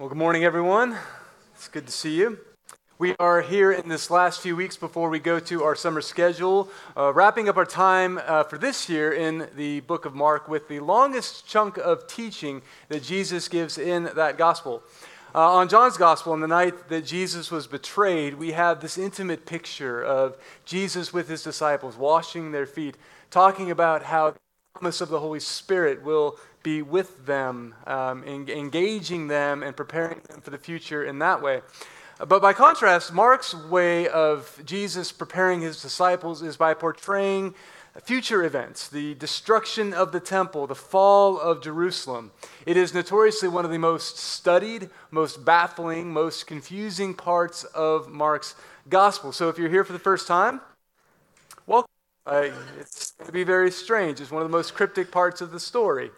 Well, 0.00 0.08
good 0.08 0.16
morning, 0.16 0.44
everyone. 0.44 0.96
It's 1.54 1.68
good 1.68 1.84
to 1.84 1.92
see 1.92 2.16
you. 2.16 2.38
We 2.96 3.14
are 3.20 3.42
here 3.42 3.70
in 3.70 3.90
this 3.90 4.10
last 4.10 4.40
few 4.40 4.56
weeks 4.56 4.78
before 4.78 5.10
we 5.10 5.18
go 5.18 5.38
to 5.40 5.62
our 5.62 5.76
summer 5.76 6.00
schedule, 6.00 6.70
uh, 6.96 7.12
wrapping 7.12 7.50
up 7.50 7.58
our 7.58 7.66
time 7.66 8.18
uh, 8.24 8.44
for 8.44 8.56
this 8.56 8.88
year 8.88 9.12
in 9.12 9.46
the 9.56 9.80
book 9.80 10.06
of 10.06 10.14
Mark 10.14 10.48
with 10.48 10.68
the 10.68 10.80
longest 10.80 11.46
chunk 11.46 11.76
of 11.76 12.06
teaching 12.06 12.62
that 12.88 13.02
Jesus 13.02 13.46
gives 13.46 13.76
in 13.76 14.04
that 14.16 14.38
gospel. 14.38 14.82
Uh, 15.34 15.56
on 15.56 15.68
John's 15.68 15.98
gospel, 15.98 16.32
on 16.32 16.40
the 16.40 16.48
night 16.48 16.88
that 16.88 17.04
Jesus 17.04 17.50
was 17.50 17.66
betrayed, 17.66 18.32
we 18.32 18.52
have 18.52 18.80
this 18.80 18.96
intimate 18.96 19.44
picture 19.44 20.02
of 20.02 20.38
Jesus 20.64 21.12
with 21.12 21.28
his 21.28 21.42
disciples 21.42 21.98
washing 21.98 22.52
their 22.52 22.64
feet, 22.64 22.96
talking 23.30 23.70
about 23.70 24.04
how 24.04 24.30
the 24.30 24.38
promise 24.72 25.02
of 25.02 25.10
the 25.10 25.20
Holy 25.20 25.40
Spirit 25.40 26.02
will 26.02 26.38
be 26.62 26.82
with 26.82 27.26
them, 27.26 27.74
um, 27.86 28.24
engaging 28.24 29.28
them 29.28 29.62
and 29.62 29.76
preparing 29.76 30.20
them 30.28 30.40
for 30.40 30.50
the 30.50 30.58
future 30.58 31.04
in 31.04 31.18
that 31.20 31.42
way. 31.42 31.62
But 32.18 32.42
by 32.42 32.52
contrast, 32.52 33.12
Mark's 33.14 33.54
way 33.54 34.06
of 34.06 34.60
Jesus 34.66 35.10
preparing 35.10 35.62
his 35.62 35.80
disciples 35.80 36.42
is 36.42 36.56
by 36.56 36.74
portraying 36.74 37.54
future 38.02 38.44
events, 38.44 38.88
the 38.88 39.14
destruction 39.14 39.92
of 39.94 40.12
the 40.12 40.20
temple, 40.20 40.66
the 40.66 40.74
fall 40.74 41.40
of 41.40 41.62
Jerusalem. 41.62 42.30
It 42.66 42.76
is 42.76 42.94
notoriously 42.94 43.48
one 43.48 43.64
of 43.64 43.70
the 43.70 43.78
most 43.78 44.18
studied, 44.18 44.90
most 45.10 45.44
baffling, 45.44 46.12
most 46.12 46.46
confusing 46.46 47.14
parts 47.14 47.64
of 47.64 48.08
Mark's 48.08 48.54
gospel. 48.88 49.32
So 49.32 49.48
if 49.48 49.58
you're 49.58 49.70
here 49.70 49.84
for 49.84 49.92
the 49.92 49.98
first 49.98 50.26
time, 50.26 50.60
welcome. 51.66 51.88
Uh, 52.26 52.48
it's 52.78 53.12
going 53.12 53.26
to 53.26 53.32
be 53.32 53.44
very 53.44 53.70
strange. 53.70 54.20
It's 54.20 54.30
one 54.30 54.42
of 54.42 54.48
the 54.48 54.56
most 54.56 54.74
cryptic 54.74 55.10
parts 55.10 55.40
of 55.40 55.50
the 55.52 55.60
story. 55.60 56.10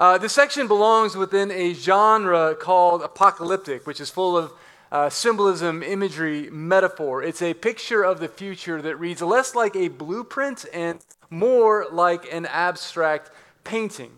Uh, 0.00 0.16
this 0.16 0.32
section 0.32 0.66
belongs 0.66 1.14
within 1.14 1.50
a 1.50 1.74
genre 1.74 2.54
called 2.54 3.02
apocalyptic, 3.02 3.86
which 3.86 4.00
is 4.00 4.08
full 4.08 4.34
of 4.34 4.50
uh, 4.90 5.10
symbolism, 5.10 5.82
imagery, 5.82 6.48
metaphor. 6.48 7.22
It's 7.22 7.42
a 7.42 7.52
picture 7.52 8.02
of 8.02 8.18
the 8.18 8.26
future 8.26 8.80
that 8.80 8.96
reads 8.96 9.20
less 9.20 9.54
like 9.54 9.76
a 9.76 9.88
blueprint 9.88 10.64
and 10.72 11.00
more 11.28 11.86
like 11.92 12.32
an 12.32 12.46
abstract 12.46 13.30
painting. 13.62 14.10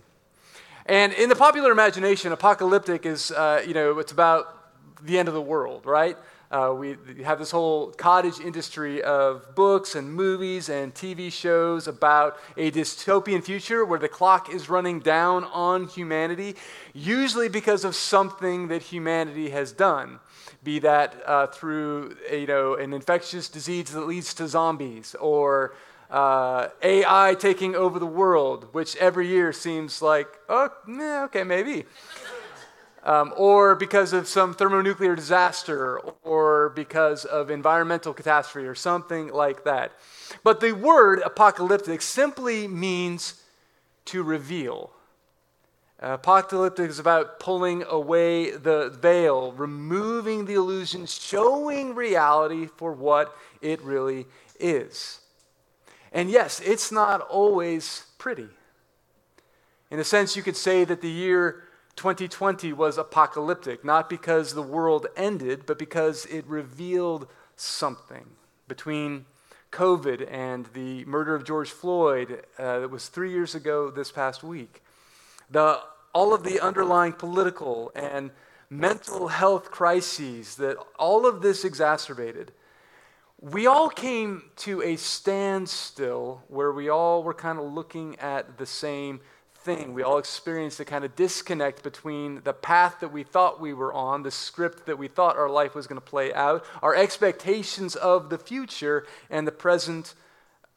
And 0.86 1.12
in 1.14 1.28
the 1.28 1.34
popular 1.34 1.72
imagination, 1.72 2.30
apocalyptic 2.30 3.04
is, 3.04 3.32
uh, 3.32 3.64
you 3.66 3.74
know, 3.74 3.98
it's 3.98 4.12
about 4.12 4.56
the 5.04 5.18
end 5.18 5.26
of 5.26 5.34
the 5.34 5.42
world, 5.42 5.84
right? 5.84 6.16
Uh, 6.52 6.70
we 6.70 6.98
have 7.24 7.38
this 7.38 7.50
whole 7.50 7.92
cottage 7.92 8.38
industry 8.38 9.02
of 9.02 9.54
books 9.54 9.94
and 9.94 10.12
movies 10.12 10.68
and 10.68 10.94
TV 10.94 11.32
shows 11.32 11.88
about 11.88 12.36
a 12.58 12.70
dystopian 12.70 13.42
future 13.42 13.86
where 13.86 13.98
the 13.98 14.08
clock 14.08 14.52
is 14.52 14.68
running 14.68 15.00
down 15.00 15.44
on 15.44 15.88
humanity, 15.88 16.54
usually 16.92 17.48
because 17.48 17.86
of 17.86 17.96
something 17.96 18.68
that 18.68 18.82
humanity 18.82 19.48
has 19.48 19.72
done. 19.72 20.20
Be 20.62 20.78
that 20.80 21.22
uh, 21.24 21.46
through 21.46 22.16
you 22.30 22.46
know, 22.46 22.74
an 22.74 22.92
infectious 22.92 23.48
disease 23.48 23.90
that 23.92 24.06
leads 24.06 24.34
to 24.34 24.46
zombies, 24.46 25.16
or 25.18 25.74
uh, 26.10 26.68
AI 26.82 27.34
taking 27.38 27.74
over 27.74 27.98
the 27.98 28.06
world, 28.06 28.68
which 28.72 28.94
every 28.96 29.26
year 29.26 29.54
seems 29.54 30.02
like, 30.02 30.28
oh, 30.50 30.68
eh, 30.86 31.22
okay, 31.24 31.44
maybe 31.44 31.86
um, 33.04 33.32
or 33.36 33.74
because 33.74 34.12
of 34.12 34.28
some 34.28 34.54
thermonuclear 34.54 35.16
disaster, 35.16 35.98
or 36.22 36.70
because 36.70 37.24
of 37.24 37.50
environmental 37.50 38.12
catastrophe, 38.12 38.66
or 38.66 38.74
something 38.74 39.32
like 39.32 39.64
that. 39.64 39.92
But 40.44 40.60
the 40.60 40.72
word 40.72 41.20
apocalyptic 41.24 42.02
simply 42.02 42.68
means 42.68 43.42
to 44.06 44.22
reveal. 44.22 44.92
Apocalyptic 45.98 46.90
is 46.90 46.98
about 46.98 47.38
pulling 47.38 47.84
away 47.84 48.50
the 48.50 48.90
veil, 48.90 49.52
removing 49.52 50.46
the 50.46 50.54
illusion, 50.54 51.06
showing 51.06 51.94
reality 51.94 52.66
for 52.66 52.92
what 52.92 53.36
it 53.60 53.80
really 53.82 54.26
is. 54.58 55.20
And 56.12 56.28
yes, 56.28 56.60
it's 56.60 56.90
not 56.90 57.20
always 57.20 58.04
pretty. 58.18 58.48
In 59.92 60.00
a 60.00 60.04
sense, 60.04 60.36
you 60.36 60.42
could 60.42 60.56
say 60.56 60.84
that 60.84 61.02
the 61.02 61.10
year 61.10 61.64
2020 61.96 62.72
was 62.72 62.98
apocalyptic, 62.98 63.84
not 63.84 64.08
because 64.08 64.54
the 64.54 64.62
world 64.62 65.06
ended, 65.16 65.66
but 65.66 65.78
because 65.78 66.26
it 66.26 66.46
revealed 66.46 67.28
something 67.56 68.26
between 68.66 69.26
COVID 69.70 70.30
and 70.30 70.66
the 70.74 71.04
murder 71.04 71.34
of 71.34 71.44
George 71.44 71.70
Floyd 71.70 72.44
uh, 72.58 72.80
that 72.80 72.90
was 72.90 73.08
three 73.08 73.30
years 73.30 73.54
ago 73.54 73.90
this 73.90 74.12
past 74.12 74.42
week. 74.42 74.82
The, 75.50 75.80
all 76.14 76.34
of 76.34 76.44
the 76.44 76.60
underlying 76.60 77.12
political 77.12 77.90
and 77.94 78.30
mental 78.68 79.28
health 79.28 79.70
crises 79.70 80.56
that 80.56 80.76
all 80.98 81.26
of 81.26 81.42
this 81.42 81.64
exacerbated. 81.64 82.52
We 83.40 83.66
all 83.66 83.88
came 83.88 84.44
to 84.58 84.82
a 84.82 84.96
standstill 84.96 86.42
where 86.48 86.72
we 86.72 86.88
all 86.88 87.22
were 87.22 87.34
kind 87.34 87.58
of 87.58 87.72
looking 87.72 88.18
at 88.18 88.56
the 88.56 88.66
same 88.66 89.20
thing. 89.62 89.94
We 89.94 90.02
all 90.02 90.18
experienced 90.18 90.80
a 90.80 90.84
kind 90.84 91.04
of 91.04 91.16
disconnect 91.16 91.82
between 91.82 92.42
the 92.44 92.52
path 92.52 93.00
that 93.00 93.12
we 93.12 93.22
thought 93.22 93.60
we 93.60 93.72
were 93.72 93.92
on, 93.92 94.22
the 94.22 94.30
script 94.30 94.86
that 94.86 94.98
we 94.98 95.08
thought 95.08 95.36
our 95.36 95.48
life 95.48 95.74
was 95.74 95.86
going 95.86 96.00
to 96.00 96.06
play 96.06 96.32
out, 96.34 96.64
our 96.82 96.94
expectations 96.94 97.96
of 97.96 98.30
the 98.30 98.38
future, 98.38 99.06
and 99.30 99.46
the 99.46 99.52
present 99.52 100.14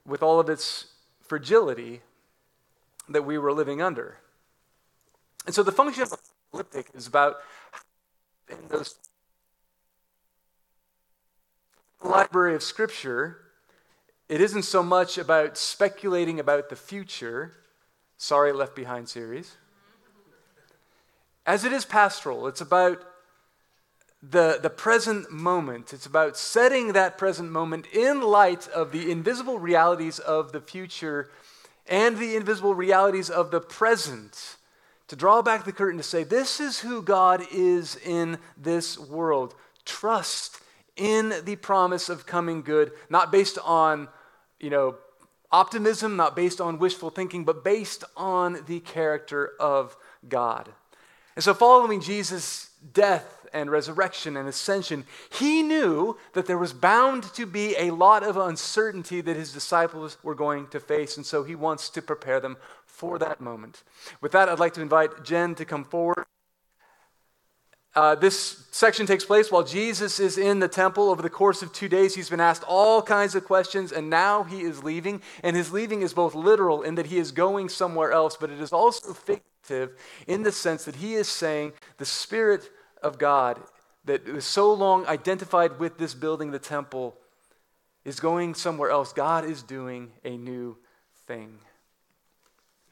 with 0.05 0.21
all 0.21 0.39
of 0.39 0.49
its 0.49 0.87
fragility 1.21 2.01
that 3.09 3.23
we 3.23 3.37
were 3.37 3.51
living 3.51 3.81
under. 3.81 4.17
And 5.45 5.53
so 5.53 5.63
the 5.63 5.71
function 5.71 6.03
of 6.03 6.09
the 6.09 6.17
apocalyptic 6.51 6.87
is 6.95 7.07
about 7.07 7.37
in 8.49 8.57
those 8.69 8.95
library 12.03 12.53
of 12.53 12.61
scripture 12.61 13.39
it 14.27 14.41
isn't 14.41 14.63
so 14.63 14.81
much 14.81 15.17
about 15.17 15.57
speculating 15.57 16.39
about 16.39 16.69
the 16.69 16.75
future 16.75 17.53
Sorry 18.17 18.53
Left 18.53 18.75
Behind 18.75 19.09
series. 19.09 19.57
As 21.45 21.63
it 21.63 21.71
is 21.71 21.85
pastoral, 21.85 22.47
it's 22.47 22.61
about 22.61 23.03
the, 24.23 24.57
the 24.61 24.69
present 24.69 25.31
moment. 25.31 25.93
It's 25.93 26.05
about 26.05 26.37
setting 26.37 26.93
that 26.93 27.17
present 27.17 27.51
moment 27.51 27.87
in 27.93 28.21
light 28.21 28.67
of 28.69 28.91
the 28.91 29.11
invisible 29.11 29.59
realities 29.59 30.17
of 30.19 30.51
the 30.53 30.61
future 30.61 31.29
and 31.87 32.17
the 32.17 32.35
invisible 32.35 32.73
realities 32.73 33.29
of 33.29 33.51
the 33.51 33.61
present. 33.61 34.55
To 35.09 35.15
draw 35.15 35.43
back 35.43 35.65
the 35.65 35.71
curtain 35.71 35.97
to 35.97 36.03
say, 36.03 36.23
this 36.23 36.59
is 36.59 36.79
who 36.79 37.03
God 37.03 37.43
is 37.51 37.95
in 37.97 38.39
this 38.57 38.97
world. 38.97 39.53
Trust 39.85 40.59
in 40.95 41.33
the 41.43 41.57
promise 41.57 42.09
of 42.09 42.25
coming 42.25 42.63
good, 42.63 42.91
not 43.09 43.31
based 43.31 43.59
on, 43.63 44.07
you 44.59 44.71
know, 44.71 44.95
Optimism 45.51 46.15
not 46.15 46.35
based 46.35 46.59
on 46.59 46.79
wishful 46.79 47.09
thinking, 47.09 47.45
but 47.45 47.63
based 47.63 48.03
on 48.17 48.63
the 48.67 48.79
character 48.81 49.51
of 49.59 49.95
God. 50.27 50.69
And 51.35 51.43
so, 51.43 51.53
following 51.53 52.01
Jesus' 52.01 52.69
death 52.93 53.45
and 53.53 53.69
resurrection 53.69 54.37
and 54.37 54.47
ascension, 54.47 55.05
he 55.29 55.61
knew 55.61 56.17
that 56.33 56.45
there 56.45 56.57
was 56.57 56.73
bound 56.73 57.23
to 57.33 57.45
be 57.45 57.75
a 57.77 57.91
lot 57.91 58.23
of 58.23 58.37
uncertainty 58.37 59.21
that 59.21 59.35
his 59.35 59.53
disciples 59.53 60.17
were 60.23 60.35
going 60.35 60.67
to 60.67 60.79
face. 60.79 61.17
And 61.17 61.25
so, 61.25 61.43
he 61.43 61.55
wants 61.55 61.89
to 61.89 62.01
prepare 62.01 62.39
them 62.39 62.57
for 62.85 63.19
that 63.19 63.41
moment. 63.41 63.83
With 64.21 64.31
that, 64.31 64.47
I'd 64.49 64.59
like 64.59 64.73
to 64.75 64.81
invite 64.81 65.23
Jen 65.23 65.55
to 65.55 65.65
come 65.65 65.83
forward. 65.83 66.25
Uh, 67.95 68.13
this 68.13 68.65
section 68.71 69.05
takes 69.05 69.23
place 69.23 69.49
while 69.49 69.63
Jesus 69.63 70.19
is 70.19 70.37
in 70.37 70.59
the 70.59 70.67
temple. 70.67 71.09
Over 71.09 71.21
the 71.21 71.29
course 71.29 71.61
of 71.61 71.71
two 71.71 71.87
days, 71.87 72.13
he's 72.13 72.29
been 72.29 72.41
asked 72.41 72.63
all 72.67 73.01
kinds 73.01 73.35
of 73.35 73.45
questions, 73.45 73.93
and 73.93 74.09
now 74.09 74.43
he 74.43 74.61
is 74.61 74.83
leaving. 74.83 75.21
And 75.43 75.55
his 75.55 75.71
leaving 75.71 76.01
is 76.01 76.13
both 76.13 76.35
literal 76.35 76.81
in 76.81 76.95
that 76.95 77.05
he 77.05 77.17
is 77.17 77.31
going 77.31 77.69
somewhere 77.69 78.11
else, 78.11 78.35
but 78.35 78.49
it 78.49 78.59
is 78.59 78.73
also 78.73 79.13
figurative 79.13 79.97
in 80.27 80.43
the 80.43 80.51
sense 80.51 80.83
that 80.83 80.97
he 80.97 81.13
is 81.13 81.29
saying 81.29 81.71
the 81.97 82.05
Spirit 82.05 82.69
of 83.01 83.17
God 83.17 83.61
that 84.03 84.27
was 84.27 84.45
so 84.45 84.73
long 84.73 85.05
identified 85.07 85.79
with 85.79 85.97
this 85.97 86.13
building, 86.13 86.51
the 86.51 86.59
temple, 86.59 87.15
is 88.03 88.19
going 88.19 88.53
somewhere 88.53 88.89
else. 88.89 89.13
God 89.13 89.45
is 89.45 89.63
doing 89.63 90.11
a 90.23 90.37
new 90.37 90.77
thing. 91.27 91.59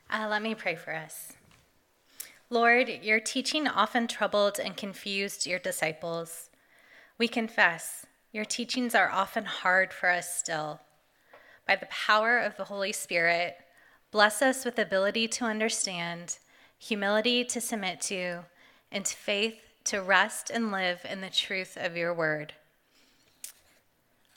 Uh, 0.10 0.28
let 0.30 0.42
me 0.42 0.56
pray 0.56 0.76
for 0.76 0.94
us. 0.94 1.34
Lord, 2.54 2.88
your 3.02 3.20
teaching 3.20 3.68
often 3.68 4.06
troubled 4.06 4.60
and 4.60 4.78
confused 4.78 5.48
your 5.48 5.58
disciples. 5.58 6.52
We 7.18 7.28
confess, 7.28 8.06
your 8.32 8.46
teachings 8.46 8.94
are 8.94 9.10
often 9.10 9.46
hard 9.46 9.92
for 9.92 10.08
us 10.08 10.38
still. 10.38 10.80
By 11.68 11.78
the 11.78 11.88
power 11.88 12.38
of 12.38 12.56
the 12.56 12.66
Holy 12.66 12.92
Spirit, 12.92 13.58
bless 14.12 14.44
us 14.44 14.66
with 14.66 14.78
ability 14.78 15.30
to 15.30 15.46
understand, 15.46 16.38
humility 16.78 17.44
to 17.44 17.60
submit 17.60 18.02
to, 18.02 18.42
and 18.92 19.08
faith 19.08 19.58
to 19.86 20.04
rest 20.04 20.52
and 20.52 20.72
live 20.72 21.04
in 21.10 21.22
the 21.22 21.32
truth 21.32 21.76
of 21.76 21.98
your 21.98 22.14
word. 22.14 22.54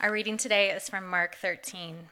Our 0.01 0.11
reading 0.11 0.39
today 0.39 0.71
is 0.71 0.89
from 0.89 1.07
Mark 1.07 1.37
13. 1.37 2.09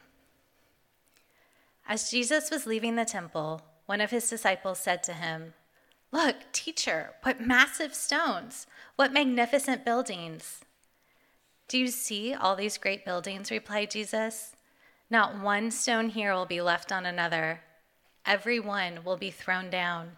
As 1.89 2.11
Jesus 2.11 2.51
was 2.51 2.67
leaving 2.67 2.95
the 2.95 3.05
temple, 3.05 3.63
one 3.87 4.01
of 4.01 4.11
his 4.11 4.29
disciples 4.29 4.77
said 4.77 5.01
to 5.05 5.13
him, 5.13 5.55
Look, 6.15 6.53
teacher, 6.53 7.09
what 7.23 7.41
massive 7.41 7.93
stones! 7.93 8.67
What 8.95 9.11
magnificent 9.11 9.83
buildings! 9.83 10.61
Do 11.67 11.77
you 11.77 11.89
see 11.89 12.33
all 12.33 12.55
these 12.55 12.77
great 12.77 13.03
buildings? 13.03 13.51
replied 13.51 13.91
Jesus. 13.91 14.55
Not 15.09 15.37
one 15.37 15.71
stone 15.71 16.07
here 16.07 16.33
will 16.33 16.45
be 16.45 16.61
left 16.61 16.89
on 16.89 17.05
another, 17.05 17.59
every 18.25 18.61
one 18.61 19.03
will 19.03 19.17
be 19.17 19.29
thrown 19.29 19.69
down. 19.69 20.13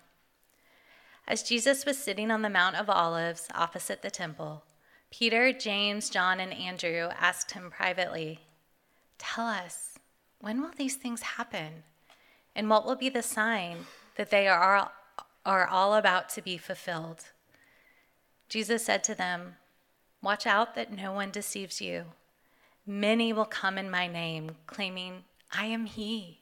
As 1.28 1.42
Jesus 1.42 1.84
was 1.84 1.98
sitting 1.98 2.30
on 2.30 2.44
the 2.44 2.48
Mount 2.52 2.76
of 2.76 2.92
Olives 2.92 3.48
opposite 3.56 4.04
the 4.04 4.12
temple, 4.12 4.66
Peter, 5.10 5.52
James, 5.52 6.12
John, 6.12 6.40
and 6.40 6.54
Andrew 6.54 7.10
asked 7.20 7.54
him 7.54 7.72
privately, 7.72 8.42
Tell 9.18 9.48
us, 9.48 9.98
when 10.40 10.62
will 10.62 10.74
these 10.78 10.96
things 10.96 11.24
happen? 11.24 11.82
And 12.56 12.70
what 12.70 12.86
will 12.86 12.96
be 12.96 13.10
the 13.10 13.24
sign 13.24 13.88
that 14.16 14.30
they 14.30 14.48
are, 14.48 14.92
are 15.48 15.66
all 15.66 15.96
about 15.96 16.28
to 16.28 16.42
be 16.42 16.58
fulfilled? 16.58 17.28
Jesus 18.50 18.86
said 18.86 19.04
to 19.06 19.16
them, 19.16 19.56
Watch 20.22 20.46
out 20.46 20.76
that 20.76 20.92
no 20.92 21.14
one 21.14 21.32
deceives 21.32 21.80
you. 21.80 22.06
Many 22.86 23.32
will 23.32 23.46
come 23.46 23.78
in 23.78 23.90
my 23.90 24.08
name, 24.08 24.52
claiming, 24.68 25.24
I 25.52 25.66
am 25.66 25.86
he, 25.86 26.42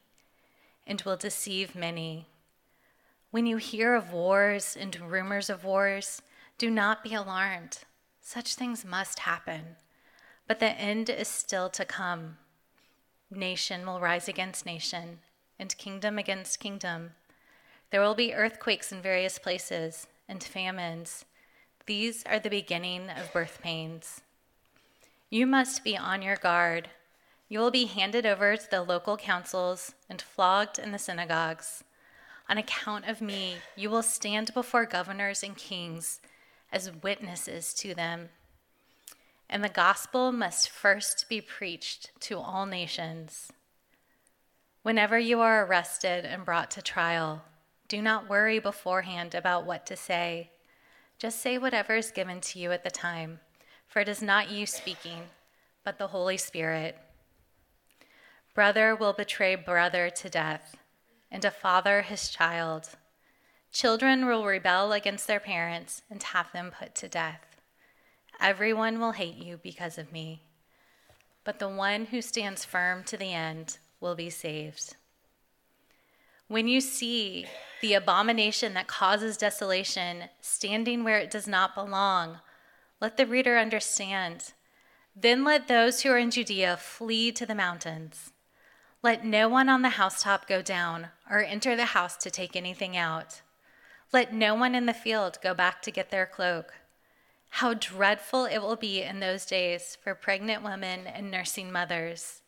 and 0.87 1.01
will 1.03 1.17
deceive 1.17 1.75
many. 1.75 2.25
When 3.29 3.45
you 3.45 3.57
hear 3.57 3.93
of 3.93 4.11
wars 4.11 4.75
and 4.79 4.99
rumors 4.99 5.49
of 5.49 5.63
wars, 5.63 6.21
do 6.57 6.71
not 6.71 7.03
be 7.03 7.13
alarmed. 7.13 7.79
Such 8.21 8.55
things 8.55 8.83
must 8.83 9.19
happen, 9.19 9.75
but 10.47 10.59
the 10.59 10.71
end 10.71 11.09
is 11.11 11.27
still 11.27 11.69
to 11.69 11.85
come. 11.85 12.37
Nation 13.29 13.85
will 13.85 13.99
rise 13.99 14.27
against 14.27 14.65
nation, 14.65 15.19
and 15.59 15.77
kingdom 15.77 16.17
against 16.17 16.59
kingdom. 16.59 17.11
There 17.91 18.01
will 18.01 18.15
be 18.15 18.33
earthquakes 18.33 18.91
in 18.91 19.01
various 19.01 19.39
places, 19.39 20.07
and 20.27 20.43
famines. 20.43 21.25
These 21.85 22.23
are 22.25 22.39
the 22.39 22.49
beginning 22.49 23.09
of 23.09 23.31
birth 23.31 23.59
pains. 23.61 24.21
You 25.29 25.45
must 25.45 25.83
be 25.83 25.97
on 25.97 26.21
your 26.21 26.35
guard. 26.35 26.89
You 27.47 27.59
will 27.59 27.71
be 27.71 27.85
handed 27.85 28.25
over 28.25 28.57
to 28.57 28.71
the 28.71 28.81
local 28.81 29.17
councils 29.17 29.93
and 30.09 30.21
flogged 30.21 30.79
in 30.79 30.91
the 30.91 30.99
synagogues. 30.99 31.83
On 32.49 32.57
account 32.57 33.07
of 33.07 33.21
me, 33.21 33.55
you 33.75 33.89
will 33.89 34.03
stand 34.03 34.53
before 34.53 34.85
governors 34.85 35.43
and 35.43 35.55
kings 35.55 36.21
as 36.71 36.91
witnesses 37.03 37.73
to 37.75 37.93
them. 37.93 38.29
And 39.49 39.63
the 39.63 39.69
gospel 39.69 40.31
must 40.31 40.69
first 40.69 41.27
be 41.29 41.39
preached 41.41 42.09
to 42.21 42.39
all 42.39 42.65
nations. 42.65 43.51
Whenever 44.81 45.17
you 45.17 45.39
are 45.41 45.65
arrested 45.65 46.25
and 46.25 46.45
brought 46.45 46.71
to 46.71 46.81
trial, 46.81 47.43
do 47.87 48.01
not 48.01 48.29
worry 48.29 48.59
beforehand 48.59 49.35
about 49.35 49.65
what 49.65 49.85
to 49.85 49.95
say 49.95 50.51
just 51.17 51.39
say 51.39 51.57
whatever 51.57 51.95
is 51.95 52.11
given 52.11 52.41
to 52.41 52.59
you 52.59 52.71
at 52.71 52.83
the 52.83 52.91
time, 52.91 53.39
for 53.87 54.01
it 54.01 54.09
is 54.09 54.21
not 54.21 54.51
you 54.51 54.65
speaking, 54.65 55.21
but 55.83 55.97
the 55.97 56.07
Holy 56.07 56.37
Spirit. 56.37 56.97
Brother 58.53 58.95
will 58.95 59.13
betray 59.13 59.55
brother 59.55 60.09
to 60.09 60.29
death, 60.29 60.75
and 61.31 61.45
a 61.45 61.51
father 61.51 62.01
his 62.01 62.29
child. 62.29 62.89
Children 63.71 64.25
will 64.25 64.45
rebel 64.45 64.91
against 64.91 65.27
their 65.27 65.39
parents 65.39 66.01
and 66.09 66.21
have 66.21 66.51
them 66.51 66.71
put 66.77 66.95
to 66.95 67.07
death. 67.07 67.61
Everyone 68.41 68.99
will 68.99 69.13
hate 69.13 69.37
you 69.37 69.57
because 69.63 69.97
of 69.97 70.11
me, 70.11 70.41
but 71.45 71.59
the 71.59 71.69
one 71.69 72.05
who 72.05 72.21
stands 72.21 72.65
firm 72.65 73.03
to 73.05 73.15
the 73.15 73.33
end 73.33 73.77
will 74.01 74.15
be 74.15 74.29
saved. 74.29 74.95
When 76.47 76.67
you 76.67 76.79
see 76.79 77.47
the 77.81 77.95
abomination 77.95 78.75
that 78.75 78.85
causes 78.85 79.35
desolation 79.35 80.25
standing 80.39 81.03
where 81.03 81.17
it 81.17 81.31
does 81.31 81.47
not 81.47 81.73
belong, 81.73 82.39
let 83.01 83.17
the 83.17 83.25
reader 83.25 83.57
understand. 83.57 84.53
Then 85.15 85.43
let 85.43 85.67
those 85.67 86.01
who 86.01 86.11
are 86.11 86.19
in 86.19 86.29
Judea 86.29 86.77
flee 86.77 87.31
to 87.31 87.47
the 87.47 87.55
mountains. 87.55 88.31
Let 89.01 89.25
no 89.25 89.49
one 89.49 89.69
on 89.69 89.81
the 89.81 89.89
housetop 89.89 90.47
go 90.47 90.61
down 90.61 91.07
or 91.29 91.39
enter 91.43 91.75
the 91.75 91.85
house 91.85 92.15
to 92.17 92.29
take 92.29 92.55
anything 92.55 92.95
out. 92.95 93.41
Let 94.13 94.31
no 94.31 94.53
one 94.53 94.75
in 94.75 94.85
the 94.85 94.93
field 94.93 95.39
go 95.41 95.55
back 95.55 95.81
to 95.81 95.91
get 95.91 96.11
their 96.11 96.27
cloak. 96.27 96.73
How 97.49 97.73
dreadful 97.73 98.45
it 98.45 98.59
will 98.59 98.75
be 98.75 99.01
in 99.01 99.19
those 99.19 99.45
days 99.45 99.97
for 100.03 100.13
pregnant 100.13 100.63
women 100.63 101.07
and 101.07 101.31
nursing 101.31 101.71
mothers. 101.71 102.41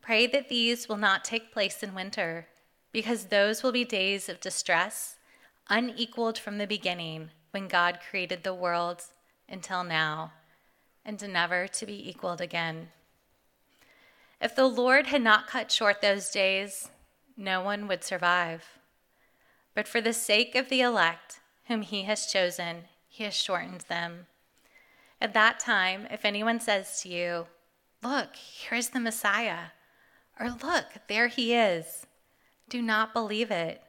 Pray 0.00 0.26
that 0.26 0.48
these 0.48 0.88
will 0.88 0.96
not 0.96 1.24
take 1.24 1.52
place 1.52 1.82
in 1.82 1.94
winter 1.94 2.48
because 2.94 3.24
those 3.24 3.64
will 3.64 3.72
be 3.72 3.84
days 3.84 4.28
of 4.28 4.38
distress, 4.38 5.16
unequaled 5.68 6.38
from 6.38 6.58
the 6.58 6.66
beginning 6.66 7.28
when 7.50 7.66
God 7.66 7.98
created 8.08 8.44
the 8.44 8.54
world 8.54 9.02
until 9.48 9.82
now, 9.82 10.32
and 11.04 11.20
never 11.32 11.66
to 11.66 11.86
be 11.86 12.08
equaled 12.08 12.40
again. 12.40 12.90
If 14.40 14.54
the 14.54 14.68
Lord 14.68 15.08
had 15.08 15.22
not 15.22 15.48
cut 15.48 15.72
short 15.72 16.02
those 16.02 16.30
days, 16.30 16.88
no 17.36 17.60
one 17.60 17.88
would 17.88 18.04
survive. 18.04 18.78
But 19.74 19.88
for 19.88 20.00
the 20.00 20.12
sake 20.12 20.54
of 20.54 20.68
the 20.68 20.80
elect, 20.80 21.40
whom 21.64 21.82
he 21.82 22.04
has 22.04 22.26
chosen, 22.26 22.84
he 23.08 23.24
has 23.24 23.34
shortened 23.34 23.86
them. 23.88 24.26
At 25.20 25.34
that 25.34 25.58
time, 25.58 26.06
if 26.12 26.24
anyone 26.24 26.60
says 26.60 27.02
to 27.02 27.08
you, 27.08 27.46
Look, 28.04 28.36
here 28.36 28.78
is 28.78 28.90
the 28.90 29.00
Messiah, 29.00 29.70
or 30.38 30.50
Look, 30.50 30.86
there 31.08 31.26
he 31.26 31.54
is, 31.54 32.06
do 32.68 32.82
not 32.82 33.12
believe 33.12 33.50
it. 33.50 33.82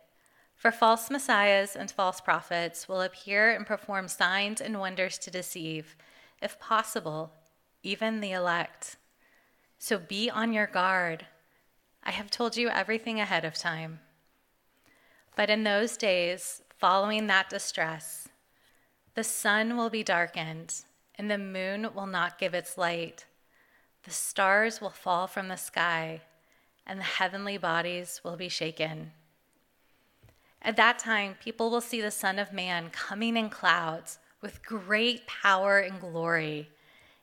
For 0.56 0.72
false 0.72 1.10
messiahs 1.10 1.75
and 1.75 1.92
false 1.92 2.22
prophets 2.22 2.88
will 2.88 3.01
appear 3.01 3.51
and 3.51 3.66
perform 3.66 4.07
signs 4.07 4.62
and 4.62 4.80
wonders 4.80 5.18
to 5.19 5.31
deceive, 5.31 5.95
if 6.42 6.60
possible, 6.60 7.33
even 7.83 8.22
the 8.22 8.31
elect. 8.31 8.98
So 9.77 9.98
be 9.98 10.30
on 10.30 10.54
your 10.54 10.68
guard. 10.68 11.25
I 12.04 12.12
have 12.12 12.31
told 12.31 12.56
you 12.57 12.69
everything 12.69 13.19
ahead 13.19 13.45
of 13.45 13.56
time. 13.56 14.00
But 15.36 15.50
in 15.50 15.63
those 15.63 15.98
days, 15.98 16.62
following 16.69 17.28
that 17.28 17.50
distress, 17.50 18.30
the 19.16 19.24
sun 19.24 19.78
will 19.78 19.89
be 19.89 20.04
darkened, 20.04 20.74
and 21.16 21.30
the 21.30 21.38
moon 21.38 21.89
will 21.94 22.07
not 22.07 22.39
give 22.39 22.54
its 22.54 22.78
light. 22.78 23.25
The 24.04 24.12
stars 24.12 24.80
will 24.80 24.89
fall 24.89 25.28
from 25.28 25.48
the 25.48 25.57
sky 25.57 26.21
and 26.85 26.99
the 26.99 27.03
heavenly 27.03 27.57
bodies 27.57 28.21
will 28.23 28.35
be 28.35 28.49
shaken. 28.49 29.11
At 30.61 30.77
that 30.77 30.97
time, 30.97 31.35
people 31.43 31.69
will 31.69 31.81
see 31.81 32.01
the 32.01 32.11
Son 32.11 32.39
of 32.39 32.51
Man 32.51 32.89
coming 32.89 33.37
in 33.37 33.49
clouds 33.49 34.17
with 34.41 34.65
great 34.65 35.27
power 35.27 35.80
and 35.80 35.99
glory. 35.99 36.69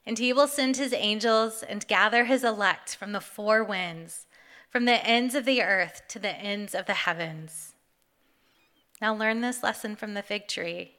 And 0.06 0.18
he 0.18 0.32
will 0.32 0.48
send 0.48 0.76
his 0.76 0.92
angels 0.92 1.62
and 1.62 1.86
gather 1.86 2.24
his 2.24 2.44
elect 2.44 2.96
from 2.96 3.12
the 3.12 3.20
four 3.20 3.62
winds, 3.62 4.26
from 4.70 4.84
the 4.84 5.04
ends 5.06 5.34
of 5.34 5.44
the 5.44 5.62
earth 5.62 6.02
to 6.08 6.18
the 6.18 6.36
ends 6.36 6.74
of 6.74 6.86
the 6.86 6.94
heavens. 6.94 7.74
Now 9.00 9.14
learn 9.14 9.40
this 9.40 9.62
lesson 9.62 9.96
from 9.96 10.14
the 10.14 10.22
fig 10.22 10.46
tree. 10.48 10.96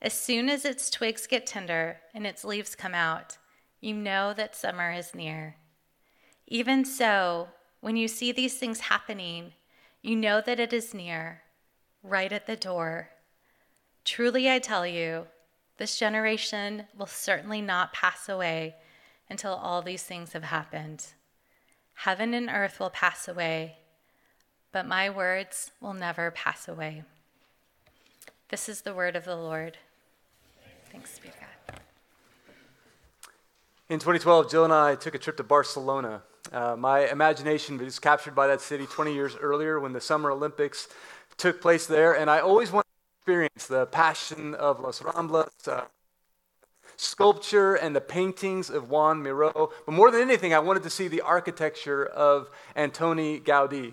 As 0.00 0.12
soon 0.12 0.48
as 0.48 0.64
its 0.64 0.90
twigs 0.90 1.26
get 1.26 1.46
tender 1.46 2.00
and 2.14 2.26
its 2.26 2.44
leaves 2.44 2.74
come 2.74 2.94
out, 2.94 3.38
you 3.80 3.94
know 3.94 4.32
that 4.34 4.56
summer 4.56 4.92
is 4.92 5.14
near. 5.14 5.56
Even 6.46 6.84
so, 6.84 7.48
when 7.80 7.96
you 7.96 8.08
see 8.08 8.32
these 8.32 8.54
things 8.54 8.80
happening, 8.80 9.52
you 10.02 10.16
know 10.16 10.40
that 10.40 10.60
it 10.60 10.72
is 10.72 10.94
near, 10.94 11.42
right 12.02 12.32
at 12.32 12.46
the 12.46 12.56
door. 12.56 13.10
Truly, 14.04 14.50
I 14.50 14.58
tell 14.58 14.86
you, 14.86 15.26
this 15.78 15.98
generation 15.98 16.84
will 16.96 17.06
certainly 17.06 17.60
not 17.60 17.92
pass 17.92 18.28
away 18.28 18.76
until 19.28 19.52
all 19.52 19.82
these 19.82 20.02
things 20.02 20.32
have 20.32 20.44
happened. 20.44 21.06
Heaven 21.94 22.34
and 22.34 22.48
earth 22.48 22.78
will 22.78 22.90
pass 22.90 23.26
away, 23.26 23.76
but 24.72 24.86
my 24.86 25.10
words 25.10 25.72
will 25.80 25.94
never 25.94 26.30
pass 26.30 26.68
away. 26.68 27.02
This 28.48 28.68
is 28.68 28.82
the 28.82 28.94
word 28.94 29.16
of 29.16 29.24
the 29.24 29.34
Lord. 29.36 29.78
Thanks 30.92 31.18
be 31.18 31.28
to 31.28 31.34
God. 31.34 31.80
In 33.88 33.98
2012, 33.98 34.50
Jill 34.50 34.64
and 34.64 34.72
I 34.72 34.94
took 34.94 35.14
a 35.14 35.18
trip 35.18 35.36
to 35.38 35.42
Barcelona. 35.42 36.22
Uh, 36.56 36.74
my 36.74 37.00
imagination 37.10 37.76
was 37.76 37.98
captured 37.98 38.34
by 38.34 38.46
that 38.46 38.62
city 38.62 38.86
20 38.86 39.12
years 39.12 39.36
earlier 39.36 39.78
when 39.78 39.92
the 39.92 40.00
Summer 40.00 40.30
Olympics 40.30 40.88
took 41.36 41.60
place 41.60 41.84
there, 41.84 42.14
and 42.16 42.30
I 42.30 42.40
always 42.40 42.72
wanted 42.72 42.86
to 42.86 43.20
experience 43.20 43.66
the 43.66 43.84
passion 43.84 44.54
of 44.54 44.80
Las 44.80 45.00
Ramblas, 45.00 45.68
uh, 45.68 45.84
sculpture, 46.96 47.74
and 47.74 47.94
the 47.94 48.00
paintings 48.00 48.70
of 48.70 48.88
Juan 48.88 49.22
Miró. 49.22 49.70
But 49.84 49.92
more 49.92 50.10
than 50.10 50.22
anything, 50.22 50.54
I 50.54 50.60
wanted 50.60 50.82
to 50.84 50.88
see 50.88 51.08
the 51.08 51.20
architecture 51.20 52.06
of 52.06 52.48
Antoni 52.74 53.42
Gaudí. 53.42 53.92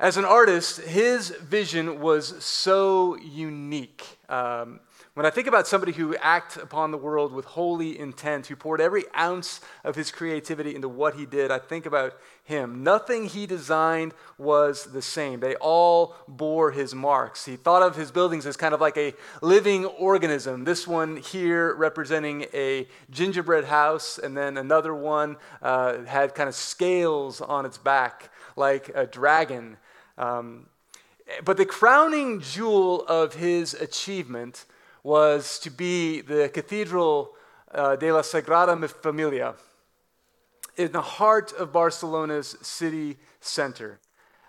As 0.00 0.16
an 0.16 0.24
artist, 0.24 0.80
his 0.80 1.28
vision 1.28 2.00
was 2.00 2.44
so 2.44 3.14
unique. 3.14 4.18
Um, 4.28 4.80
when 5.16 5.24
I 5.24 5.30
think 5.30 5.46
about 5.46 5.66
somebody 5.66 5.92
who 5.92 6.14
acted 6.16 6.62
upon 6.62 6.90
the 6.90 6.98
world 6.98 7.32
with 7.32 7.46
holy 7.46 7.98
intent, 7.98 8.48
who 8.48 8.54
poured 8.54 8.82
every 8.82 9.04
ounce 9.16 9.62
of 9.82 9.96
his 9.96 10.10
creativity 10.10 10.74
into 10.74 10.90
what 10.90 11.14
he 11.14 11.24
did, 11.24 11.50
I 11.50 11.58
think 11.58 11.86
about 11.86 12.18
him. 12.44 12.82
Nothing 12.82 13.24
he 13.24 13.46
designed 13.46 14.12
was 14.36 14.84
the 14.84 15.00
same. 15.00 15.40
They 15.40 15.54
all 15.54 16.16
bore 16.28 16.70
his 16.70 16.94
marks. 16.94 17.46
He 17.46 17.56
thought 17.56 17.80
of 17.80 17.96
his 17.96 18.10
buildings 18.10 18.44
as 18.44 18.58
kind 18.58 18.74
of 18.74 18.82
like 18.82 18.98
a 18.98 19.14
living 19.40 19.86
organism. 19.86 20.64
This 20.64 20.86
one 20.86 21.16
here 21.16 21.74
representing 21.74 22.44
a 22.52 22.86
gingerbread 23.08 23.64
house, 23.64 24.18
and 24.18 24.36
then 24.36 24.58
another 24.58 24.94
one 24.94 25.38
uh, 25.62 26.04
had 26.04 26.34
kind 26.34 26.50
of 26.50 26.54
scales 26.54 27.40
on 27.40 27.64
its 27.64 27.78
back 27.78 28.28
like 28.54 28.90
a 28.94 29.06
dragon. 29.06 29.78
Um, 30.18 30.66
but 31.42 31.56
the 31.56 31.64
crowning 31.64 32.42
jewel 32.42 33.02
of 33.06 33.36
his 33.36 33.72
achievement 33.72 34.66
was 35.06 35.60
to 35.60 35.70
be 35.70 36.20
the 36.20 36.48
Cathedral 36.48 37.30
uh, 37.72 37.94
de 37.94 38.10
la 38.10 38.22
Sagrada 38.22 38.76
Familia 38.90 39.54
in 40.76 40.90
the 40.90 41.00
heart 41.00 41.52
of 41.52 41.72
Barcelona's 41.72 42.56
city 42.60 43.16
center. 43.40 44.00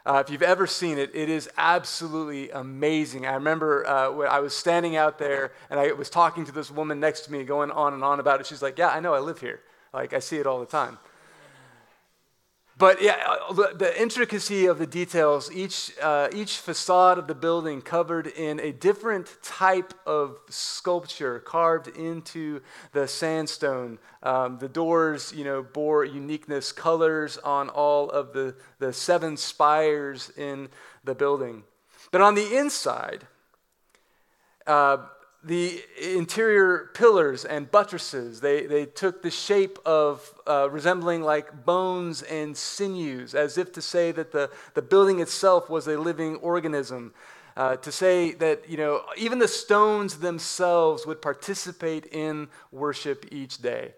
Uh, 0.04 0.24
if 0.26 0.32
you've 0.32 0.42
ever 0.42 0.66
seen 0.66 0.98
it, 0.98 1.12
it 1.14 1.30
is 1.30 1.48
absolutely 1.58 2.50
amazing. 2.50 3.28
I 3.28 3.36
remember 3.36 3.86
uh, 3.86 4.12
when 4.12 4.30
I 4.30 4.40
was 4.40 4.58
standing 4.58 4.96
out 4.96 5.20
there 5.20 5.52
and 5.70 5.80
I 5.80 5.92
was 5.92 6.10
talking 6.10 6.44
to 6.46 6.52
this 6.52 6.72
woman 6.72 7.00
next 7.00 7.22
to 7.26 7.32
me, 7.32 7.44
going 7.44 7.70
on 7.70 7.94
and 7.94 8.04
on 8.04 8.20
about 8.20 8.40
it. 8.40 8.48
She's 8.48 8.64
like, 8.64 8.80
Yeah, 8.80 8.90
I 8.90 9.00
know, 9.00 9.14
I 9.14 9.20
live 9.20 9.40
here. 9.40 9.60
Like, 9.94 10.14
I 10.14 10.20
see 10.20 10.38
it 10.38 10.48
all 10.48 10.60
the 10.60 10.66
time. 10.66 10.98
But 12.77 13.01
yeah, 13.01 13.17
uh, 13.25 13.53
the, 13.53 13.74
the, 13.75 14.01
intricacy 14.01 14.67
of 14.67 14.77
the 14.77 14.86
details, 14.86 15.51
each, 15.51 15.91
uh, 16.00 16.27
each 16.31 16.57
facade 16.57 17.17
of 17.17 17.25
the 17.25 17.34
building 17.34 17.81
covered 17.81 18.27
in 18.27 18.60
a 18.60 18.72
different 18.72 19.36
type 19.41 19.96
of 20.05 20.38
sculpture 20.50 21.39
carved 21.39 21.88
into 21.88 22.62
the 22.91 23.07
sandstone. 23.07 23.98
Um, 24.22 24.60
the 24.60 24.69
doors, 24.69 25.34
you 25.36 25.43
know, 25.43 25.63
bore 25.63 26.05
uniqueness, 26.05 26.72
colors 26.72 27.39
on 27.39 27.69
all 27.69 28.12
of 28.12 28.34
the, 28.34 28.55
the 28.77 28.93
seven 28.93 29.38
spires 29.38 30.31
in 30.38 30.69
the 31.03 31.15
building. 31.15 31.63
But 32.12 32.22
on 32.22 32.36
the 32.36 32.57
inside, 32.57 33.25
uh, 34.67 34.98
the 35.48 35.82
interior 36.01 36.92
pillars 36.94 37.46
and 37.46 37.72
buttresses, 37.72 38.42
they, 38.42 38.66
they 38.66 38.86
took 38.86 39.22
the 39.22 39.32
shape 39.32 39.80
of 39.86 40.34
uh, 40.46 40.70
resembling 40.70 41.24
like 41.24 41.66
bones 41.66 42.22
and 42.24 42.56
sinews, 42.56 43.34
as 43.34 43.58
if 43.58 43.72
to 43.74 43.82
say 43.82 44.12
that 44.12 44.32
the, 44.32 44.50
the 44.74 44.82
building 44.82 45.20
itself 45.20 45.70
was 45.70 45.88
a 45.88 45.98
living 45.98 46.36
organism. 46.38 47.13
Uh, 47.56 47.75
to 47.77 47.92
say 47.92 48.34
that, 48.34 48.70
you 48.70 48.77
know, 48.77 49.01
even 49.18 49.39
the 49.39 49.48
stones 49.48 50.20
themselves 50.20 51.08
would 51.08 51.22
participate 51.22 52.06
in 52.12 52.48
worship 52.72 53.25
each 53.32 53.58
day. 53.60 53.94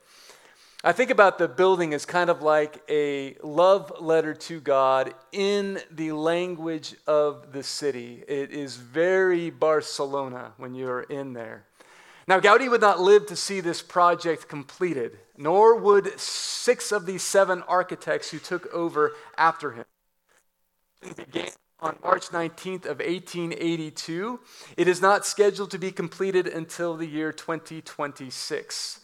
I 0.81 0.93
think 0.93 1.09
about 1.09 1.38
the 1.38 1.50
building 1.50 1.93
as 1.93 2.05
kind 2.05 2.29
of 2.29 2.41
like 2.41 2.81
a 2.89 3.36
love 3.43 3.91
letter 4.00 4.33
to 4.33 4.62
God 4.62 5.13
in 5.33 5.81
the 5.91 6.13
language 6.13 6.95
of 7.05 7.51
the 7.51 7.63
city. 7.63 8.24
It 8.29 8.51
is 8.51 8.77
very 8.77 9.50
Barcelona 9.50 10.53
when 10.55 10.75
you're 10.75 11.01
in 11.01 11.33
there. 11.33 11.65
Now, 12.29 12.39
Gaudi 12.39 12.69
would 12.69 12.79
not 12.79 13.01
live 13.01 13.25
to 13.25 13.36
see 13.36 13.59
this 13.59 13.81
project 13.81 14.48
completed, 14.48 15.19
nor 15.38 15.75
would 15.75 16.17
six 16.17 16.93
of 16.93 17.05
the 17.05 17.17
seven 17.17 17.62
architects 17.63 18.31
who 18.31 18.39
took 18.39 18.74
over 18.74 19.12
after 19.38 19.71
him. 19.71 19.86
It 21.01 21.17
began 21.17 21.50
on 21.81 21.98
March 22.01 22.27
19th 22.27 22.86
of 22.86 23.00
1882. 23.00 24.39
It 24.77 24.88
is 24.88 25.01
not 25.01 25.25
scheduled 25.25 25.71
to 25.71 25.77
be 25.77 25.91
completed 25.91 26.48
until 26.48 26.95
the 26.95 27.07
year 27.07 27.33
2026. 27.33 28.99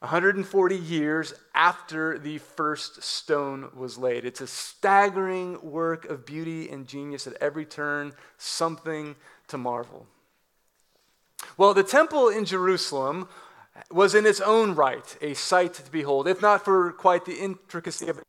140 0.00 0.76
years 0.76 1.34
after 1.54 2.18
the 2.18 2.38
first 2.38 3.02
stone 3.02 3.68
was 3.74 3.98
laid. 3.98 4.24
It's 4.24 4.40
a 4.40 4.46
staggering 4.46 5.58
work 5.60 6.04
of 6.04 6.24
beauty 6.24 6.68
and 6.68 6.86
genius 6.86 7.26
at 7.26 7.34
every 7.40 7.64
turn, 7.64 8.12
something 8.36 9.16
to 9.48 9.58
marvel. 9.58 10.06
Well, 11.56 11.74
the 11.74 11.82
temple 11.82 12.28
in 12.28 12.44
Jerusalem 12.44 13.28
was 13.90 14.14
in 14.14 14.24
its 14.24 14.40
own 14.40 14.76
right 14.76 15.16
a 15.20 15.34
sight 15.34 15.74
to 15.74 15.90
behold, 15.90 16.28
if 16.28 16.40
not 16.40 16.64
for 16.64 16.92
quite 16.92 17.24
the 17.24 17.38
intricacy 17.38 18.08
of 18.08 18.18
it, 18.18 18.24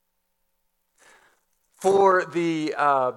for 1.76 2.26
the, 2.26 2.74
uh, 2.78 3.12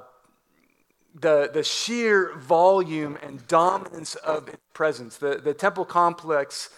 the, 1.14 1.50
the 1.52 1.62
sheer 1.62 2.34
volume 2.36 3.18
and 3.22 3.46
dominance 3.46 4.14
of 4.16 4.48
its 4.48 4.62
presence. 4.74 5.16
The, 5.16 5.36
the 5.36 5.54
temple 5.54 5.86
complex 5.86 6.68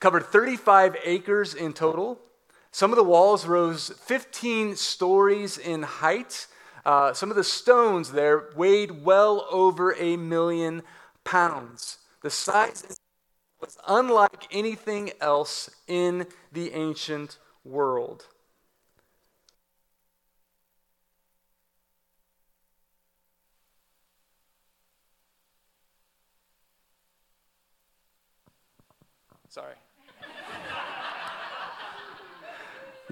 covered 0.00 0.24
35 0.24 0.96
acres 1.04 1.54
in 1.54 1.72
total. 1.72 2.20
Some 2.70 2.92
of 2.92 2.96
the 2.96 3.04
walls 3.04 3.46
rose 3.46 3.90
15 4.04 4.76
stories 4.76 5.58
in 5.58 5.82
height. 5.82 6.46
Uh, 6.84 7.12
some 7.12 7.30
of 7.30 7.36
the 7.36 7.44
stones 7.44 8.12
there 8.12 8.50
weighed 8.54 9.04
well 9.04 9.46
over 9.50 9.94
a 9.96 10.16
million 10.16 10.82
pounds. 11.24 11.98
The 12.22 12.30
size 12.30 12.98
was 13.60 13.76
unlike 13.86 14.46
anything 14.52 15.10
else 15.20 15.70
in 15.86 16.26
the 16.52 16.72
ancient 16.72 17.38
world. 17.64 18.26
Sorry. 29.48 29.74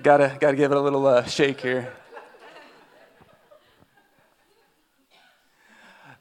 Gotta, 0.03 0.37
gotta 0.41 0.57
give 0.57 0.71
it 0.71 0.77
a 0.77 0.81
little 0.81 1.07
uh, 1.07 1.25
shake 1.25 1.61
here. 1.61 1.93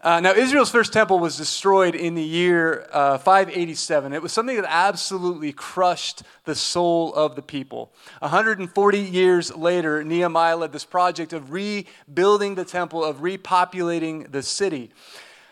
Uh, 0.05 0.19
now, 0.19 0.33
Israel's 0.33 0.69
first 0.69 0.93
temple 0.93 1.17
was 1.17 1.35
destroyed 1.35 1.95
in 1.95 2.13
the 2.13 2.21
year 2.21 2.87
uh, 2.91 3.17
587. 3.17 4.13
It 4.13 4.21
was 4.21 4.31
something 4.31 4.55
that 4.55 4.65
absolutely 4.69 5.51
crushed 5.51 6.21
the 6.43 6.53
soul 6.53 7.11
of 7.15 7.35
the 7.35 7.41
people. 7.41 7.91
140 8.19 8.99
years 8.99 9.55
later, 9.55 10.03
Nehemiah 10.03 10.57
led 10.57 10.71
this 10.71 10.85
project 10.85 11.33
of 11.33 11.51
rebuilding 11.51 12.53
the 12.53 12.65
temple, 12.65 13.03
of 13.03 13.21
repopulating 13.21 14.31
the 14.31 14.43
city. 14.43 14.91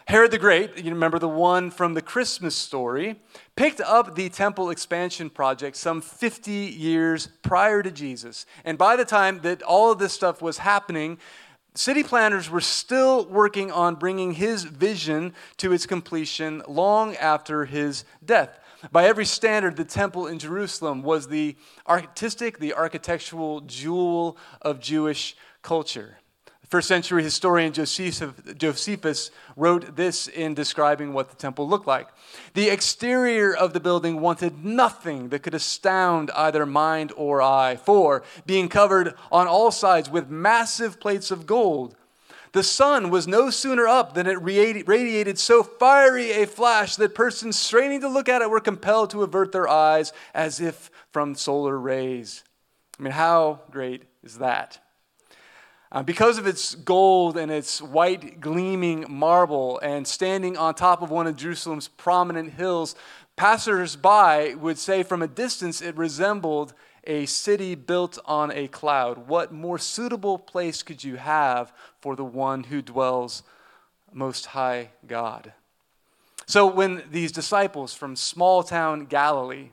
Herod 0.06 0.32
the 0.32 0.38
Great, 0.38 0.78
you 0.84 0.92
remember 0.92 1.18
the 1.18 1.30
one 1.30 1.72
from 1.72 1.94
the 1.94 2.02
Christmas 2.02 2.56
story, 2.56 3.22
picked 3.56 3.80
up 3.80 4.16
the 4.16 4.28
temple 4.28 4.70
expansion 4.70 5.30
project 5.30 5.78
some 5.78 6.02
50 6.02 6.52
years 6.52 7.30
prior 7.42 7.82
to 7.82 7.90
Jesus. 7.90 8.46
And 8.66 8.78
by 8.78 8.98
the 8.98 9.06
time 9.06 9.40
that 9.44 9.64
all 9.64 9.92
of 9.92 10.00
this 10.00 10.12
stuff 10.12 10.42
was 10.42 10.58
happening, 10.58 11.20
city 11.74 12.04
planners 12.04 12.50
were 12.50 12.62
still 12.62 13.26
working 13.28 13.72
on 13.72 13.96
bringing 13.96 14.34
his 14.34 14.66
vision 14.66 15.34
to 15.58 15.72
its 15.72 15.86
completion 15.86 16.62
long 16.68 17.16
after 17.16 17.64
his 17.64 18.04
death. 18.26 18.60
By 18.92 19.06
every 19.06 19.26
standard, 19.26 19.78
the 19.78 19.86
temple 19.86 20.28
in 20.28 20.38
Jerusalem 20.38 21.02
was 21.02 21.30
the 21.30 21.56
artistic, 21.88 22.60
the 22.60 22.74
architectural 22.74 23.62
jewel 23.62 24.38
of 24.62 24.82
Jewish 24.82 25.38
culture. 25.62 26.18
First 26.74 26.88
century 26.88 27.22
historian 27.22 27.72
Josephus 27.72 29.30
wrote 29.56 29.96
this 29.96 30.28
in 30.28 30.56
describing 30.56 31.14
what 31.14 31.30
the 31.30 31.36
temple 31.36 31.70
looked 31.70 31.86
like. 31.86 32.08
The 32.56 32.72
exterior 32.72 33.56
of 33.56 33.74
the 33.74 33.80
building 33.80 34.20
wanted 34.20 34.66
nothing 34.66 35.30
that 35.30 35.44
could 35.44 35.54
astound 35.54 36.32
either 36.32 36.66
mind 36.66 37.14
or 37.16 37.44
eye, 37.44 37.76
for, 37.76 38.24
being 38.48 38.70
covered 38.70 39.14
on 39.32 39.46
all 39.46 39.70
sides 39.70 40.10
with 40.10 40.32
massive 40.32 41.00
plates 41.00 41.30
of 41.30 41.46
gold, 41.46 41.96
the 42.54 42.64
sun 42.64 43.12
was 43.12 43.28
no 43.28 43.52
sooner 43.52 43.88
up 43.88 44.16
than 44.16 44.26
it 44.26 44.42
radiated 44.42 45.38
so 45.38 45.62
fiery 45.62 46.32
a 46.32 46.48
flash 46.48 46.96
that 46.96 47.14
persons 47.14 47.56
straining 47.56 48.02
to 48.02 48.10
look 48.10 48.28
at 48.28 48.42
it 48.42 48.50
were 48.50 48.60
compelled 48.60 49.12
to 49.12 49.22
avert 49.22 49.52
their 49.52 49.68
eyes 49.70 50.12
as 50.34 50.60
if 50.60 50.90
from 51.12 51.36
solar 51.36 51.78
rays. 51.78 52.44
I 53.00 53.04
mean, 53.04 53.14
how 53.14 53.60
great 53.70 54.06
is 54.24 54.40
that? 54.40 54.80
Uh, 55.94 56.02
because 56.02 56.40
of 56.40 56.48
its 56.48 56.74
gold 56.74 57.38
and 57.38 57.52
its 57.52 57.80
white 57.80 58.42
gleaming 58.42 59.06
marble 59.08 59.80
and 59.82 60.08
standing 60.08 60.58
on 60.58 60.74
top 60.74 61.04
of 61.04 61.12
one 61.12 61.28
of 61.28 61.36
Jerusalem's 61.36 61.88
prominent 61.88 62.54
hills, 62.54 62.96
passers-by 63.36 64.56
would 64.56 64.80
say 64.80 65.04
from 65.04 65.22
a 65.22 65.28
distance 65.28 65.84
it 65.84 65.96
resembled 65.96 66.74
a 67.04 67.28
city 67.28 67.76
built 67.76 68.18
on 68.26 68.52
a 68.52 68.68
cloud. 68.70 69.28
What 69.28 69.52
more 69.52 69.78
suitable 69.78 70.40
place 70.40 70.82
could 70.82 71.04
you 71.04 71.18
have 71.18 71.72
for 72.02 72.16
the 72.16 72.26
one 72.26 72.64
who 72.64 72.82
dwells 72.82 73.44
most 74.12 74.48
high 74.48 74.90
God? 75.06 75.54
So 76.48 76.66
when 76.66 77.04
these 77.12 77.32
disciples 77.32 77.94
from 77.94 78.16
small 78.16 78.64
town 78.64 79.06
Galilee 79.06 79.70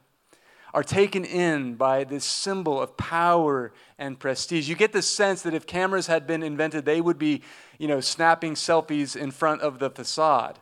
are 0.73 0.83
taken 0.83 1.25
in 1.25 1.75
by 1.75 2.05
this 2.05 2.25
symbol 2.25 2.81
of 2.81 2.97
power 2.97 3.73
and 3.99 4.19
prestige. 4.19 4.69
You 4.69 4.77
get 4.77 4.93
the 4.93 5.03
sense 5.03 5.43
that 5.43 5.55
if 5.55 5.67
cameras 5.67 6.07
had 6.07 6.27
been 6.27 6.43
invented, 6.43 6.85
they 6.85 7.01
would 7.01 7.19
be, 7.19 7.43
you 7.79 7.89
know, 7.89 8.01
snapping 8.01 8.55
selfies 8.55 9.17
in 9.17 9.31
front 9.31 9.63
of 9.63 9.79
the 9.79 9.91
facade. 9.91 10.59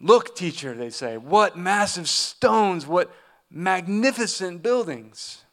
Look, 0.00 0.34
teacher, 0.34 0.74
they 0.74 0.90
say, 0.90 1.16
what 1.16 1.56
massive 1.56 2.08
stones, 2.08 2.86
what 2.86 3.12
magnificent 3.50 4.62
buildings. 4.62 5.44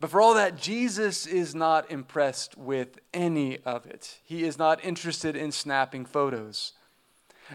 But 0.00 0.10
for 0.10 0.20
all 0.20 0.34
that, 0.34 0.56
Jesus 0.56 1.26
is 1.26 1.54
not 1.54 1.90
impressed 1.90 2.58
with 2.58 2.98
any 3.14 3.58
of 3.58 3.86
it. 3.86 4.18
He 4.24 4.44
is 4.44 4.58
not 4.58 4.84
interested 4.84 5.36
in 5.36 5.52
snapping 5.52 6.06
photos. 6.06 6.72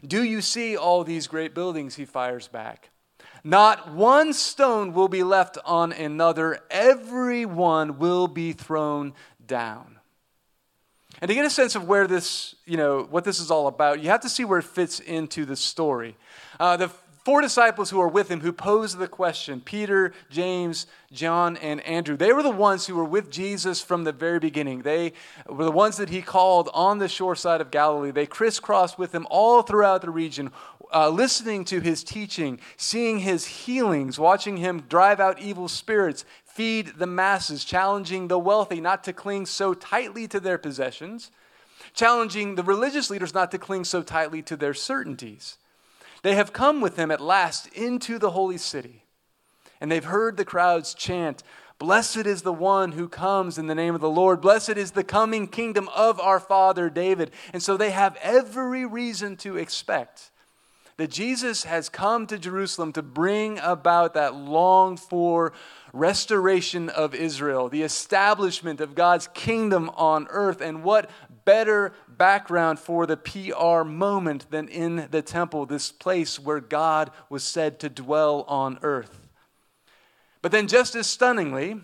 Do 0.05 0.23
you 0.23 0.41
see 0.41 0.77
all 0.77 1.03
these 1.03 1.27
great 1.27 1.53
buildings? 1.53 1.95
He 1.95 2.05
fires 2.05 2.47
back. 2.47 2.89
Not 3.44 3.94
one 3.94 4.34
stone 4.34 4.94
will 4.94 5.08
be 5.08 5.24
left 5.24 5.58
on 5.65 5.91
another, 5.91 6.60
every 6.70 7.46
one 7.46 8.00
will 8.00 8.27
be 8.27 8.53
thrown 8.53 9.13
down. 9.46 10.00
And 11.20 11.29
to 11.29 11.36
get 11.36 11.46
a 11.46 11.50
sense 11.50 11.75
of 11.75 11.88
where 11.88 12.06
this, 12.06 12.56
you 12.65 12.77
know, 12.77 13.08
what 13.10 13.24
this 13.24 13.39
is 13.39 13.50
all 13.50 13.67
about, 13.67 14.01
you 14.01 14.10
have 14.10 14.22
to 14.22 14.29
see 14.29 14.46
where 14.46 14.60
it 14.60 14.65
fits 14.65 15.00
into 15.00 15.46
the 15.46 15.56
story. 15.56 16.15
Uh, 16.60 16.77
the 16.77 16.91
four 17.27 17.41
disciples 17.41 17.89
who 17.89 18.00
are 18.00 18.07
with 18.07 18.31
him 18.31 18.39
who 18.39 18.53
posed 18.53 18.98
the 18.98 19.05
question 19.05 19.60
Peter, 19.60 20.13
James, 20.29 20.88
John, 21.12 21.57
and 21.57 21.81
Andrew 21.81 22.15
they 22.15 22.31
were 22.31 22.41
the 22.41 22.50
ones 22.50 22.88
who 22.88 22.96
were 22.96 23.03
with 23.03 23.29
Jesus 23.29 23.81
from 23.81 24.05
the 24.05 24.13
very 24.13 24.39
beginning. 24.39 24.84
They 24.84 25.12
were 25.46 25.65
the 25.65 25.72
ones 25.74 25.98
that 25.98 26.07
he 26.07 26.22
called 26.22 26.69
on 26.74 27.00
the 27.00 27.10
shore 27.10 27.36
side 27.36 27.60
of 27.60 27.69
Galilee. 27.69 28.12
They 28.12 28.27
crisscrossed 28.27 28.98
with 28.98 29.13
him 29.13 29.27
all 29.29 29.62
throughout 29.62 30.03
the 30.03 30.10
region, 30.10 30.51
uh, 30.93 31.10
listening 31.10 31.65
to 31.65 31.81
his 31.81 32.01
teaching, 32.01 32.62
seeing 32.77 33.19
his 33.19 33.46
healings, 33.46 34.17
watching 34.17 34.55
him 34.55 34.86
drive 34.88 35.19
out 35.19 35.38
evil 35.38 35.67
spirits, 35.67 36.24
feed 36.46 36.93
the 36.98 37.07
masses, 37.07 37.65
challenging 37.65 38.29
the 38.29 38.39
wealthy 38.39 38.79
not 38.79 39.03
to 39.03 39.12
cling 39.12 39.46
so 39.46 39.74
tightly 39.74 40.29
to 40.29 40.39
their 40.39 40.57
possessions, 40.57 41.29
challenging 41.93 42.55
the 42.55 42.63
religious 42.63 43.10
leaders 43.10 43.34
not 43.34 43.51
to 43.51 43.57
cling 43.57 43.84
so 43.84 44.01
tightly 44.01 44.41
to 44.41 44.55
their 44.55 44.74
certainties. 44.74 45.57
They 46.24 46.36
have 46.36 46.53
come 46.53 46.81
with 46.81 46.97
him 46.97 47.12
at 47.12 47.21
last 47.21 47.67
into 47.67 48.17
the 48.19 48.31
holy 48.31 48.57
city, 48.57 49.03
and 49.79 49.91
they've 49.91 50.03
heard 50.03 50.38
the 50.38 50.45
crowds 50.45 50.93
chant, 50.93 51.43
Blessed 51.79 52.25
is 52.25 52.41
the 52.41 52.53
one 52.53 52.93
who 52.93 53.07
comes 53.07 53.59
in 53.59 53.67
the 53.67 53.75
name 53.75 53.93
of 53.93 54.01
the 54.01 54.09
Lord. 54.09 54.41
Blessed 54.41 54.77
is 54.77 54.91
the 54.91 55.03
coming 55.03 55.47
kingdom 55.47 55.89
of 55.95 56.19
our 56.19 56.39
father 56.39 56.89
David. 56.89 57.31
And 57.53 57.62
so 57.62 57.77
they 57.77 57.91
have 57.91 58.17
every 58.21 58.83
reason 58.83 59.38
to 59.38 59.57
expect 59.57 60.31
that 60.97 61.12
Jesus 61.12 61.65
has 61.65 61.89
come 61.89 62.25
to 62.25 62.39
Jerusalem 62.39 62.91
to 62.93 63.03
bring 63.03 63.59
about 63.59 64.15
that 64.15 64.33
longed 64.33 65.00
for 65.00 65.53
restoration 65.93 66.89
of 66.89 67.13
Israel, 67.13 67.69
the 67.69 67.83
establishment 67.83 68.81
of 68.81 68.95
God's 68.95 69.27
kingdom 69.36 69.91
on 69.95 70.25
earth. 70.31 70.59
And 70.59 70.83
what 70.83 71.12
better 71.47 71.93
background 72.09 72.77
for 72.77 73.05
the 73.05 73.15
PR 73.15 73.85
moment 73.85 74.51
than 74.51 74.67
in 74.67 75.07
the 75.11 75.21
temple, 75.21 75.65
this 75.65 75.93
place 75.93 76.37
where 76.37 76.59
God 76.59 77.09
was 77.29 77.41
said 77.41 77.79
to 77.79 77.87
dwell 77.89 78.43
on 78.49 78.77
earth? 78.81 79.29
But 80.41 80.51
then, 80.51 80.67
just 80.67 80.93
as 80.93 81.07
stunningly, 81.07 81.79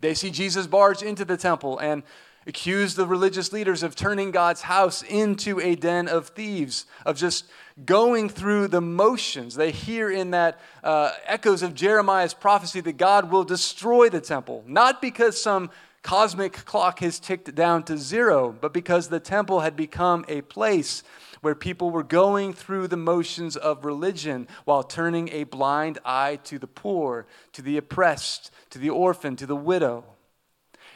they 0.00 0.14
see 0.14 0.30
Jesus 0.30 0.66
barge 0.66 1.02
into 1.02 1.26
the 1.26 1.36
temple 1.36 1.78
and 1.78 2.02
accuse 2.46 2.94
the 2.94 3.06
religious 3.06 3.52
leaders 3.52 3.82
of 3.82 3.94
turning 3.94 4.30
God's 4.30 4.62
house 4.62 5.02
into 5.02 5.60
a 5.60 5.74
den 5.74 6.08
of 6.08 6.28
thieves, 6.28 6.86
of 7.04 7.18
just 7.18 7.44
going 7.84 8.30
through 8.30 8.68
the 8.68 8.80
motions. 8.80 9.56
They 9.56 9.72
hear 9.72 10.10
in 10.10 10.30
that 10.30 10.58
uh, 10.82 11.12
echoes 11.26 11.62
of 11.62 11.74
Jeremiah's 11.74 12.34
prophecy 12.34 12.80
that 12.80 12.96
God 12.96 13.30
will 13.30 13.44
destroy 13.44 14.08
the 14.08 14.22
temple, 14.22 14.64
not 14.66 15.02
because 15.02 15.40
some 15.40 15.70
cosmic 16.02 16.52
clock 16.64 17.00
has 17.00 17.18
ticked 17.18 17.54
down 17.54 17.84
to 17.84 17.96
zero, 17.96 18.54
but 18.60 18.72
because 18.72 19.08
the 19.08 19.20
temple 19.20 19.60
had 19.60 19.76
become 19.76 20.24
a 20.28 20.42
place 20.42 21.02
where 21.40 21.54
people 21.54 21.90
were 21.90 22.04
going 22.04 22.52
through 22.52 22.88
the 22.88 22.96
motions 22.96 23.56
of 23.56 23.84
religion 23.84 24.46
while 24.64 24.82
turning 24.82 25.28
a 25.30 25.44
blind 25.44 25.98
eye 26.04 26.38
to 26.44 26.58
the 26.58 26.66
poor, 26.66 27.26
to 27.52 27.62
the 27.62 27.76
oppressed, 27.76 28.50
to 28.70 28.78
the 28.78 28.90
orphan, 28.90 29.36
to 29.36 29.46
the 29.46 29.56
widow. 29.56 30.04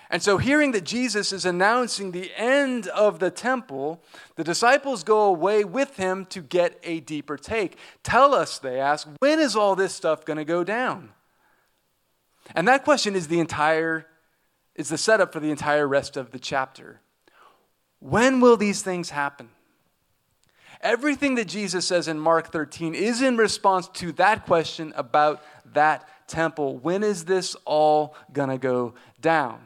And 0.08 0.22
so, 0.22 0.38
hearing 0.38 0.70
that 0.70 0.84
Jesus 0.84 1.32
is 1.32 1.44
announcing 1.44 2.12
the 2.12 2.30
end 2.36 2.86
of 2.88 3.18
the 3.18 3.30
temple, 3.30 4.00
the 4.36 4.44
disciples 4.44 5.02
go 5.02 5.22
away 5.22 5.64
with 5.64 5.96
him 5.96 6.26
to 6.26 6.40
get 6.40 6.78
a 6.84 7.00
deeper 7.00 7.36
take. 7.36 7.76
Tell 8.04 8.32
us, 8.32 8.60
they 8.60 8.78
ask, 8.78 9.08
when 9.18 9.40
is 9.40 9.56
all 9.56 9.74
this 9.74 9.94
stuff 9.94 10.24
going 10.24 10.36
to 10.36 10.44
go 10.44 10.62
down? 10.62 11.10
And 12.54 12.68
that 12.68 12.84
question 12.84 13.16
is 13.16 13.26
the 13.26 13.40
entire 13.40 14.06
is 14.76 14.90
the 14.90 14.98
setup 14.98 15.32
for 15.32 15.40
the 15.40 15.50
entire 15.50 15.88
rest 15.88 16.16
of 16.16 16.30
the 16.30 16.38
chapter. 16.38 17.00
When 17.98 18.40
will 18.40 18.56
these 18.56 18.82
things 18.82 19.10
happen? 19.10 19.48
Everything 20.82 21.34
that 21.36 21.48
Jesus 21.48 21.86
says 21.86 22.06
in 22.06 22.18
Mark 22.18 22.52
13 22.52 22.94
is 22.94 23.22
in 23.22 23.36
response 23.36 23.88
to 23.94 24.12
that 24.12 24.44
question 24.44 24.92
about 24.94 25.42
that 25.72 26.06
temple. 26.28 26.76
When 26.78 27.02
is 27.02 27.24
this 27.24 27.56
all 27.64 28.14
going 28.32 28.50
to 28.50 28.58
go 28.58 28.94
down? 29.20 29.60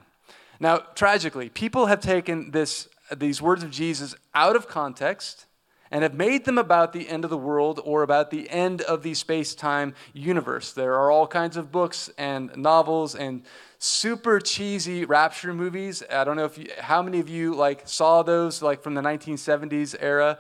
Now, 0.61 0.79
tragically, 0.95 1.49
people 1.49 1.87
have 1.87 2.01
taken 2.01 2.53
this, 2.53 2.89
these 3.15 3.43
words 3.43 3.65
of 3.65 3.71
Jesus 3.71 4.15
out 4.35 4.55
of 4.55 4.69
context 4.69 5.47
and 5.91 6.03
have 6.03 6.15
made 6.15 6.45
them 6.45 6.59
about 6.59 6.93
the 6.93 7.09
end 7.09 7.25
of 7.25 7.31
the 7.31 7.39
world 7.39 7.81
or 7.85 8.03
about 8.03 8.31
the 8.31 8.49
end 8.49 8.81
of 8.83 9.03
the 9.03 9.15
space 9.15 9.55
time 9.55 9.95
universe. 10.13 10.73
There 10.73 10.95
are 10.95 11.11
all 11.11 11.27
kinds 11.27 11.57
of 11.57 11.73
books 11.73 12.11
and 12.17 12.57
novels 12.57 13.15
and 13.15 13.43
super 13.79 14.39
cheesy 14.39 15.05
rapture 15.05 15.53
movies. 15.53 16.03
I 16.11 16.25
don't 16.25 16.37
know 16.37 16.45
if 16.45 16.59
you, 16.59 16.69
how 16.79 17.03
many 17.03 17.19
of 17.19 17.29
you 17.29 17.55
like 17.55 17.83
saw 17.89 18.23
those 18.23 18.63
like 18.63 18.83
from 18.83 18.95
the 18.95 19.03
1970s 19.03 19.97
era 19.99 20.39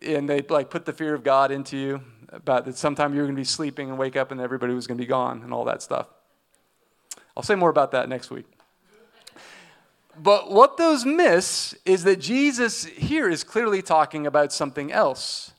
and 0.00 0.28
they 0.28 0.40
like 0.42 0.70
put 0.70 0.86
the 0.86 0.92
fear 0.92 1.14
of 1.14 1.22
God 1.22 1.50
into 1.50 1.76
you 1.76 2.02
about 2.30 2.64
that 2.66 2.76
sometime 2.76 3.14
you're 3.14 3.24
going 3.24 3.36
to 3.36 3.40
be 3.40 3.44
sleeping 3.44 3.88
and 3.88 3.98
wake 3.98 4.16
up 4.16 4.30
and 4.30 4.40
everybody 4.40 4.74
was 4.74 4.86
going 4.86 4.98
to 4.98 5.02
be 5.02 5.08
gone 5.08 5.42
and 5.42 5.52
all 5.52 5.64
that 5.64 5.82
stuff. 5.82 6.08
I'll 7.36 7.42
say 7.42 7.54
more 7.54 7.70
about 7.70 7.92
that 7.92 8.08
next 8.08 8.30
week. 8.30 8.46
But 10.20 10.50
what 10.50 10.76
those 10.76 11.04
miss 11.04 11.74
is 11.84 12.04
that 12.04 12.20
Jesus 12.20 12.84
here 12.84 13.28
is 13.28 13.44
clearly 13.44 13.82
talking 13.82 14.26
about 14.26 14.52
something 14.52 14.92
else. 14.92 15.52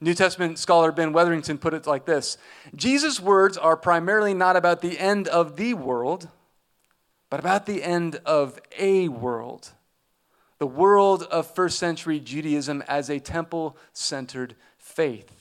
New 0.00 0.14
Testament 0.14 0.58
scholar 0.58 0.92
Ben 0.92 1.12
Witherington 1.12 1.58
put 1.58 1.74
it 1.74 1.86
like 1.86 2.04
this 2.04 2.36
Jesus' 2.74 3.20
words 3.20 3.56
are 3.56 3.76
primarily 3.76 4.34
not 4.34 4.56
about 4.56 4.80
the 4.80 4.98
end 4.98 5.28
of 5.28 5.56
the 5.56 5.74
world, 5.74 6.28
but 7.30 7.40
about 7.40 7.66
the 7.66 7.82
end 7.82 8.20
of 8.24 8.60
a 8.78 9.08
world. 9.08 9.72
The 10.58 10.66
world 10.66 11.24
of 11.24 11.52
first 11.52 11.78
century 11.78 12.20
Judaism 12.20 12.82
as 12.86 13.10
a 13.10 13.18
temple 13.18 13.76
centered 13.92 14.54
faith. 14.78 15.33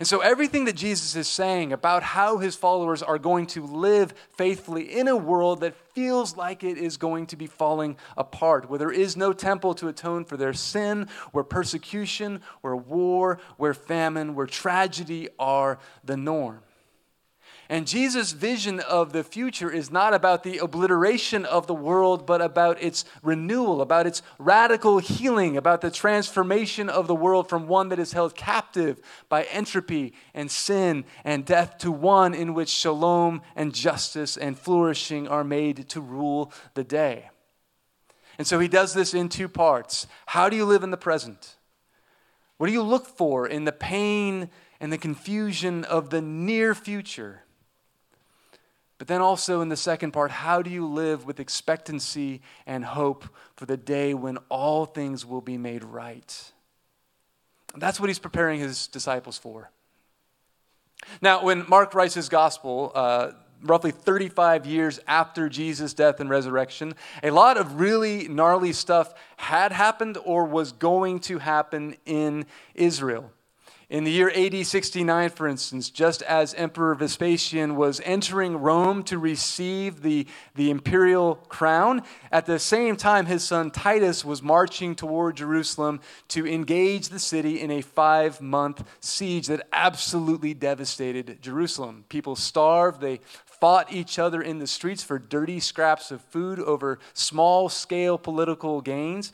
And 0.00 0.08
so, 0.08 0.20
everything 0.20 0.64
that 0.64 0.76
Jesus 0.76 1.14
is 1.14 1.28
saying 1.28 1.74
about 1.74 2.02
how 2.02 2.38
his 2.38 2.56
followers 2.56 3.02
are 3.02 3.18
going 3.18 3.46
to 3.48 3.66
live 3.66 4.14
faithfully 4.32 4.98
in 4.98 5.08
a 5.08 5.16
world 5.16 5.60
that 5.60 5.74
feels 5.94 6.38
like 6.38 6.64
it 6.64 6.78
is 6.78 6.96
going 6.96 7.26
to 7.26 7.36
be 7.36 7.46
falling 7.46 7.98
apart, 8.16 8.70
where 8.70 8.78
there 8.78 8.90
is 8.90 9.14
no 9.14 9.34
temple 9.34 9.74
to 9.74 9.88
atone 9.88 10.24
for 10.24 10.38
their 10.38 10.54
sin, 10.54 11.06
where 11.32 11.44
persecution, 11.44 12.40
where 12.62 12.74
war, 12.74 13.40
where 13.58 13.74
famine, 13.74 14.34
where 14.34 14.46
tragedy 14.46 15.28
are 15.38 15.78
the 16.02 16.16
norm. 16.16 16.62
And 17.70 17.86
Jesus' 17.86 18.32
vision 18.32 18.80
of 18.80 19.12
the 19.12 19.22
future 19.22 19.70
is 19.70 19.92
not 19.92 20.12
about 20.12 20.42
the 20.42 20.58
obliteration 20.58 21.44
of 21.44 21.68
the 21.68 21.74
world, 21.74 22.26
but 22.26 22.42
about 22.42 22.82
its 22.82 23.04
renewal, 23.22 23.80
about 23.80 24.08
its 24.08 24.22
radical 24.40 24.98
healing, 24.98 25.56
about 25.56 25.80
the 25.80 25.92
transformation 25.92 26.88
of 26.88 27.06
the 27.06 27.14
world 27.14 27.48
from 27.48 27.68
one 27.68 27.88
that 27.90 28.00
is 28.00 28.12
held 28.12 28.34
captive 28.34 29.00
by 29.28 29.44
entropy 29.44 30.14
and 30.34 30.50
sin 30.50 31.04
and 31.22 31.44
death 31.44 31.78
to 31.78 31.92
one 31.92 32.34
in 32.34 32.54
which 32.54 32.70
shalom 32.70 33.40
and 33.54 33.72
justice 33.72 34.36
and 34.36 34.58
flourishing 34.58 35.28
are 35.28 35.44
made 35.44 35.88
to 35.90 36.00
rule 36.00 36.52
the 36.74 36.82
day. 36.82 37.30
And 38.36 38.48
so 38.48 38.58
he 38.58 38.66
does 38.66 38.94
this 38.94 39.14
in 39.14 39.28
two 39.28 39.48
parts. 39.48 40.08
How 40.26 40.48
do 40.48 40.56
you 40.56 40.64
live 40.64 40.82
in 40.82 40.90
the 40.90 40.96
present? 40.96 41.54
What 42.56 42.66
do 42.66 42.72
you 42.72 42.82
look 42.82 43.06
for 43.06 43.46
in 43.46 43.62
the 43.62 43.70
pain 43.70 44.50
and 44.80 44.92
the 44.92 44.98
confusion 44.98 45.84
of 45.84 46.10
the 46.10 46.20
near 46.20 46.74
future? 46.74 47.44
But 49.00 49.06
then 49.06 49.22
also 49.22 49.62
in 49.62 49.70
the 49.70 49.78
second 49.78 50.10
part, 50.10 50.30
how 50.30 50.60
do 50.60 50.68
you 50.68 50.86
live 50.86 51.24
with 51.24 51.40
expectancy 51.40 52.42
and 52.66 52.84
hope 52.84 53.24
for 53.56 53.64
the 53.64 53.78
day 53.78 54.12
when 54.12 54.36
all 54.50 54.84
things 54.84 55.24
will 55.24 55.40
be 55.40 55.56
made 55.56 55.84
right? 55.84 56.52
That's 57.74 57.98
what 57.98 58.10
he's 58.10 58.18
preparing 58.18 58.60
his 58.60 58.88
disciples 58.88 59.38
for. 59.38 59.70
Now, 61.22 61.42
when 61.42 61.66
Mark 61.66 61.94
writes 61.94 62.12
his 62.12 62.28
gospel, 62.28 62.92
uh, 62.94 63.30
roughly 63.62 63.90
35 63.90 64.66
years 64.66 65.00
after 65.08 65.48
Jesus' 65.48 65.94
death 65.94 66.20
and 66.20 66.28
resurrection, 66.28 66.92
a 67.22 67.30
lot 67.30 67.56
of 67.56 67.80
really 67.80 68.28
gnarly 68.28 68.74
stuff 68.74 69.14
had 69.38 69.72
happened 69.72 70.18
or 70.26 70.44
was 70.44 70.72
going 70.72 71.20
to 71.20 71.38
happen 71.38 71.96
in 72.04 72.44
Israel. 72.74 73.32
In 73.90 74.04
the 74.04 74.12
year 74.12 74.30
AD 74.30 74.64
69, 74.64 75.30
for 75.30 75.48
instance, 75.48 75.90
just 75.90 76.22
as 76.22 76.54
Emperor 76.54 76.94
Vespasian 76.94 77.74
was 77.74 78.00
entering 78.04 78.56
Rome 78.56 79.02
to 79.02 79.18
receive 79.18 80.02
the, 80.02 80.28
the 80.54 80.70
imperial 80.70 81.34
crown, 81.48 82.04
at 82.30 82.46
the 82.46 82.60
same 82.60 82.94
time, 82.94 83.26
his 83.26 83.42
son 83.42 83.72
Titus 83.72 84.24
was 84.24 84.44
marching 84.44 84.94
toward 84.94 85.38
Jerusalem 85.38 86.00
to 86.28 86.46
engage 86.46 87.08
the 87.08 87.18
city 87.18 87.60
in 87.60 87.72
a 87.72 87.80
five 87.80 88.40
month 88.40 88.84
siege 89.00 89.48
that 89.48 89.66
absolutely 89.72 90.54
devastated 90.54 91.42
Jerusalem. 91.42 92.04
People 92.08 92.36
starved, 92.36 93.00
they 93.00 93.18
fought 93.44 93.92
each 93.92 94.20
other 94.20 94.40
in 94.40 94.60
the 94.60 94.68
streets 94.68 95.02
for 95.02 95.18
dirty 95.18 95.58
scraps 95.58 96.12
of 96.12 96.20
food 96.20 96.60
over 96.60 97.00
small 97.12 97.68
scale 97.68 98.18
political 98.18 98.82
gains. 98.82 99.32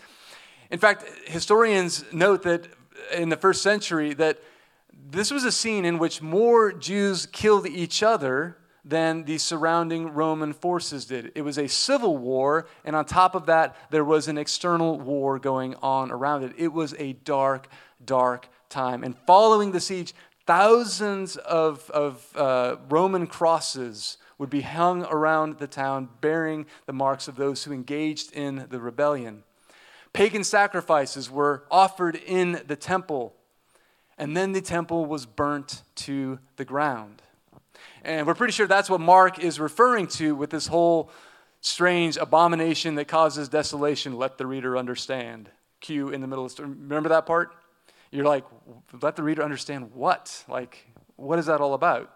In 0.70 0.78
fact, 0.78 1.04
historians 1.26 2.06
note 2.10 2.42
that 2.44 2.68
in 3.12 3.28
the 3.28 3.36
first 3.36 3.62
century 3.62 4.14
that 4.14 4.38
this 5.10 5.30
was 5.30 5.44
a 5.44 5.52
scene 5.52 5.84
in 5.84 5.98
which 5.98 6.22
more 6.22 6.72
Jews 6.72 7.26
killed 7.26 7.66
each 7.66 8.02
other 8.02 8.56
than 8.84 9.24
the 9.24 9.38
surrounding 9.38 10.14
Roman 10.14 10.52
forces 10.52 11.06
did. 11.06 11.32
It 11.34 11.42
was 11.42 11.58
a 11.58 11.66
civil 11.66 12.16
war, 12.16 12.68
and 12.84 12.94
on 12.94 13.04
top 13.04 13.34
of 13.34 13.46
that, 13.46 13.76
there 13.90 14.04
was 14.04 14.28
an 14.28 14.38
external 14.38 14.98
war 15.00 15.38
going 15.38 15.74
on 15.82 16.12
around 16.12 16.44
it. 16.44 16.52
It 16.56 16.72
was 16.72 16.94
a 16.98 17.14
dark, 17.14 17.68
dark 18.04 18.48
time. 18.68 19.02
And 19.02 19.16
following 19.26 19.72
the 19.72 19.80
siege, 19.80 20.14
thousands 20.46 21.36
of, 21.36 21.90
of 21.90 22.24
uh, 22.36 22.76
Roman 22.88 23.26
crosses 23.26 24.18
would 24.38 24.50
be 24.50 24.60
hung 24.60 25.04
around 25.04 25.58
the 25.58 25.66
town, 25.66 26.08
bearing 26.20 26.66
the 26.86 26.92
marks 26.92 27.26
of 27.26 27.36
those 27.36 27.64
who 27.64 27.72
engaged 27.72 28.32
in 28.32 28.66
the 28.70 28.78
rebellion. 28.78 29.42
Pagan 30.16 30.44
sacrifices 30.44 31.30
were 31.30 31.64
offered 31.70 32.16
in 32.16 32.62
the 32.66 32.74
temple, 32.74 33.34
and 34.16 34.34
then 34.34 34.52
the 34.52 34.62
temple 34.62 35.04
was 35.04 35.26
burnt 35.26 35.82
to 35.94 36.38
the 36.56 36.64
ground. 36.64 37.20
And 38.02 38.26
we're 38.26 38.34
pretty 38.34 38.54
sure 38.54 38.66
that's 38.66 38.88
what 38.88 39.02
Mark 39.02 39.38
is 39.38 39.60
referring 39.60 40.06
to 40.06 40.34
with 40.34 40.48
this 40.48 40.68
whole 40.68 41.10
strange 41.60 42.16
abomination 42.16 42.94
that 42.94 43.08
causes 43.08 43.50
desolation. 43.50 44.16
Let 44.16 44.38
the 44.38 44.46
reader 44.46 44.78
understand. 44.78 45.50
Q 45.80 46.08
in 46.08 46.22
the 46.22 46.26
middle. 46.26 46.46
Of, 46.46 46.50
the 46.50 46.54
story. 46.54 46.70
remember 46.70 47.10
that 47.10 47.26
part? 47.26 47.54
You're 48.10 48.24
like, 48.24 48.44
let 49.02 49.16
the 49.16 49.22
reader 49.22 49.42
understand 49.42 49.92
what? 49.92 50.44
Like, 50.48 50.86
what 51.16 51.38
is 51.38 51.44
that 51.44 51.60
all 51.60 51.74
about? 51.74 52.10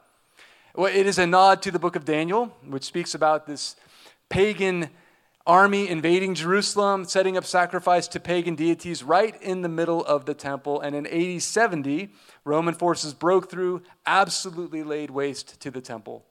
Well, 0.74 0.90
it 0.90 1.06
is 1.06 1.18
a 1.18 1.26
nod 1.26 1.60
to 1.60 1.70
the 1.70 1.78
book 1.78 1.96
of 1.96 2.06
Daniel, 2.06 2.46
which 2.66 2.84
speaks 2.84 3.14
about 3.14 3.46
this 3.46 3.76
pagan 4.30 4.88
army 5.46 5.88
invading 5.88 6.34
Jerusalem, 6.34 7.04
setting 7.04 7.36
up 7.36 7.44
sacrifice 7.44 8.06
to 8.08 8.20
pagan 8.20 8.54
deities 8.54 9.02
right 9.02 9.40
in 9.42 9.62
the 9.62 9.68
middle 9.68 10.04
of 10.04 10.26
the 10.26 10.34
temple. 10.34 10.80
And 10.80 10.94
in 10.94 11.06
AD 11.06 11.42
70, 11.42 12.10
Roman 12.44 12.74
forces 12.74 13.14
broke 13.14 13.50
through, 13.50 13.82
absolutely 14.06 14.82
laid 14.82 15.10
waste 15.10 15.60
to 15.60 15.70
the 15.70 15.80
temple. 15.80 16.24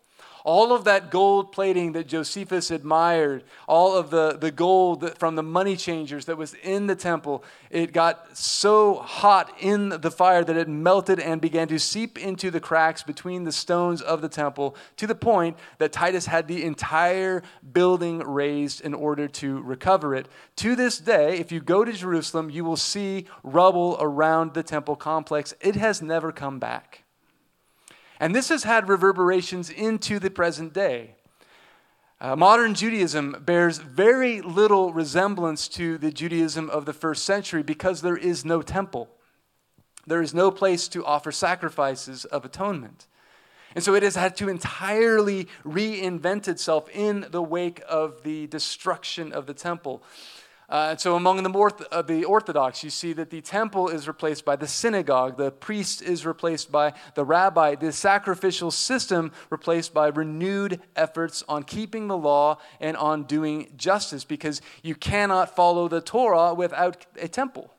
All 0.44 0.74
of 0.74 0.86
that 0.86 1.12
gold 1.12 1.52
plating 1.52 1.92
that 1.94 2.08
Josephus 2.08 2.72
admired, 2.72 3.44
all 3.68 3.96
of 3.96 4.10
the, 4.10 4.38
the 4.38 4.52
gold 4.52 5.18
from 5.18 5.36
the 5.36 5.44
money 5.44 5.76
changers 5.76 6.26
that 6.26 6.38
was 6.38 6.54
in 6.56 6.88
the 6.88 6.96
temple, 6.96 7.44
it 7.70 7.94
got 7.94 8.38
so 8.38 8.96
hot 8.96 9.52
in 9.60 9.90
the 9.90 10.12
fire 10.12 10.44
that 10.44 10.58
it 10.58 10.68
melted 10.68 11.20
and 11.20 11.42
began 11.42 11.68
to 11.68 11.80
seep 11.80 12.18
into 12.18 12.52
the 12.52 12.60
cracks 12.60 13.04
between 13.04 13.44
the 13.44 13.52
stones 13.52 14.02
of 14.02 14.22
the 14.22 14.30
temple 14.30 14.76
to 14.98 15.08
the 15.08 15.16
point 15.16 15.58
that 15.78 15.92
Titus 15.92 16.26
had 16.26 16.48
the 16.48 16.64
entire 16.64 17.44
building 17.74 18.20
razed 18.20 18.82
in 18.82 18.94
order 18.94 19.28
to 19.28 19.62
recover 19.62 20.16
it. 20.16 20.28
To 20.58 20.76
this 20.76 21.00
day, 21.00 21.38
if 21.38 21.52
you 21.52 21.60
go 21.60 21.84
to 21.84 21.92
Jerusalem, 21.92 22.50
you 22.50 22.64
will 22.64 22.78
see 22.78 23.26
rubble 23.44 23.98
around 24.00 24.54
the 24.54 24.64
temple 24.64 24.96
complex. 24.96 25.54
It 25.62 25.76
has 25.76 26.02
never 26.02 26.32
come 26.32 26.60
back. 26.60 27.04
And 28.20 28.36
this 28.36 28.50
has 28.50 28.64
had 28.64 28.90
reverberations 28.90 29.70
into 29.70 30.20
the 30.20 30.30
present 30.30 30.74
day. 30.74 31.16
Uh, 32.22 32.36
modern 32.36 32.74
Judaism 32.74 33.38
bears 33.46 33.78
very 33.78 34.42
little 34.42 34.92
resemblance 34.92 35.70
to 35.70 35.98
the 35.98 36.12
Judaism 36.12 36.70
of 36.70 36.86
the 36.86 36.92
first 36.92 37.24
century 37.24 37.64
because 37.64 38.02
there 38.02 38.18
is 38.18 38.44
no 38.44 38.62
temple. 38.62 39.10
There 40.06 40.22
is 40.22 40.34
no 40.34 40.52
place 40.52 40.90
to 40.90 41.06
offer 41.06 41.32
sacrifices 41.32 42.26
of 42.26 42.44
atonement. 42.44 43.08
And 43.74 43.84
so 43.84 43.94
it 43.94 44.04
has 44.04 44.16
had 44.16 44.36
to 44.38 44.50
entirely 44.50 45.48
reinvent 45.64 46.48
itself 46.48 46.90
in 46.90 47.28
the 47.30 47.44
wake 47.44 47.82
of 47.88 48.24
the 48.24 48.48
destruction 48.48 49.32
of 49.32 49.46
the 49.46 49.54
temple. 49.54 50.04
Uh, 50.70 50.96
so, 50.96 51.16
among 51.16 51.42
the, 51.42 51.50
more 51.50 51.72
uh, 51.92 52.04
the 52.04 52.24
Orthodox, 52.24 52.84
you 52.84 52.92
see 52.92 53.12
that 53.14 53.32
the 53.32 53.42
temple 53.42 53.90
is 53.90 54.08
replaced 54.08 54.46
by 54.46 54.56
the 54.56 54.68
synagogue, 54.68 55.36
the 55.36 55.50
priest 55.50 56.04
is 56.04 56.28
replaced 56.28 56.72
by 56.72 56.94
the 57.16 57.26
rabbi, 57.26 57.74
the 57.74 57.92
sacrificial 57.92 58.70
system 58.70 59.32
replaced 59.50 59.96
by 59.96 60.10
renewed 60.10 60.80
efforts 60.96 61.44
on 61.50 61.64
keeping 61.64 62.08
the 62.08 62.18
law 62.18 62.60
and 62.80 62.96
on 62.98 63.24
doing 63.24 63.74
justice, 63.78 64.24
because 64.24 64.62
you 64.84 64.94
cannot 64.94 65.56
follow 65.56 65.88
the 65.88 66.02
Torah 66.02 66.54
without 66.54 67.04
a 67.20 67.28
temple. 67.28 67.74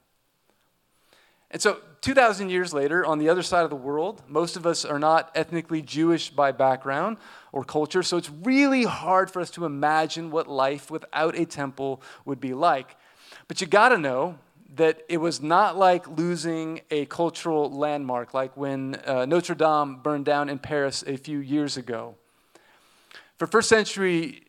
And 1.53 1.63
so, 1.63 1.79
2,000 2.01 2.51
years 2.51 2.73
later, 2.73 3.07
on 3.07 3.19
the 3.19 3.29
other 3.29 3.43
side 3.43 3.63
of 3.63 3.71
the 3.71 3.77
world, 3.77 4.23
most 4.27 4.57
of 4.57 4.67
us 4.67 4.85
are 4.85 4.99
not 4.99 5.31
ethnically 5.37 5.81
Jewish 5.81 6.31
by 6.31 6.51
background 6.51 7.19
or 7.53 7.65
culture, 7.65 8.03
so 8.03 8.17
it's 8.17 8.31
really 8.31 8.85
hard 8.85 9.31
for 9.31 9.41
us 9.41 9.51
to 9.51 9.65
imagine 9.65 10.31
what 10.31 10.47
life 10.47 10.91
without 10.91 11.37
a 11.37 11.45
temple 11.45 12.03
would 12.25 12.41
be 12.41 12.55
like. 12.55 12.97
But 13.49 13.61
you 13.61 13.67
gotta 13.67 13.99
know 13.99 14.39
that 14.77 15.03
it 15.09 15.17
was 15.17 15.41
not 15.41 15.77
like 15.77 16.07
losing 16.09 16.81
a 16.91 17.07
cultural 17.07 17.71
landmark, 17.71 18.33
like 18.35 18.57
when 18.57 18.95
uh, 19.05 19.27
Notre 19.27 19.55
Dame 19.55 19.97
burned 19.97 20.25
down 20.25 20.49
in 20.49 20.59
Paris 20.59 21.03
a 21.07 21.17
few 21.17 21.39
years 21.39 21.77
ago. 21.77 22.15
For 23.37 23.47
first 23.47 23.69
century 23.69 24.43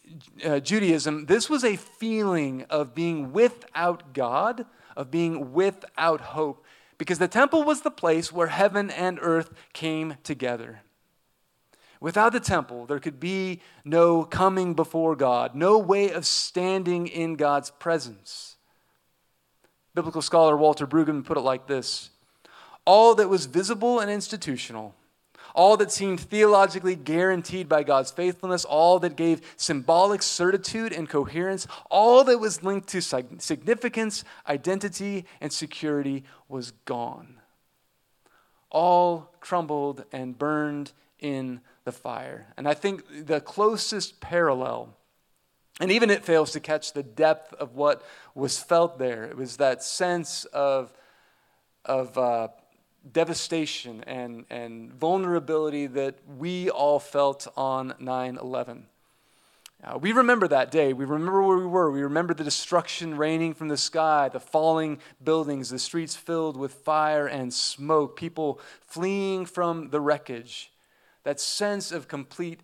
uh, 0.45 0.59
Judaism, 0.59 1.25
this 1.25 1.49
was 1.49 1.63
a 1.63 1.75
feeling 1.75 2.65
of 2.69 2.93
being 2.93 3.31
without 3.31 4.13
God, 4.13 4.65
of 4.95 5.09
being 5.09 5.53
without 5.53 6.21
hope, 6.21 6.65
because 6.97 7.17
the 7.17 7.27
temple 7.27 7.63
was 7.63 7.81
the 7.81 7.89
place 7.89 8.31
where 8.31 8.47
heaven 8.47 8.91
and 8.91 9.17
earth 9.21 9.51
came 9.73 10.17
together. 10.23 10.81
Without 12.01 12.33
the 12.33 12.39
temple, 12.39 12.87
there 12.87 12.99
could 12.99 13.19
be 13.19 13.61
no 13.85 14.23
coming 14.23 14.73
before 14.73 15.15
God, 15.15 15.53
no 15.53 15.77
way 15.77 16.09
of 16.09 16.25
standing 16.25 17.05
in 17.05 17.35
God's 17.35 17.69
presence. 17.69 18.57
Biblical 19.93 20.23
scholar 20.23 20.57
Walter 20.57 20.87
Brueggemann 20.87 21.23
put 21.23 21.37
it 21.37 21.41
like 21.41 21.67
this 21.67 22.09
All 22.85 23.13
that 23.15 23.29
was 23.29 23.45
visible 23.45 23.99
and 23.99 24.09
institutional, 24.09 24.95
all 25.53 25.77
that 25.77 25.91
seemed 25.91 26.19
theologically 26.19 26.95
guaranteed 26.95 27.69
by 27.69 27.83
God's 27.83 28.09
faithfulness, 28.09 28.65
all 28.65 28.97
that 28.99 29.15
gave 29.15 29.41
symbolic 29.55 30.23
certitude 30.23 30.93
and 30.93 31.07
coherence, 31.07 31.67
all 31.91 32.23
that 32.23 32.39
was 32.39 32.63
linked 32.63 32.87
to 32.89 33.01
significance, 33.01 34.23
identity, 34.49 35.25
and 35.39 35.53
security 35.53 36.23
was 36.49 36.71
gone. 36.85 37.39
All 38.71 39.35
crumbled 39.39 40.05
and 40.11 40.35
burned 40.35 40.93
in 41.19 41.61
the 41.83 41.91
fire. 41.91 42.47
And 42.57 42.67
I 42.67 42.73
think 42.73 43.25
the 43.25 43.41
closest 43.41 44.19
parallel, 44.19 44.95
and 45.79 45.91
even 45.91 46.09
it 46.09 46.23
fails 46.23 46.51
to 46.51 46.59
catch 46.59 46.93
the 46.93 47.03
depth 47.03 47.53
of 47.53 47.75
what 47.75 48.03
was 48.35 48.59
felt 48.59 48.99
there, 48.99 49.23
it 49.23 49.35
was 49.35 49.57
that 49.57 49.83
sense 49.83 50.45
of, 50.45 50.93
of 51.85 52.17
uh, 52.17 52.49
devastation 53.11 54.03
and, 54.05 54.45
and 54.49 54.93
vulnerability 54.93 55.87
that 55.87 56.19
we 56.37 56.69
all 56.69 56.99
felt 56.99 57.47
on 57.57 57.93
9 57.99 58.37
11. 58.37 58.85
Uh, 59.83 59.97
we 59.97 60.11
remember 60.11 60.47
that 60.47 60.69
day. 60.69 60.93
We 60.93 61.05
remember 61.05 61.41
where 61.41 61.57
we 61.57 61.65
were. 61.65 61.89
We 61.89 62.03
remember 62.03 62.35
the 62.35 62.43
destruction 62.43 63.17
raining 63.17 63.55
from 63.55 63.67
the 63.67 63.77
sky, 63.77 64.29
the 64.29 64.39
falling 64.39 64.99
buildings, 65.23 65.71
the 65.71 65.79
streets 65.79 66.15
filled 66.15 66.55
with 66.55 66.71
fire 66.71 67.25
and 67.25 67.51
smoke, 67.51 68.15
people 68.15 68.59
fleeing 68.85 69.47
from 69.47 69.89
the 69.89 69.99
wreckage. 69.99 70.71
That 71.23 71.39
sense 71.39 71.91
of 71.91 72.07
complete 72.07 72.62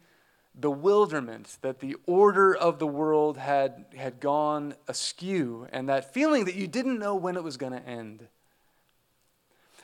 bewilderment 0.59 1.57
that 1.61 1.79
the 1.79 1.95
order 2.05 2.55
of 2.55 2.79
the 2.79 2.87
world 2.87 3.37
had, 3.37 3.85
had 3.95 4.19
gone 4.19 4.73
askew, 4.87 5.67
and 5.71 5.87
that 5.89 6.13
feeling 6.13 6.45
that 6.45 6.55
you 6.55 6.67
didn't 6.67 6.99
know 6.99 7.15
when 7.15 7.35
it 7.35 7.43
was 7.43 7.57
going 7.57 7.73
to 7.73 7.87
end. 7.87 8.27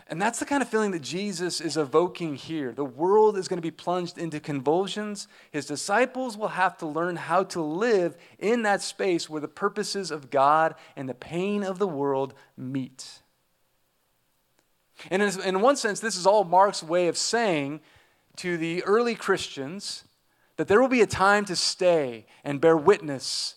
And 0.07 0.21
that's 0.21 0.39
the 0.39 0.45
kind 0.45 0.61
of 0.61 0.67
feeling 0.67 0.91
that 0.91 1.01
Jesus 1.01 1.61
is 1.61 1.77
evoking 1.77 2.35
here. 2.35 2.73
The 2.73 2.83
world 2.83 3.37
is 3.37 3.47
going 3.47 3.57
to 3.57 3.61
be 3.61 3.71
plunged 3.71 4.17
into 4.17 4.39
convulsions. 4.39 5.27
His 5.51 5.65
disciples 5.65 6.37
will 6.37 6.49
have 6.49 6.77
to 6.79 6.85
learn 6.85 7.15
how 7.15 7.43
to 7.45 7.61
live 7.61 8.17
in 8.37 8.63
that 8.63 8.81
space 8.81 9.29
where 9.29 9.39
the 9.39 9.47
purposes 9.47 10.11
of 10.11 10.29
God 10.29 10.75
and 10.97 11.07
the 11.07 11.13
pain 11.13 11.63
of 11.63 11.79
the 11.79 11.87
world 11.87 12.33
meet. 12.57 13.21
And 15.09 15.21
in, 15.21 15.61
one 15.61 15.77
sense, 15.77 15.99
this 15.99 16.17
is 16.17 16.27
all 16.27 16.43
Mark's 16.43 16.83
way 16.83 17.07
of 17.07 17.17
saying 17.17 17.79
to 18.37 18.57
the 18.57 18.83
early 18.83 19.15
Christians 19.15 20.03
that 20.57 20.67
there 20.67 20.81
will 20.81 20.87
be 20.87 21.01
a 21.01 21.07
time 21.07 21.45
to 21.45 21.55
stay 21.55 22.25
and 22.43 22.61
bear 22.61 22.77
witness, 22.77 23.55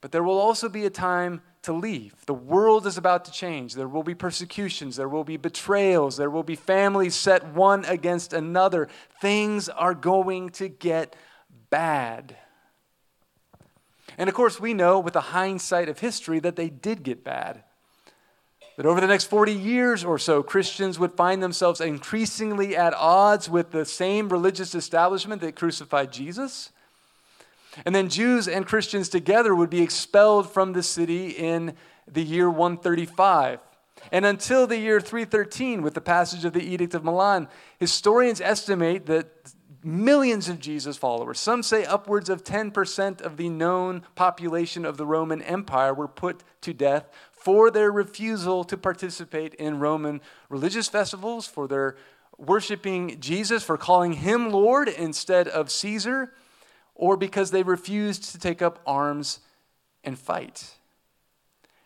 but 0.00 0.12
there 0.12 0.22
will 0.22 0.38
also 0.38 0.68
be 0.68 0.84
a 0.84 0.90
time 0.90 1.42
to 1.62 1.72
leave. 1.72 2.14
The 2.26 2.34
world 2.34 2.86
is 2.86 2.98
about 2.98 3.24
to 3.26 3.32
change. 3.32 3.74
There 3.74 3.88
will 3.88 4.02
be 4.02 4.14
persecutions, 4.14 4.96
there 4.96 5.08
will 5.08 5.24
be 5.24 5.36
betrayals, 5.36 6.16
there 6.16 6.30
will 6.30 6.42
be 6.42 6.56
families 6.56 7.14
set 7.14 7.46
one 7.46 7.84
against 7.84 8.32
another. 8.32 8.88
Things 9.20 9.68
are 9.68 9.94
going 9.94 10.50
to 10.50 10.68
get 10.68 11.14
bad. 11.70 12.36
And 14.18 14.28
of 14.28 14.34
course, 14.34 14.60
we 14.60 14.74
know 14.74 14.98
with 14.98 15.14
the 15.14 15.20
hindsight 15.20 15.88
of 15.88 16.00
history 16.00 16.40
that 16.40 16.56
they 16.56 16.68
did 16.68 17.02
get 17.02 17.24
bad. 17.24 17.64
That 18.76 18.86
over 18.86 19.00
the 19.00 19.06
next 19.06 19.24
40 19.24 19.52
years 19.52 20.04
or 20.04 20.18
so, 20.18 20.42
Christians 20.42 20.98
would 20.98 21.14
find 21.14 21.42
themselves 21.42 21.80
increasingly 21.80 22.76
at 22.76 22.94
odds 22.94 23.48
with 23.50 23.70
the 23.70 23.84
same 23.84 24.28
religious 24.30 24.74
establishment 24.74 25.42
that 25.42 25.56
crucified 25.56 26.10
Jesus. 26.10 26.70
And 27.84 27.94
then 27.94 28.08
Jews 28.08 28.48
and 28.48 28.66
Christians 28.66 29.08
together 29.08 29.54
would 29.54 29.70
be 29.70 29.82
expelled 29.82 30.50
from 30.50 30.72
the 30.72 30.82
city 30.82 31.28
in 31.30 31.74
the 32.10 32.22
year 32.22 32.48
135. 32.48 33.60
And 34.10 34.26
until 34.26 34.66
the 34.66 34.78
year 34.78 35.00
313, 35.00 35.82
with 35.82 35.94
the 35.94 36.00
passage 36.00 36.44
of 36.44 36.52
the 36.52 36.62
Edict 36.64 36.94
of 36.94 37.04
Milan, 37.04 37.48
historians 37.78 38.40
estimate 38.40 39.06
that 39.06 39.28
millions 39.84 40.48
of 40.48 40.58
Jesus 40.58 40.96
followers, 40.96 41.38
some 41.38 41.62
say 41.62 41.84
upwards 41.84 42.28
of 42.28 42.44
10% 42.44 43.20
of 43.20 43.36
the 43.36 43.48
known 43.48 44.02
population 44.14 44.84
of 44.84 44.96
the 44.96 45.06
Roman 45.06 45.42
Empire, 45.42 45.94
were 45.94 46.08
put 46.08 46.42
to 46.62 46.72
death 46.72 47.08
for 47.42 47.72
their 47.72 47.90
refusal 47.90 48.62
to 48.62 48.76
participate 48.76 49.52
in 49.54 49.80
Roman 49.80 50.20
religious 50.48 50.88
festivals, 50.88 51.46
for 51.46 51.66
their 51.66 51.96
worshiping 52.38 53.18
Jesus, 53.20 53.64
for 53.64 53.76
calling 53.76 54.12
him 54.12 54.50
Lord 54.50 54.88
instead 54.88 55.48
of 55.48 55.70
Caesar, 55.70 56.32
or 56.94 57.16
because 57.16 57.50
they 57.50 57.64
refused 57.64 58.30
to 58.30 58.38
take 58.38 58.62
up 58.62 58.78
arms 58.86 59.40
and 60.04 60.16
fight. 60.16 60.74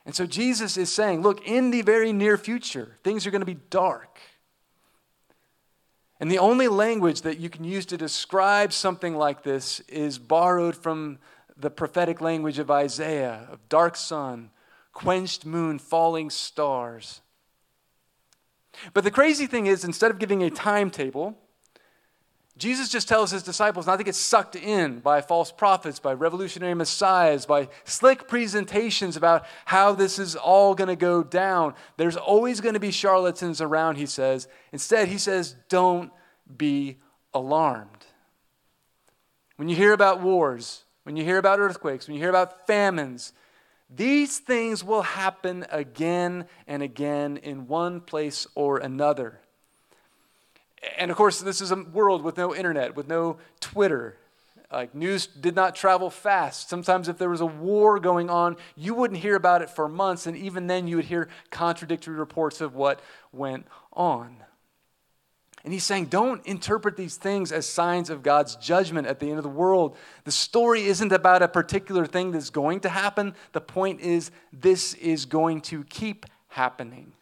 And 0.05 0.15
so 0.15 0.27
Jesus 0.27 0.77
is 0.77 0.93
saying, 0.93 1.23
look, 1.23 1.47
in 1.47 1.71
the 1.71 1.83
very 1.83 2.13
near 2.13 2.37
future, 2.37 2.97
things 3.03 3.27
are 3.27 3.31
going 3.31 3.41
to 3.41 3.47
be 3.47 3.61
dark. 3.71 4.21
And 6.21 6.31
the 6.31 6.39
only 6.39 6.69
language 6.69 7.23
that 7.23 7.39
you 7.39 7.49
can 7.49 7.65
use 7.65 7.87
to 7.87 7.97
describe 7.97 8.75
something 8.75 9.17
like 9.17 9.43
this 9.43 9.81
is 9.89 10.19
borrowed 10.19 10.77
from 10.77 11.19
the 11.57 11.71
prophetic 11.71 12.21
language 12.21 12.59
of 12.59 12.71
Isaiah 12.71 13.49
of 13.51 13.67
dark 13.71 13.97
sun, 13.97 14.51
quenched 14.97 15.45
moon, 15.45 15.79
falling 15.79 16.31
stars. 16.31 17.21
But 18.95 19.05
the 19.05 19.11
crazy 19.11 19.47
thing 19.47 19.67
is, 19.67 19.85
instead 19.85 20.11
of 20.11 20.19
giving 20.19 20.43
a 20.43 20.49
timetable, 20.49 21.37
Jesus 22.57 22.89
just 22.89 23.07
tells 23.07 23.31
his 23.31 23.43
disciples 23.43 23.87
not 23.87 23.99
to 23.99 24.05
get 24.05 24.15
sucked 24.15 24.57
in 24.57 25.01
by 25.01 25.21
false 25.21 25.53
prophets, 25.53 25.99
by 25.99 26.15
revolutionary 26.15 26.73
messiahs, 26.73 27.45
by 27.45 27.69
slick 27.85 28.27
presentations 28.27 29.19
about 29.19 29.45
how 29.67 29.93
this 29.93 30.19
is 30.19 30.35
all 30.35 30.75
going 30.75 30.89
to 30.89 30.97
go 30.97 31.23
down. 31.23 31.75
There's 31.99 32.17
always 32.17 32.63
going 32.63 32.73
to 32.73 32.81
be 32.81 32.91
charlatans 32.91 33.61
around, 33.61 33.97
he 33.97 34.07
says. 34.07 34.49
Instead, 34.73 35.09
he 35.09 35.19
says, 35.19 35.57
don't 35.69 36.11
be 36.57 36.97
alarmed. 37.35 38.07
When 39.57 39.69
you 39.69 39.77
hear 39.77 39.93
about 39.93 40.23
wars, 40.23 40.85
when 41.03 41.19
you 41.19 41.25
hear 41.25 41.37
about 41.37 41.59
earthquakes, 41.59 42.07
when 42.07 42.15
you 42.15 42.23
hear 42.23 42.31
about 42.31 42.67
famines, 42.67 43.35
these 43.89 44.39
things 44.39 44.83
will 44.83 45.03
happen 45.03 45.67
again 45.71 46.47
and 46.67 46.83
again 46.83 47.37
in 47.37 47.69
one 47.69 48.01
place 48.01 48.47
or 48.55 48.79
another. 48.79 49.41
And 50.99 51.11
of 51.11 51.17
course, 51.17 51.41
this 51.41 51.61
is 51.61 51.71
a 51.71 51.77
world 51.77 52.23
with 52.23 52.37
no 52.37 52.55
internet, 52.55 52.97
with 52.97 53.09
no 53.09 53.39
Twitter. 53.61 54.17
Like 54.73 54.95
news 54.95 55.27
did 55.27 55.55
not 55.55 55.77
travel 55.77 56.11
fast. 56.11 56.69
Sometimes, 56.69 57.09
if 57.09 57.19
there 57.19 57.31
was 57.31 57.41
a 57.41 57.47
war 57.47 58.01
going 58.01 58.29
on, 58.29 58.57
you 58.75 58.95
wouldn't 58.95 59.21
hear 59.21 59.37
about 59.37 59.63
it 59.63 59.71
for 59.71 59.89
months, 59.89 60.27
and 60.27 60.37
even 60.37 60.67
then, 60.67 60.89
you 60.89 60.97
would 60.97 61.05
hear 61.05 61.29
contradictory 61.51 62.17
reports 62.17 62.61
of 62.61 62.75
what 62.75 63.01
went 63.33 63.67
on. 63.93 64.39
And 65.67 65.73
he's 65.73 65.83
saying, 65.83 66.07
don't 66.07 66.47
interpret 66.47 66.97
these 66.97 67.17
things 67.17 67.51
as 67.51 67.67
signs 67.67 68.09
of 68.09 68.23
God's 68.23 68.55
judgment 68.55 69.09
at 69.09 69.19
the 69.19 69.29
end 69.29 69.39
of 69.39 69.43
the 69.43 69.49
world. 69.49 69.97
The 70.23 70.31
story 70.31 70.85
isn't 70.85 71.11
about 71.11 71.43
a 71.43 71.49
particular 71.49 72.07
thing 72.07 72.31
that's 72.31 72.51
going 72.51 72.79
to 72.81 72.89
happen. 72.89 73.35
The 73.51 73.61
point 73.61 74.01
is, 74.01 74.31
this 74.53 74.95
is 74.95 75.25
going 75.25 75.63
to 75.63 75.83
keep 75.83 76.25
happening. 76.47 77.15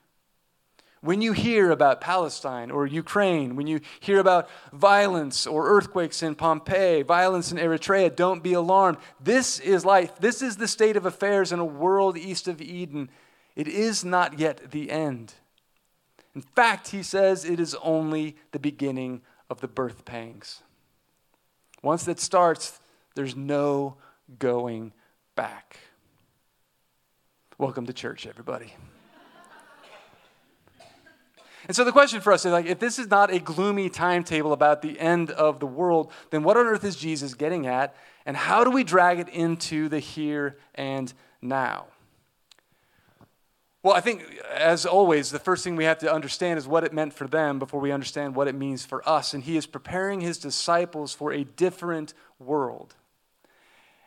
When 1.00 1.22
you 1.22 1.32
hear 1.32 1.70
about 1.70 2.02
Palestine 2.02 2.70
or 2.70 2.86
Ukraine, 2.86 3.56
when 3.56 3.66
you 3.66 3.80
hear 4.00 4.18
about 4.18 4.50
violence 4.74 5.46
or 5.46 5.66
earthquakes 5.66 6.22
in 6.22 6.34
Pompeii, 6.34 7.00
violence 7.00 7.50
in 7.50 7.56
Eritrea, 7.56 8.14
don't 8.14 8.42
be 8.42 8.52
alarmed. 8.52 8.98
This 9.22 9.58
is 9.58 9.86
life. 9.86 10.18
This 10.20 10.42
is 10.42 10.58
the 10.58 10.68
state 10.68 10.98
of 10.98 11.06
affairs 11.06 11.50
in 11.50 11.60
a 11.60 11.64
world 11.64 12.18
east 12.18 12.46
of 12.46 12.60
Eden. 12.60 13.08
It 13.56 13.68
is 13.68 14.04
not 14.04 14.38
yet 14.38 14.70
the 14.70 14.90
end. 14.90 15.32
In 16.34 16.42
fact, 16.42 16.88
he 16.88 17.02
says 17.02 17.44
it 17.44 17.60
is 17.60 17.76
only 17.82 18.36
the 18.52 18.58
beginning 18.58 19.22
of 19.48 19.60
the 19.60 19.68
birth 19.68 20.04
pangs. 20.04 20.62
Once 21.82 22.04
that 22.04 22.18
starts, 22.18 22.80
there's 23.14 23.36
no 23.36 23.96
going 24.38 24.92
back. 25.36 25.78
Welcome 27.58 27.86
to 27.86 27.92
church, 27.92 28.26
everybody. 28.26 28.72
And 31.66 31.74
so 31.74 31.84
the 31.84 31.92
question 31.92 32.20
for 32.20 32.32
us 32.32 32.44
is 32.44 32.52
like, 32.52 32.66
if 32.66 32.78
this 32.78 32.98
is 32.98 33.08
not 33.08 33.32
a 33.32 33.38
gloomy 33.38 33.88
timetable 33.88 34.52
about 34.52 34.82
the 34.82 34.98
end 35.00 35.30
of 35.30 35.60
the 35.60 35.66
world, 35.66 36.12
then 36.30 36.42
what 36.42 36.56
on 36.56 36.66
earth 36.66 36.84
is 36.84 36.96
Jesus 36.96 37.32
getting 37.32 37.66
at? 37.66 37.96
And 38.26 38.36
how 38.36 38.64
do 38.64 38.70
we 38.70 38.84
drag 38.84 39.18
it 39.18 39.28
into 39.30 39.88
the 39.88 39.98
here 39.98 40.58
and 40.74 41.12
now? 41.40 41.86
Well, 43.84 43.94
I 43.94 44.00
think, 44.00 44.24
as 44.50 44.86
always, 44.86 45.30
the 45.30 45.38
first 45.38 45.62
thing 45.62 45.76
we 45.76 45.84
have 45.84 45.98
to 45.98 46.10
understand 46.10 46.58
is 46.58 46.66
what 46.66 46.84
it 46.84 46.94
meant 46.94 47.12
for 47.12 47.28
them 47.28 47.58
before 47.58 47.80
we 47.80 47.92
understand 47.92 48.34
what 48.34 48.48
it 48.48 48.54
means 48.54 48.86
for 48.86 49.06
us. 49.06 49.34
And 49.34 49.44
he 49.44 49.58
is 49.58 49.66
preparing 49.66 50.22
his 50.22 50.38
disciples 50.38 51.12
for 51.12 51.34
a 51.34 51.44
different 51.44 52.14
world. 52.38 52.94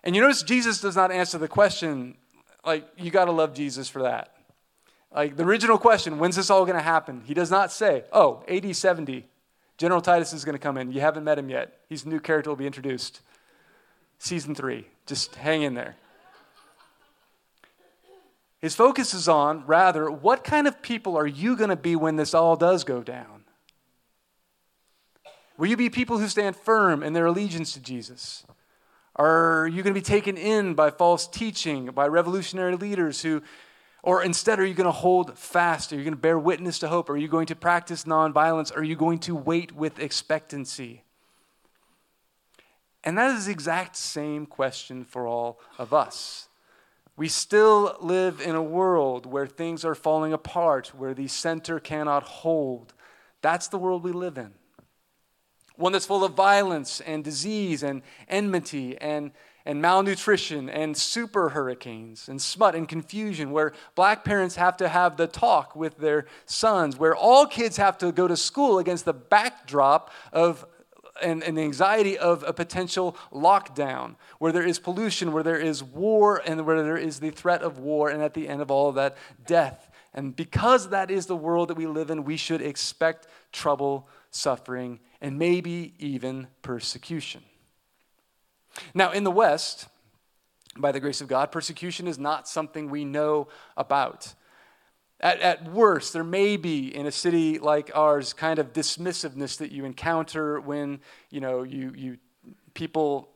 And 0.03 0.15
you 0.15 0.21
notice 0.23 0.41
Jesus 0.41 0.81
does 0.81 0.95
not 0.95 1.11
answer 1.11 1.37
the 1.37 1.47
question, 1.47 2.17
like, 2.65 2.87
you 2.97 3.11
got 3.11 3.25
to 3.25 3.31
love 3.31 3.53
Jesus 3.53 3.87
for 3.87 4.01
that. 4.01 4.33
Like 5.13 5.37
the 5.37 5.43
original 5.43 5.77
question, 5.77 6.17
when's 6.17 6.37
this 6.37 6.49
all 6.49 6.65
going 6.65 6.75
to 6.75 6.83
happen? 6.83 7.21
He 7.23 7.35
does 7.35 7.51
not 7.51 7.71
say, 7.71 8.03
oh, 8.11 8.43
AD 8.47 8.75
70, 8.75 9.27
General 9.77 10.01
Titus 10.01 10.33
is 10.33 10.43
going 10.43 10.53
to 10.53 10.59
come 10.59 10.77
in. 10.77 10.91
You 10.91 11.01
haven't 11.01 11.23
met 11.23 11.37
him 11.37 11.49
yet. 11.49 11.81
He's 11.87 12.03
a 12.03 12.09
new 12.09 12.19
character 12.19 12.49
will 12.49 12.57
be 12.57 12.65
introduced. 12.65 13.21
Season 14.17 14.55
three. 14.55 14.87
Just 15.05 15.35
hang 15.35 15.61
in 15.61 15.75
there. 15.75 15.97
His 18.59 18.75
focus 18.75 19.13
is 19.13 19.27
on, 19.27 19.65
rather, 19.65 20.09
what 20.09 20.43
kind 20.43 20.67
of 20.67 20.81
people 20.81 21.15
are 21.15 21.27
you 21.27 21.55
going 21.55 21.69
to 21.69 21.75
be 21.75 21.95
when 21.95 22.15
this 22.15 22.33
all 22.33 22.55
does 22.55 22.83
go 22.83 23.01
down? 23.03 23.43
Will 25.57 25.67
you 25.67 25.77
be 25.77 25.89
people 25.89 26.17
who 26.17 26.27
stand 26.27 26.55
firm 26.55 27.03
in 27.03 27.13
their 27.13 27.25
allegiance 27.25 27.73
to 27.73 27.79
Jesus? 27.79 28.43
Are 29.15 29.67
you 29.67 29.83
going 29.83 29.93
to 29.93 29.99
be 29.99 30.03
taken 30.03 30.37
in 30.37 30.73
by 30.73 30.91
false 30.91 31.27
teaching, 31.27 31.87
by 31.87 32.07
revolutionary 32.07 32.75
leaders 32.75 33.21
who 33.21 33.41
or 34.07 34.23
instead, 34.23 34.57
are 34.57 34.65
you 34.65 34.73
going 34.73 34.85
to 34.85 34.91
hold 34.91 35.37
fast? 35.37 35.91
Are 35.91 35.97
you 35.97 36.03
going 36.03 36.13
to 36.13 36.17
bear 36.17 36.39
witness 36.39 36.79
to 36.79 36.87
hope? 36.87 37.09
Are 37.09 37.17
you 37.17 37.27
going 37.27 37.47
to 37.47 37.57
practice 37.57 38.05
nonviolence? 38.05 38.73
Are 38.73 38.83
you 38.83 38.95
going 38.95 39.19
to 39.19 39.35
wait 39.35 39.73
with 39.73 39.99
expectancy? 39.99 41.03
And 43.03 43.17
that 43.17 43.35
is 43.35 43.47
the 43.47 43.51
exact 43.51 43.97
same 43.97 44.45
question 44.45 45.03
for 45.03 45.27
all 45.27 45.59
of 45.77 45.93
us. 45.93 46.47
We 47.17 47.27
still 47.27 47.97
live 47.99 48.39
in 48.39 48.53
a 48.55 48.61
world 48.61 49.25
where 49.25 49.47
things 49.47 49.83
are 49.83 49.95
falling 49.95 50.33
apart, 50.33 50.93
where 50.95 51.15
the 51.15 51.27
center 51.27 51.79
cannot 51.79 52.23
hold. 52.23 52.93
That's 53.41 53.67
the 53.67 53.79
world 53.79 54.03
we 54.03 54.11
live 54.11 54.37
in. 54.37 54.53
One 55.75 55.91
that's 55.91 56.05
full 56.05 56.23
of 56.23 56.33
violence 56.33 57.01
and 57.01 57.23
disease 57.23 57.83
and 57.83 58.03
enmity 58.29 58.97
and 59.01 59.31
and 59.65 59.81
malnutrition 59.81 60.69
and 60.69 60.95
super 60.95 61.49
hurricanes 61.49 62.29
and 62.29 62.41
smut 62.41 62.73
and 62.73 62.87
confusion, 62.87 63.51
where 63.51 63.73
black 63.95 64.23
parents 64.23 64.55
have 64.55 64.77
to 64.77 64.87
have 64.87 65.17
the 65.17 65.27
talk 65.27 65.75
with 65.75 65.97
their 65.97 66.25
sons, 66.45 66.97
where 66.97 67.13
all 67.13 67.45
kids 67.45 67.75
have 67.75 67.97
to 67.97 68.13
go 68.13 68.29
to 68.29 68.37
school 68.37 68.79
against 68.79 69.03
the 69.03 69.13
backdrop 69.13 70.09
of 70.31 70.65
and, 71.21 71.43
and, 71.43 71.57
the 71.57 71.61
anxiety 71.61 72.17
of 72.17 72.43
a 72.47 72.53
potential 72.53 73.15
lockdown, 73.31 74.15
where 74.39 74.51
there 74.51 74.65
is 74.65 74.79
pollution, 74.79 75.31
where 75.31 75.43
there 75.43 75.59
is 75.59 75.83
war, 75.83 76.41
and 76.45 76.65
where 76.65 76.81
there 76.83 76.97
is 76.97 77.19
the 77.19 77.29
threat 77.29 77.61
of 77.61 77.79
war, 77.79 78.09
and 78.09 78.21
at 78.21 78.33
the 78.33 78.47
end 78.47 78.61
of 78.61 78.71
all 78.71 78.89
of 78.89 78.95
that, 78.95 79.17
death. 79.45 79.89
And 80.13 80.35
because 80.35 80.89
that 80.89 81.11
is 81.11 81.25
the 81.25 81.35
world 81.35 81.69
that 81.69 81.77
we 81.77 81.87
live 81.87 82.09
in, 82.09 82.23
we 82.23 82.37
should 82.37 82.61
expect 82.61 83.27
trouble, 83.51 84.07
suffering, 84.31 84.99
and 85.21 85.37
maybe 85.37 85.93
even 85.99 86.47
persecution. 86.61 87.43
Now, 88.93 89.11
in 89.11 89.23
the 89.23 89.31
West, 89.31 89.87
by 90.77 90.91
the 90.91 90.99
grace 90.99 91.21
of 91.21 91.27
God, 91.27 91.51
persecution 91.51 92.07
is 92.07 92.17
not 92.17 92.47
something 92.47 92.89
we 92.89 93.05
know 93.05 93.47
about. 93.75 94.33
At, 95.19 95.39
at 95.39 95.71
worst, 95.71 96.13
there 96.13 96.23
may 96.23 96.57
be 96.57 96.95
in 96.95 97.07
a 97.07 97.11
city 97.11 97.57
like 97.57 97.91
ours 97.95 98.33
kind 98.33 98.59
of 98.59 98.71
dismissiveness 98.73 99.57
that 99.57 99.71
you 99.71 99.83
encounter 99.85 100.59
when 100.59 100.99
you 101.31 101.41
know 101.41 101.63
you, 101.63 101.91
you 101.95 102.17
people 102.75 103.29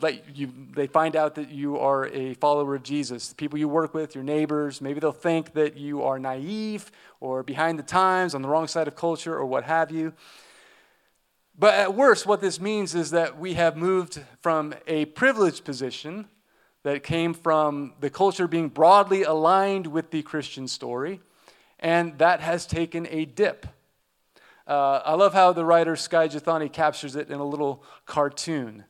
let 0.00 0.36
you, 0.36 0.50
they 0.74 0.86
find 0.86 1.16
out 1.16 1.34
that 1.34 1.50
you 1.50 1.78
are 1.78 2.06
a 2.06 2.34
follower 2.34 2.74
of 2.74 2.82
Jesus. 2.82 3.28
The 3.28 3.34
people 3.34 3.58
you 3.58 3.68
work 3.68 3.92
with, 3.92 4.14
your 4.14 4.24
neighbors, 4.24 4.80
maybe 4.80 5.00
they'll 5.00 5.12
think 5.12 5.52
that 5.52 5.76
you 5.76 6.02
are 6.02 6.18
naive 6.18 6.90
or 7.20 7.42
behind 7.42 7.78
the 7.78 7.82
times, 7.82 8.34
on 8.34 8.42
the 8.42 8.48
wrong 8.48 8.66
side 8.66 8.88
of 8.88 8.94
culture, 8.96 9.34
or 9.34 9.44
what 9.46 9.64
have 9.64 9.90
you. 9.90 10.14
But 11.58 11.74
at 11.74 11.94
worst, 11.94 12.24
what 12.24 12.40
this 12.40 12.58
means 12.58 12.94
is 12.94 13.10
that 13.10 13.38
we 13.38 13.54
have 13.54 13.76
moved 13.76 14.22
from 14.40 14.74
a 14.86 15.04
privileged 15.04 15.64
position 15.64 16.28
that 16.82 17.02
came 17.02 17.34
from 17.34 17.94
the 18.00 18.10
culture 18.10 18.48
being 18.48 18.68
broadly 18.68 19.22
aligned 19.22 19.86
with 19.86 20.10
the 20.10 20.22
Christian 20.22 20.66
story, 20.66 21.20
and 21.78 22.18
that 22.18 22.40
has 22.40 22.66
taken 22.66 23.06
a 23.10 23.24
dip. 23.24 23.66
Uh, 24.66 25.02
I 25.04 25.14
love 25.14 25.34
how 25.34 25.52
the 25.52 25.64
writer 25.64 25.96
Skye 25.96 26.28
Jethani 26.28 26.72
captures 26.72 27.16
it 27.16 27.28
in 27.28 27.40
a 27.40 27.44
little 27.44 27.82
cartoon. 28.06 28.84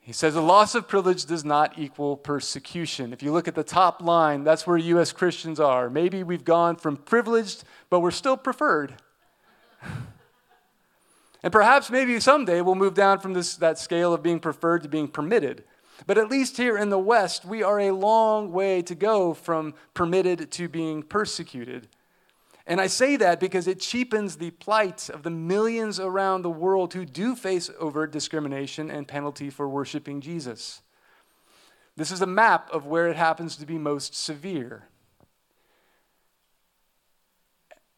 He 0.00 0.12
says, 0.12 0.36
A 0.36 0.40
loss 0.40 0.74
of 0.74 0.88
privilege 0.88 1.26
does 1.26 1.44
not 1.44 1.78
equal 1.78 2.16
persecution. 2.16 3.12
If 3.12 3.22
you 3.22 3.30
look 3.30 3.46
at 3.46 3.54
the 3.54 3.62
top 3.62 4.02
line, 4.02 4.42
that's 4.42 4.66
where 4.66 4.78
U.S. 4.78 5.12
Christians 5.12 5.60
are. 5.60 5.90
Maybe 5.90 6.22
we've 6.22 6.46
gone 6.46 6.76
from 6.76 6.96
privileged, 6.96 7.62
but 7.90 8.00
we're 8.00 8.10
still 8.10 8.38
preferred. 8.38 8.94
and 11.42 11.52
perhaps 11.52 11.90
maybe 11.90 12.18
someday 12.20 12.62
we'll 12.62 12.74
move 12.74 12.94
down 12.94 13.18
from 13.18 13.34
this, 13.34 13.56
that 13.56 13.78
scale 13.78 14.14
of 14.14 14.22
being 14.22 14.40
preferred 14.40 14.82
to 14.82 14.88
being 14.88 15.08
permitted. 15.08 15.62
But 16.06 16.18
at 16.18 16.30
least 16.30 16.56
here 16.56 16.78
in 16.78 16.90
the 16.90 16.98
West, 16.98 17.44
we 17.44 17.62
are 17.62 17.80
a 17.80 17.90
long 17.90 18.52
way 18.52 18.82
to 18.82 18.94
go 18.94 19.34
from 19.34 19.74
permitted 19.94 20.50
to 20.52 20.68
being 20.68 21.02
persecuted. 21.02 21.88
And 22.66 22.80
I 22.80 22.86
say 22.86 23.16
that 23.16 23.40
because 23.40 23.66
it 23.66 23.80
cheapens 23.80 24.36
the 24.36 24.50
plight 24.50 25.08
of 25.08 25.22
the 25.22 25.30
millions 25.30 25.98
around 25.98 26.42
the 26.42 26.50
world 26.50 26.92
who 26.92 27.06
do 27.06 27.34
face 27.34 27.70
overt 27.80 28.12
discrimination 28.12 28.90
and 28.90 29.08
penalty 29.08 29.48
for 29.48 29.66
worshiping 29.68 30.20
Jesus. 30.20 30.82
This 31.96 32.10
is 32.10 32.20
a 32.20 32.26
map 32.26 32.68
of 32.70 32.86
where 32.86 33.08
it 33.08 33.16
happens 33.16 33.56
to 33.56 33.66
be 33.66 33.78
most 33.78 34.14
severe. 34.14 34.84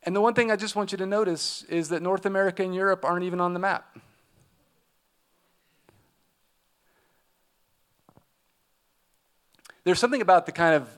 And 0.04 0.16
the 0.16 0.20
one 0.20 0.34
thing 0.34 0.50
I 0.50 0.56
just 0.56 0.76
want 0.76 0.92
you 0.92 0.98
to 0.98 1.06
notice 1.06 1.64
is 1.64 1.90
that 1.90 2.00
North 2.00 2.24
America 2.24 2.62
and 2.62 2.74
Europe 2.74 3.04
aren't 3.04 3.24
even 3.24 3.40
on 3.40 3.52
the 3.52 3.58
map. 3.58 3.98
There's 9.84 9.98
something 9.98 10.20
about 10.20 10.46
the 10.46 10.52
kind 10.52 10.74
of 10.74 10.88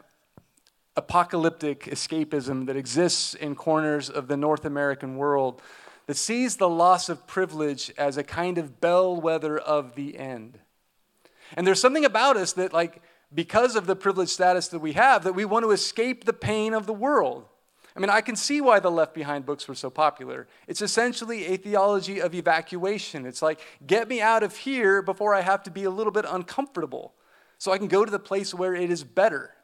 apocalyptic 0.97 1.85
escapism 1.85 2.67
that 2.67 2.77
exists 2.77 3.35
in 3.35 3.55
corners 3.55 4.11
of 4.11 4.29
the 4.29 4.37
North 4.37 4.65
American 4.65 5.17
world 5.17 5.63
that 6.07 6.17
sees 6.17 6.57
the 6.57 6.69
loss 6.69 7.09
of 7.09 7.27
privilege 7.27 7.93
as 7.97 8.17
a 8.17 8.25
kind 8.25 8.59
of 8.59 8.81
bellwether 8.81 9.57
of 9.57 9.95
the 9.95 10.19
end. 10.19 10.59
And 11.57 11.67
there's 11.67 11.81
something 11.81 12.05
about 12.05 12.37
us 12.37 12.55
that, 12.55 12.73
like, 12.73 13.03
because 13.33 13.77
of 13.77 13.87
the 13.87 13.95
privileged 13.95 14.33
status 14.33 14.69
that 14.69 14.81
we 14.81 14.93
have, 14.95 15.25
that 15.25 15.35
we 15.35 15.45
want 15.45 15.65
to 15.65 15.71
escape 15.71 16.25
the 16.25 16.33
pain 16.33 16.75
of 16.75 16.87
the 16.87 16.93
world. 16.93 17.47
I 17.95 18.01
mean, 18.01 18.11
I 18.11 18.21
can 18.21 18.37
see 18.37 18.61
why 18.61 18.81
the 18.81 18.91
Left 18.91 19.15
Behind 19.15 19.47
books 19.47 19.69
were 19.69 19.75
so 19.75 19.91
popular. 19.91 20.49
It's 20.67 20.83
essentially 20.83 21.47
a 21.47 21.57
theology 21.57 22.21
of 22.21 22.35
evacuation. 22.35 23.27
It's 23.27 23.43
like, 23.43 23.61
get 23.87 24.09
me 24.09 24.21
out 24.21 24.43
of 24.43 24.57
here 24.57 25.03
before 25.03 25.35
I 25.35 25.43
have 25.43 25.63
to 25.65 25.71
be 25.71 25.85
a 25.85 25.91
little 25.91 26.13
bit 26.13 26.25
uncomfortable 26.29 27.15
so 27.63 27.71
I 27.71 27.79
can 27.79 27.87
go 27.87 28.05
to 28.05 28.11
the 28.11 28.19
place 28.19 28.53
where 28.53 28.75
it 28.75 28.91
is 28.91 29.05
better. 29.05 29.55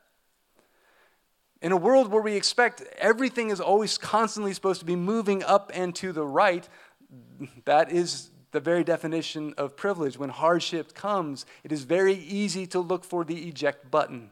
In 1.60 1.72
a 1.72 1.76
world 1.76 2.12
where 2.12 2.22
we 2.22 2.36
expect 2.36 2.80
everything 2.96 3.50
is 3.50 3.60
always 3.60 3.98
constantly 3.98 4.52
supposed 4.54 4.78
to 4.78 4.86
be 4.86 4.94
moving 4.94 5.42
up 5.42 5.72
and 5.74 5.92
to 5.96 6.12
the 6.12 6.24
right, 6.24 6.68
that 7.64 7.90
is 7.90 8.30
the 8.52 8.60
very 8.60 8.84
definition 8.84 9.52
of 9.58 9.76
privilege. 9.76 10.16
When 10.16 10.30
hardship 10.30 10.94
comes, 10.94 11.44
it 11.64 11.72
is 11.72 11.82
very 11.82 12.14
easy 12.14 12.68
to 12.68 12.78
look 12.78 13.02
for 13.02 13.24
the 13.24 13.48
eject 13.48 13.90
button. 13.90 14.30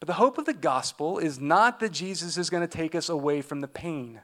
But 0.00 0.08
the 0.08 0.14
hope 0.14 0.36
of 0.36 0.46
the 0.46 0.52
gospel 0.52 1.18
is 1.18 1.38
not 1.38 1.78
that 1.78 1.92
Jesus 1.92 2.36
is 2.36 2.50
going 2.50 2.66
to 2.66 2.76
take 2.76 2.96
us 2.96 3.08
away 3.08 3.40
from 3.40 3.60
the 3.60 3.68
pain. 3.68 4.20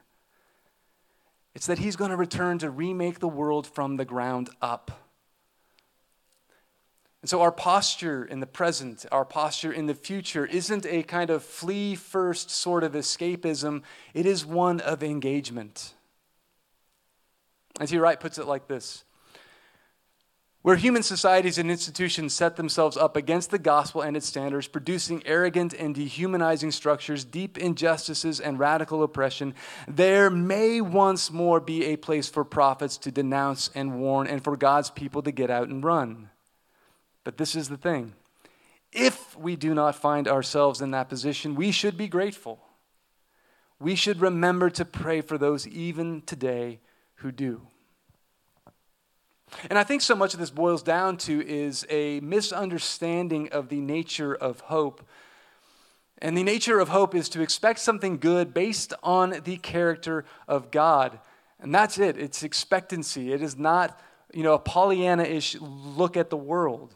It's 1.55 1.67
that 1.67 1.79
he's 1.79 1.95
going 1.95 2.11
to 2.11 2.17
return 2.17 2.57
to 2.57 2.69
remake 2.69 3.19
the 3.19 3.29
world 3.29 3.65
from 3.65 3.95
the 3.95 4.03
ground 4.03 4.49
up. 4.61 5.06
And 7.27 7.29
so, 7.29 7.41
our 7.41 7.51
posture 7.51 8.23
in 8.23 8.39
the 8.39 8.47
present, 8.47 9.05
our 9.11 9.25
posture 9.25 9.73
in 9.73 9.85
the 9.85 9.93
future, 9.93 10.45
isn't 10.45 10.85
a 10.85 11.03
kind 11.03 11.29
of 11.29 11.43
flee 11.43 11.93
first 11.93 12.49
sort 12.49 12.85
of 12.85 12.93
escapism, 12.93 13.83
it 14.13 14.25
is 14.25 14.45
one 14.45 14.79
of 14.79 15.03
engagement. 15.03 15.93
N.T. 17.81 17.97
Wright 17.97 18.17
puts 18.17 18.37
it 18.37 18.47
like 18.47 18.69
this 18.69 19.03
Where 20.61 20.77
human 20.77 21.03
societies 21.03 21.57
and 21.57 21.69
institutions 21.69 22.33
set 22.33 22.55
themselves 22.55 22.95
up 22.95 23.17
against 23.17 23.51
the 23.51 23.59
gospel 23.59 24.01
and 24.01 24.15
its 24.15 24.25
standards, 24.25 24.69
producing 24.69 25.21
arrogant 25.25 25.73
and 25.73 25.93
dehumanizing 25.93 26.71
structures, 26.71 27.25
deep 27.25 27.57
injustices, 27.57 28.39
and 28.39 28.57
radical 28.57 29.03
oppression, 29.03 29.53
there 29.85 30.29
may 30.29 30.79
once 30.79 31.29
more 31.29 31.59
be 31.59 31.87
a 31.87 31.97
place 31.97 32.29
for 32.29 32.45
prophets 32.45 32.95
to 32.99 33.11
denounce 33.11 33.69
and 33.75 33.99
warn, 33.99 34.27
and 34.27 34.41
for 34.41 34.55
God's 34.55 34.91
people 34.91 35.21
to 35.23 35.31
get 35.33 35.49
out 35.49 35.67
and 35.67 35.83
run. 35.83 36.29
But 37.27 37.35
this 37.35 37.57
is 37.57 37.67
the 37.67 37.75
thing 37.75 38.13
if 38.93 39.37
we 39.37 39.57
do 39.57 39.73
not 39.73 39.95
find 39.95 40.29
ourselves 40.29 40.81
in 40.81 40.91
that 40.91 41.09
position, 41.09 41.55
we 41.55 41.73
should 41.73 41.97
be 41.97 42.07
grateful. 42.07 42.57
We 43.81 43.95
should 43.95 44.21
remember 44.21 44.69
to 44.69 44.85
pray 44.85 45.19
for 45.19 45.37
those 45.37 45.67
even 45.67 46.21
today 46.21 46.79
who 47.15 47.33
do. 47.33 47.67
And 49.69 49.77
I 49.77 49.83
think 49.83 50.03
so 50.03 50.15
much 50.15 50.35
of 50.35 50.39
this 50.39 50.51
boils 50.51 50.81
down 50.81 51.17
to 51.17 51.45
is 51.45 51.85
a 51.89 52.21
misunderstanding 52.21 53.49
of 53.51 53.67
the 53.67 53.81
nature 53.81 54.33
of 54.33 54.61
hope. 54.61 55.05
And 56.19 56.37
the 56.37 56.43
nature 56.43 56.79
of 56.79 56.87
hope 56.87 57.13
is 57.13 57.27
to 57.27 57.41
expect 57.41 57.79
something 57.79 58.19
good 58.19 58.53
based 58.53 58.93
on 59.03 59.41
the 59.43 59.57
character 59.57 60.23
of 60.47 60.71
God. 60.71 61.19
And 61.59 61.75
that's 61.75 61.99
it. 61.99 62.17
It's 62.17 62.41
expectancy. 62.41 63.33
It 63.33 63.41
is 63.41 63.57
not, 63.57 63.99
you 64.33 64.43
know, 64.43 64.53
a 64.53 64.59
Pollyanna 64.59 65.23
ish 65.23 65.57
look 65.59 66.15
at 66.15 66.29
the 66.29 66.37
world. 66.37 66.95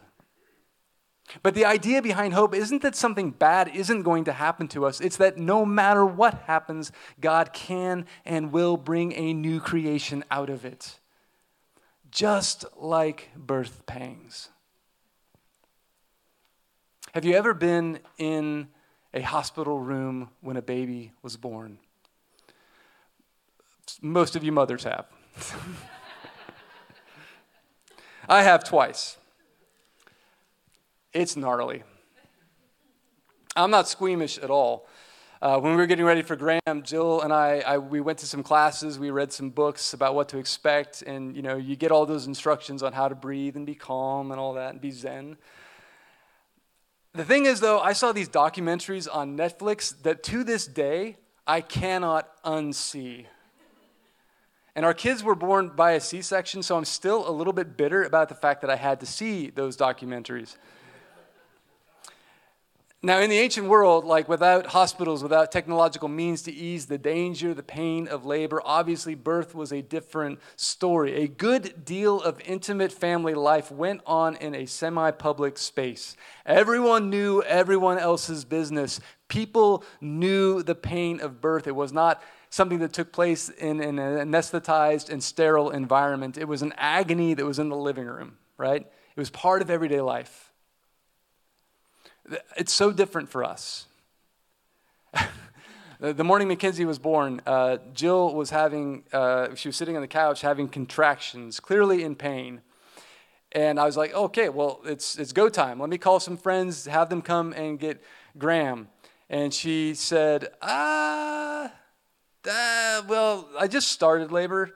But 1.43 1.53
the 1.53 1.65
idea 1.65 2.01
behind 2.01 2.33
hope 2.33 2.53
isn't 2.53 2.81
that 2.81 2.95
something 2.95 3.31
bad 3.31 3.69
isn't 3.75 4.03
going 4.03 4.25
to 4.25 4.33
happen 4.33 4.67
to 4.69 4.85
us. 4.85 4.99
It's 4.99 5.17
that 5.17 5.37
no 5.37 5.65
matter 5.65 6.05
what 6.05 6.43
happens, 6.45 6.91
God 7.19 7.53
can 7.53 8.05
and 8.25 8.51
will 8.51 8.77
bring 8.77 9.13
a 9.13 9.33
new 9.33 9.59
creation 9.59 10.23
out 10.29 10.49
of 10.49 10.65
it. 10.65 10.99
Just 12.09 12.65
like 12.75 13.29
birth 13.35 13.85
pangs. 13.85 14.49
Have 17.13 17.25
you 17.25 17.35
ever 17.35 17.53
been 17.53 17.99
in 18.17 18.69
a 19.13 19.21
hospital 19.21 19.79
room 19.79 20.29
when 20.41 20.57
a 20.57 20.61
baby 20.61 21.11
was 21.21 21.37
born? 21.37 21.77
Most 24.01 24.35
of 24.35 24.43
you 24.43 24.51
mothers 24.51 24.83
have. 24.85 25.05
I 28.29 28.43
have 28.43 28.63
twice. 28.63 29.17
It's 31.13 31.35
gnarly. 31.35 31.83
I'm 33.55 33.69
not 33.69 33.89
squeamish 33.89 34.37
at 34.37 34.49
all. 34.49 34.87
Uh, 35.41 35.59
when 35.59 35.73
we 35.73 35.77
were 35.77 35.87
getting 35.87 36.05
ready 36.05 36.21
for 36.21 36.37
Graham, 36.37 36.83
Jill 36.83 37.19
and 37.21 37.33
I, 37.33 37.61
I, 37.65 37.77
we 37.79 37.99
went 37.99 38.19
to 38.19 38.25
some 38.25 38.43
classes. 38.43 38.97
We 38.97 39.09
read 39.09 39.33
some 39.33 39.49
books 39.49 39.93
about 39.93 40.15
what 40.15 40.29
to 40.29 40.37
expect, 40.37 41.01
and 41.01 41.35
you 41.35 41.41
know, 41.41 41.57
you 41.57 41.75
get 41.75 41.91
all 41.91 42.05
those 42.05 42.27
instructions 42.27 42.81
on 42.81 42.93
how 42.93 43.09
to 43.09 43.15
breathe 43.15 43.57
and 43.57 43.65
be 43.65 43.75
calm 43.75 44.31
and 44.31 44.39
all 44.39 44.53
that, 44.53 44.71
and 44.71 44.79
be 44.79 44.91
zen. 44.91 45.37
The 47.13 47.25
thing 47.25 47.45
is, 47.45 47.59
though, 47.59 47.79
I 47.81 47.91
saw 47.91 48.13
these 48.13 48.29
documentaries 48.29 49.13
on 49.13 49.35
Netflix 49.35 50.01
that 50.03 50.23
to 50.23 50.45
this 50.45 50.65
day 50.65 51.17
I 51.45 51.59
cannot 51.59 52.41
unsee. 52.43 53.25
And 54.77 54.85
our 54.85 54.93
kids 54.93 55.23
were 55.23 55.35
born 55.35 55.71
by 55.75 55.91
a 55.91 55.99
C 55.99 56.21
section, 56.21 56.63
so 56.63 56.77
I'm 56.77 56.85
still 56.85 57.27
a 57.27 57.33
little 57.33 57.51
bit 57.51 57.75
bitter 57.75 58.03
about 58.03 58.29
the 58.29 58.35
fact 58.35 58.61
that 58.61 58.69
I 58.69 58.77
had 58.77 59.01
to 59.01 59.05
see 59.05 59.49
those 59.49 59.75
documentaries. 59.75 60.55
Now, 63.03 63.19
in 63.19 63.31
the 63.31 63.39
ancient 63.39 63.67
world, 63.67 64.05
like 64.05 64.29
without 64.29 64.67
hospitals, 64.67 65.23
without 65.23 65.51
technological 65.51 66.07
means 66.07 66.43
to 66.43 66.53
ease 66.53 66.85
the 66.85 66.99
danger, 66.99 67.51
the 67.51 67.63
pain 67.63 68.07
of 68.07 68.27
labor, 68.27 68.61
obviously 68.63 69.15
birth 69.15 69.55
was 69.55 69.73
a 69.73 69.81
different 69.81 70.39
story. 70.55 71.23
A 71.23 71.27
good 71.27 71.83
deal 71.83 72.21
of 72.21 72.39
intimate 72.41 72.91
family 72.91 73.33
life 73.33 73.71
went 73.71 74.01
on 74.05 74.35
in 74.35 74.53
a 74.53 74.67
semi 74.67 75.09
public 75.09 75.57
space. 75.57 76.15
Everyone 76.45 77.09
knew 77.09 77.41
everyone 77.41 77.97
else's 77.97 78.45
business. 78.45 78.99
People 79.29 79.83
knew 79.99 80.61
the 80.61 80.75
pain 80.75 81.19
of 81.21 81.41
birth. 81.41 81.65
It 81.65 81.75
was 81.75 81.91
not 81.91 82.21
something 82.51 82.79
that 82.79 82.93
took 82.93 83.11
place 83.11 83.49
in, 83.49 83.81
in 83.81 83.97
an 83.97 84.31
anesthetized 84.31 85.09
and 85.09 85.23
sterile 85.23 85.71
environment, 85.71 86.37
it 86.37 86.47
was 86.47 86.61
an 86.61 86.73
agony 86.77 87.33
that 87.33 87.45
was 87.45 87.57
in 87.57 87.69
the 87.69 87.75
living 87.75 88.05
room, 88.05 88.37
right? 88.57 88.81
It 88.81 89.19
was 89.19 89.31
part 89.31 89.63
of 89.63 89.71
everyday 89.71 90.01
life. 90.01 90.50
It's 92.57 92.73
so 92.73 92.91
different 92.91 93.29
for 93.29 93.43
us. 93.43 93.87
the 95.99 96.23
morning 96.23 96.47
Mackenzie 96.47 96.85
was 96.85 96.99
born, 96.99 97.41
uh, 97.45 97.77
Jill 97.93 98.33
was 98.33 98.49
having, 98.49 99.03
uh, 99.11 99.55
she 99.55 99.67
was 99.67 99.75
sitting 99.75 99.95
on 99.95 100.01
the 100.01 100.07
couch 100.07 100.41
having 100.41 100.67
contractions, 100.67 101.59
clearly 101.59 102.03
in 102.03 102.15
pain. 102.15 102.61
And 103.51 103.79
I 103.79 103.85
was 103.85 103.97
like, 103.97 104.13
okay, 104.13 104.49
well, 104.49 104.79
it's, 104.85 105.17
it's 105.17 105.33
go 105.33 105.49
time. 105.49 105.79
Let 105.79 105.89
me 105.89 105.97
call 105.97 106.19
some 106.19 106.37
friends, 106.37 106.85
have 106.85 107.09
them 107.09 107.21
come 107.21 107.53
and 107.53 107.77
get 107.77 108.01
Graham. 108.37 108.87
And 109.29 109.53
she 109.53 109.93
said, 109.93 110.49
ah, 110.61 111.71
uh, 112.47 113.01
well, 113.07 113.47
I 113.59 113.67
just 113.67 113.91
started 113.91 114.31
labor. 114.31 114.73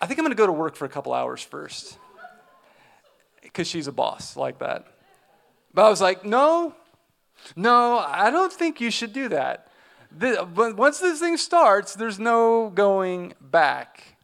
I 0.00 0.06
think 0.06 0.18
I'm 0.18 0.24
going 0.24 0.36
to 0.36 0.40
go 0.40 0.46
to 0.46 0.52
work 0.52 0.76
for 0.76 0.84
a 0.84 0.88
couple 0.88 1.12
hours 1.12 1.42
first. 1.42 1.98
Because 3.42 3.66
she's 3.66 3.88
a 3.88 3.92
boss 3.92 4.36
like 4.36 4.60
that. 4.60 4.86
But 5.74 5.84
I 5.84 5.90
was 5.90 6.00
like, 6.00 6.24
no, 6.24 6.74
no, 7.56 7.98
I 7.98 8.30
don't 8.30 8.52
think 8.52 8.80
you 8.80 8.90
should 8.90 9.12
do 9.12 9.28
that. 9.28 9.68
But 10.10 10.76
once 10.76 11.00
this 11.00 11.20
thing 11.20 11.36
starts, 11.36 11.94
there's 11.94 12.18
no 12.18 12.70
going 12.70 13.34
back. 13.40 14.16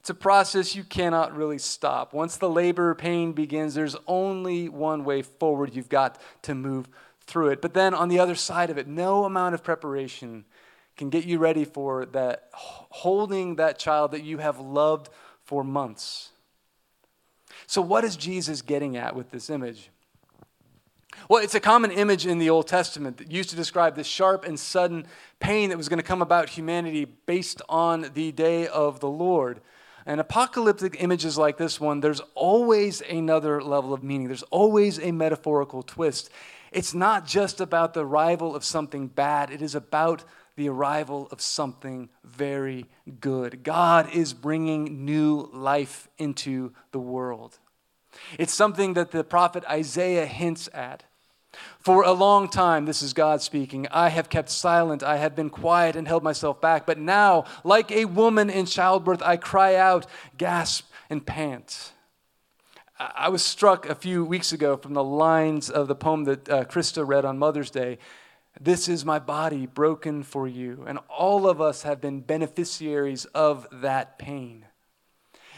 It's 0.00 0.08
a 0.08 0.14
process 0.14 0.74
you 0.74 0.82
cannot 0.82 1.36
really 1.36 1.58
stop. 1.58 2.14
Once 2.14 2.38
the 2.38 2.48
labor 2.48 2.94
pain 2.94 3.32
begins, 3.32 3.74
there's 3.74 3.96
only 4.06 4.68
one 4.68 5.04
way 5.04 5.20
forward. 5.20 5.74
You've 5.74 5.90
got 5.90 6.18
to 6.42 6.54
move 6.54 6.88
through 7.20 7.50
it. 7.50 7.60
But 7.60 7.74
then 7.74 7.92
on 7.92 8.08
the 8.08 8.18
other 8.18 8.34
side 8.34 8.70
of 8.70 8.78
it, 8.78 8.88
no 8.88 9.24
amount 9.24 9.54
of 9.54 9.62
preparation 9.62 10.46
can 10.96 11.10
get 11.10 11.24
you 11.24 11.38
ready 11.38 11.64
for 11.64 12.06
that 12.06 12.48
holding 12.52 13.56
that 13.56 13.78
child 13.78 14.10
that 14.12 14.22
you 14.22 14.38
have 14.38 14.58
loved 14.58 15.10
for 15.44 15.62
months. 15.62 16.30
So, 17.66 17.82
what 17.82 18.04
is 18.04 18.16
Jesus 18.16 18.62
getting 18.62 18.96
at 18.96 19.14
with 19.14 19.30
this 19.30 19.50
image? 19.50 19.90
Well, 21.28 21.42
it's 21.42 21.54
a 21.54 21.60
common 21.60 21.90
image 21.90 22.26
in 22.26 22.38
the 22.38 22.50
Old 22.50 22.66
Testament 22.66 23.18
that 23.18 23.30
used 23.30 23.50
to 23.50 23.56
describe 23.56 23.96
the 23.96 24.04
sharp 24.04 24.44
and 24.44 24.58
sudden 24.58 25.06
pain 25.38 25.70
that 25.70 25.76
was 25.76 25.88
going 25.88 25.98
to 25.98 26.04
come 26.04 26.22
about 26.22 26.50
humanity 26.50 27.04
based 27.04 27.62
on 27.68 28.10
the 28.14 28.32
day 28.32 28.66
of 28.66 29.00
the 29.00 29.08
Lord. 29.08 29.60
And 30.06 30.20
apocalyptic 30.20 30.96
images 30.98 31.36
like 31.36 31.56
this 31.56 31.80
one, 31.80 32.00
there's 32.00 32.22
always 32.34 33.00
another 33.02 33.62
level 33.62 33.92
of 33.92 34.02
meaning. 34.02 34.28
There's 34.28 34.42
always 34.44 34.98
a 34.98 35.12
metaphorical 35.12 35.82
twist. 35.82 36.30
It's 36.72 36.94
not 36.94 37.26
just 37.26 37.60
about 37.60 37.94
the 37.94 38.04
arrival 38.04 38.54
of 38.54 38.64
something 38.64 39.08
bad, 39.08 39.50
it 39.50 39.62
is 39.62 39.74
about 39.74 40.24
the 40.56 40.68
arrival 40.68 41.28
of 41.30 41.40
something 41.40 42.08
very 42.24 42.86
good. 43.20 43.62
God 43.62 44.12
is 44.12 44.32
bringing 44.32 45.04
new 45.04 45.48
life 45.52 46.08
into 46.18 46.72
the 46.92 47.00
world. 47.00 47.58
It's 48.38 48.54
something 48.54 48.94
that 48.94 49.10
the 49.10 49.24
prophet 49.24 49.64
Isaiah 49.68 50.26
hints 50.26 50.68
at. 50.72 51.04
For 51.80 52.04
a 52.04 52.12
long 52.12 52.48
time, 52.48 52.84
this 52.84 53.02
is 53.02 53.12
God 53.12 53.42
speaking, 53.42 53.86
I 53.90 54.08
have 54.10 54.28
kept 54.28 54.50
silent, 54.50 55.02
I 55.02 55.16
have 55.16 55.34
been 55.34 55.50
quiet 55.50 55.96
and 55.96 56.06
held 56.06 56.22
myself 56.22 56.60
back. 56.60 56.86
But 56.86 56.98
now, 56.98 57.44
like 57.64 57.90
a 57.90 58.04
woman 58.04 58.50
in 58.50 58.66
childbirth, 58.66 59.22
I 59.22 59.36
cry 59.36 59.74
out, 59.74 60.06
gasp, 60.38 60.88
and 61.08 61.26
pant. 61.26 61.92
I 62.98 63.30
was 63.30 63.42
struck 63.42 63.88
a 63.88 63.94
few 63.94 64.24
weeks 64.24 64.52
ago 64.52 64.76
from 64.76 64.92
the 64.92 65.02
lines 65.02 65.70
of 65.70 65.88
the 65.88 65.94
poem 65.94 66.24
that 66.24 66.48
uh, 66.48 66.64
Krista 66.64 67.06
read 67.06 67.24
on 67.24 67.38
Mother's 67.38 67.70
Day. 67.70 67.98
This 68.60 68.88
is 68.88 69.06
my 69.06 69.18
body 69.18 69.64
broken 69.66 70.22
for 70.22 70.46
you. 70.46 70.84
And 70.86 70.98
all 71.08 71.48
of 71.48 71.62
us 71.62 71.82
have 71.82 72.00
been 72.00 72.20
beneficiaries 72.20 73.24
of 73.26 73.66
that 73.72 74.18
pain. 74.18 74.66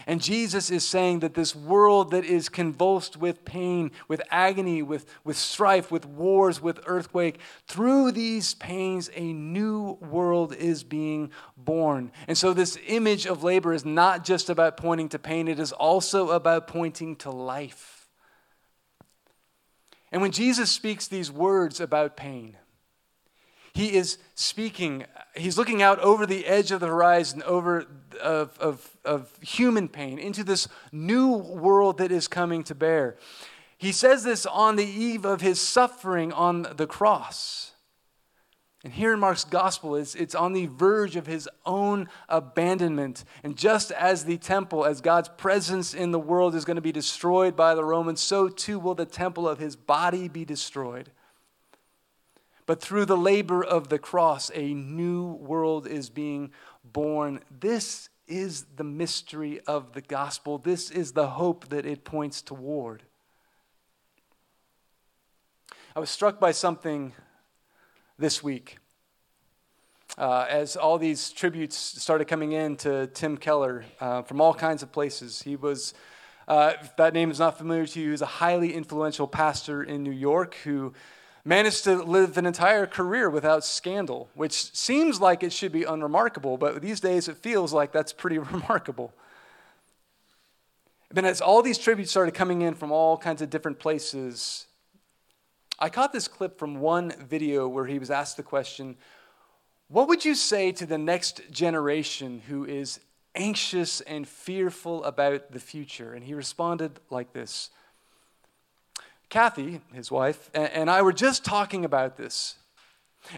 And 0.07 0.21
Jesus 0.21 0.71
is 0.71 0.85
saying 0.85 1.21
that 1.21 1.35
this 1.35 1.55
world 1.55 2.11
that 2.11 2.25
is 2.25 2.49
convulsed 2.49 3.17
with 3.17 3.45
pain, 3.45 3.91
with 4.09 4.23
agony, 4.31 4.83
with, 4.83 5.07
with 5.25 5.37
strife, 5.37 5.91
with 5.91 6.07
wars, 6.07 6.61
with 6.61 6.81
earthquake, 6.87 7.39
through 7.67 8.13
these 8.13 8.55
pains, 8.55 9.11
a 9.15 9.33
new 9.33 9.93
world 10.01 10.55
is 10.55 10.83
being 10.83 11.31
born. 11.57 12.11
And 12.27 12.37
so, 12.37 12.53
this 12.53 12.79
image 12.87 13.27
of 13.27 13.43
labor 13.43 13.73
is 13.73 13.85
not 13.85 14.25
just 14.25 14.51
about 14.51 14.77
pointing 14.77 15.09
to 15.11 15.19
pain, 15.19 15.49
it 15.49 15.59
is 15.59 15.73
also 15.73 16.31
about 16.31 16.67
pointing 16.67 17.17
to 17.17 17.31
life. 17.31 18.09
And 20.11 20.21
when 20.21 20.33
Jesus 20.33 20.71
speaks 20.71 21.09
these 21.09 21.33
words 21.33 21.81
about 21.81 22.17
pain, 22.17 22.57
he 23.75 23.95
is 23.95 24.19
speaking, 24.35 25.07
he's 25.35 25.57
looking 25.57 25.81
out 25.81 25.99
over 26.01 26.27
the 26.27 26.45
edge 26.47 26.71
of 26.71 26.81
the 26.81 26.87
horizon, 26.87 27.43
over 27.45 27.87
of, 28.23 28.59
of, 28.59 28.97
of 29.05 29.31
human 29.41 29.89
pain, 29.89 30.19
into 30.19 30.45
this 30.45 30.69
new 30.91 31.33
world 31.37 31.99
that 31.99 32.13
is 32.13 32.29
coming 32.29 32.65
to 32.65 32.75
bear. 32.75 33.17
He 33.77 33.93
says 33.93 34.23
this 34.23 34.47
on 34.47 34.77
the 34.77 34.87
eve 34.87 35.25
of 35.25 35.41
his 35.41 35.61
suffering 35.61 36.33
on 36.33 36.69
the 36.77 36.87
cross. 36.87 37.73
And 38.85 38.93
here 38.93 39.13
in 39.13 39.21
Mark's 39.21 39.45
gospel, 39.45 39.95
it's, 39.95 40.15
it's 40.17 40.35
on 40.35 40.53
the 40.53 40.67
verge 40.67 41.15
of 41.15 41.27
his 41.27 41.49
own 41.65 42.09
abandonment. 42.29 43.25
And 43.45 43.57
just 43.57 43.93
as 43.93 44.25
the 44.25 44.39
temple, 44.39 44.85
as 44.85 45.01
God's 45.01 45.29
presence 45.29 45.95
in 45.95 46.11
the 46.11 46.19
world 46.19 46.55
is 46.57 46.65
going 46.65 46.77
to 46.77 46.81
be 46.81 46.91
destroyed 46.91 47.55
by 47.55 47.77
the 47.77 47.85
Romans, 47.85 48.21
so 48.21 48.49
too 48.49 48.81
will 48.81 48.97
the 48.97 49.07
temple 49.07 49.49
of 49.49 49.59
his 49.59 49.77
body 49.77 50.27
be 50.27 50.45
destroyed. 50.45 51.13
But 52.67 52.81
through 52.81 53.05
the 53.05 53.17
labor 53.17 53.63
of 53.63 53.89
the 53.89 53.99
cross, 53.99 54.51
a 54.55 54.75
new 54.75 55.33
world 55.35 55.87
is 55.87 56.11
being 56.11 56.51
born. 56.85 57.41
This 57.51 58.09
is 58.27 58.67
the 58.77 58.85
mystery 58.85 59.61
of 59.67 59.93
the 59.93 60.01
gospel. 60.01 60.59
This 60.59 60.91
is 60.91 61.13
the 61.13 61.29
hope 61.29 61.69
that 61.69 61.87
it 61.87 62.05
points 62.05 62.43
toward. 62.43 63.03
I 65.95 66.01
was 66.01 66.11
struck 66.11 66.41
by 66.41 66.53
something 66.53 67.13
this 68.19 68.43
week. 68.43 68.79
Uh, 70.19 70.47
as 70.49 70.77
all 70.77 70.99
these 70.99 71.31
tributes 71.31 71.77
started 71.77 72.27
coming 72.27 72.53
in 72.53 72.77
to 72.77 73.07
Tim 73.09 73.37
Keller 73.37 73.85
uh, 73.99 74.23
from 74.23 74.41
all 74.41 74.53
kinds 74.53 74.83
of 74.83 74.93
places. 74.93 75.43
He 75.43 75.57
was, 75.57 75.95
uh, 76.47 76.75
if 76.83 76.95
that 76.97 77.15
name 77.15 77.31
is 77.31 77.39
not 77.39 77.57
familiar 77.57 77.87
to 77.87 78.01
you, 78.01 78.07
he 78.07 78.11
was 78.13 78.23
a 78.23 78.27
highly 78.27 78.75
influential 78.75 79.27
pastor 79.27 79.83
in 79.83 80.03
New 80.03 80.13
York 80.13 80.55
who 80.65 80.93
managed 81.45 81.85
to 81.85 82.03
live 82.03 82.39
an 82.39 82.47
entire 82.47 82.87
career 82.87 83.29
without 83.29 83.65
scandal, 83.65 84.29
which 84.35 84.75
seems 84.75 85.21
like 85.21 85.43
it 85.43 85.53
should 85.53 85.73
be 85.73 85.83
unremarkable, 85.83 86.57
but 86.57 86.81
these 86.81 87.01
days 87.01 87.29
it 87.29 87.37
feels 87.37 87.73
like 87.73 87.93
that's 87.93 88.13
pretty 88.13 88.39
remarkable. 88.53 89.13
Then, 91.11 91.25
as 91.25 91.41
all 91.41 91.63
these 91.63 91.79
tributes 91.79 92.11
started 92.11 92.33
coming 92.33 92.63
in 92.63 92.75
from 92.75 92.91
all 92.91 93.19
kinds 93.19 93.43
of 93.43 93.51
different 93.51 93.79
places, 93.79 94.67
I 95.79 95.91
caught 95.91 96.13
this 96.13 96.29
clip 96.29 96.59
from 96.59 96.81
one 96.81 97.13
video 97.29 97.69
where 97.69 97.87
he 97.87 97.99
was 97.99 98.11
asked 98.11 98.37
the 98.37 98.43
question 98.43 98.97
What 99.89 100.09
would 100.09 100.25
you 100.25 100.35
say 100.35 100.73
to 100.73 100.87
the 100.87 100.97
next 100.97 101.51
generation 101.51 102.43
who 102.49 102.65
is 102.65 103.01
anxious 103.35 104.01
and 104.03 104.27
fearful 104.27 105.05
about 105.05 105.53
the 105.53 105.61
future? 105.61 106.15
And 106.15 106.25
he 106.25 106.35
responded 106.35 107.01
like 107.11 107.33
this 107.33 107.69
Kathy, 109.33 109.81
his 109.95 110.11
wife, 110.11 110.51
and 110.53 110.91
I 110.91 111.01
were 111.01 111.13
just 111.15 111.43
talking 111.43 111.87
about 111.87 112.19
this. 112.19 112.57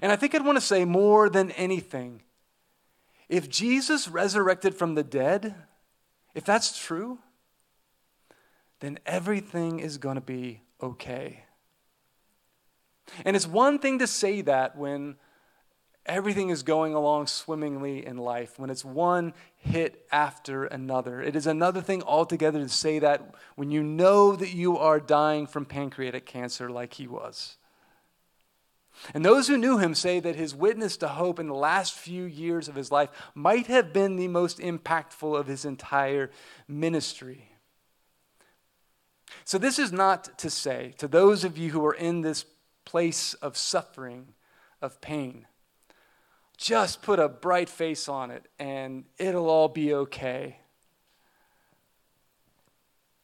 And 0.02 0.10
I 0.10 0.16
think 0.16 0.34
I'd 0.34 0.44
want 0.44 0.56
to 0.56 0.60
say 0.60 0.84
more 0.84 1.30
than 1.30 1.52
anything 1.52 2.22
if 3.28 3.48
Jesus 3.48 4.08
resurrected 4.08 4.74
from 4.74 4.96
the 4.96 5.04
dead, 5.04 5.54
if 6.34 6.44
that's 6.44 6.76
true, 6.76 7.20
then 8.80 8.98
everything 9.06 9.78
is 9.78 9.96
going 9.98 10.16
to 10.16 10.20
be 10.20 10.62
okay. 10.82 11.44
And 13.24 13.36
it's 13.36 13.46
one 13.46 13.78
thing 13.78 14.00
to 14.00 14.08
say 14.08 14.40
that 14.40 14.76
when 14.76 15.14
everything 16.06 16.50
is 16.50 16.64
going 16.64 16.92
along 16.92 17.28
swimmingly 17.28 18.04
in 18.04 18.18
life, 18.18 18.58
when 18.58 18.68
it's 18.68 18.84
one 18.84 19.32
hit 19.64 20.06
after 20.12 20.64
another. 20.64 21.22
It 21.22 21.34
is 21.34 21.46
another 21.46 21.80
thing 21.80 22.02
altogether 22.02 22.58
to 22.60 22.68
say 22.68 22.98
that 22.98 23.34
when 23.56 23.70
you 23.70 23.82
know 23.82 24.36
that 24.36 24.52
you 24.52 24.78
are 24.78 25.00
dying 25.00 25.46
from 25.46 25.64
pancreatic 25.64 26.26
cancer 26.26 26.68
like 26.68 26.94
he 26.94 27.06
was. 27.06 27.56
And 29.12 29.24
those 29.24 29.48
who 29.48 29.58
knew 29.58 29.78
him 29.78 29.94
say 29.94 30.20
that 30.20 30.36
his 30.36 30.54
witness 30.54 30.96
to 30.98 31.08
hope 31.08 31.38
in 31.38 31.48
the 31.48 31.54
last 31.54 31.94
few 31.94 32.24
years 32.24 32.68
of 32.68 32.74
his 32.74 32.92
life 32.92 33.10
might 33.34 33.66
have 33.66 33.92
been 33.92 34.16
the 34.16 34.28
most 34.28 34.58
impactful 34.58 35.38
of 35.38 35.46
his 35.46 35.64
entire 35.64 36.30
ministry. 36.68 37.50
So, 39.44 39.58
this 39.58 39.78
is 39.78 39.90
not 39.90 40.38
to 40.38 40.48
say 40.48 40.94
to 40.98 41.08
those 41.08 41.42
of 41.42 41.58
you 41.58 41.70
who 41.70 41.84
are 41.84 41.94
in 41.94 42.20
this 42.20 42.44
place 42.84 43.34
of 43.34 43.56
suffering, 43.56 44.34
of 44.80 45.00
pain, 45.00 45.46
just 46.56 47.02
put 47.02 47.18
a 47.18 47.28
bright 47.28 47.68
face 47.68 48.08
on 48.08 48.30
it 48.30 48.46
and 48.58 49.04
it'll 49.18 49.48
all 49.48 49.68
be 49.68 49.92
okay. 49.94 50.58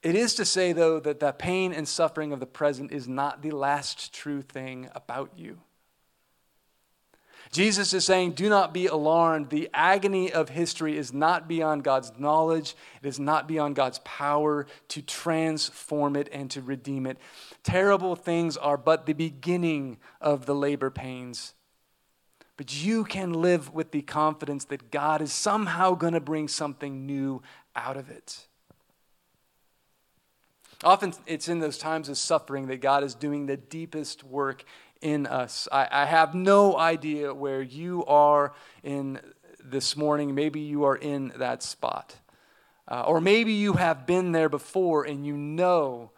It 0.02 0.14
is 0.14 0.34
to 0.36 0.44
say, 0.44 0.72
though, 0.72 0.98
that 1.00 1.20
the 1.20 1.32
pain 1.32 1.72
and 1.72 1.86
suffering 1.86 2.32
of 2.32 2.40
the 2.40 2.46
present 2.46 2.90
is 2.90 3.06
not 3.06 3.42
the 3.42 3.50
last 3.50 4.14
true 4.14 4.40
thing 4.40 4.88
about 4.94 5.32
you. 5.36 5.58
Jesus 7.52 7.92
is 7.92 8.04
saying, 8.04 8.32
Do 8.32 8.48
not 8.48 8.72
be 8.72 8.86
alarmed. 8.86 9.50
The 9.50 9.68
agony 9.74 10.32
of 10.32 10.48
history 10.48 10.96
is 10.96 11.12
not 11.12 11.48
beyond 11.48 11.82
God's 11.84 12.12
knowledge, 12.16 12.76
it 13.02 13.08
is 13.08 13.18
not 13.18 13.48
beyond 13.48 13.74
God's 13.74 13.98
power 14.00 14.66
to 14.88 15.02
transform 15.02 16.16
it 16.16 16.28
and 16.32 16.50
to 16.52 16.62
redeem 16.62 17.06
it. 17.06 17.18
Terrible 17.62 18.16
things 18.16 18.56
are 18.56 18.76
but 18.76 19.04
the 19.04 19.12
beginning 19.12 19.98
of 20.20 20.46
the 20.46 20.54
labor 20.54 20.90
pains 20.90 21.54
but 22.60 22.84
you 22.84 23.04
can 23.04 23.32
live 23.32 23.72
with 23.72 23.90
the 23.90 24.02
confidence 24.02 24.66
that 24.66 24.90
God 24.90 25.22
is 25.22 25.32
somehow 25.32 25.94
going 25.94 26.12
to 26.12 26.20
bring 26.20 26.46
something 26.46 27.06
new 27.06 27.40
out 27.74 27.96
of 27.96 28.10
it. 28.10 28.46
Often 30.84 31.14
it's 31.26 31.48
in 31.48 31.60
those 31.60 31.78
times 31.78 32.10
of 32.10 32.18
suffering 32.18 32.66
that 32.66 32.82
God 32.82 33.02
is 33.02 33.14
doing 33.14 33.46
the 33.46 33.56
deepest 33.56 34.24
work 34.24 34.62
in 35.00 35.26
us. 35.26 35.68
I, 35.72 35.88
I 35.90 36.04
have 36.04 36.34
no 36.34 36.76
idea 36.76 37.32
where 37.32 37.62
you 37.62 38.04
are 38.04 38.52
in 38.82 39.20
this 39.64 39.96
morning. 39.96 40.34
Maybe 40.34 40.60
you 40.60 40.84
are 40.84 40.96
in 40.96 41.32
that 41.36 41.62
spot. 41.62 42.16
Uh, 42.86 43.04
or 43.06 43.22
maybe 43.22 43.54
you 43.54 43.72
have 43.72 44.06
been 44.06 44.32
there 44.32 44.50
before 44.50 45.04
and 45.04 45.24
you 45.24 45.34
know 45.34 46.10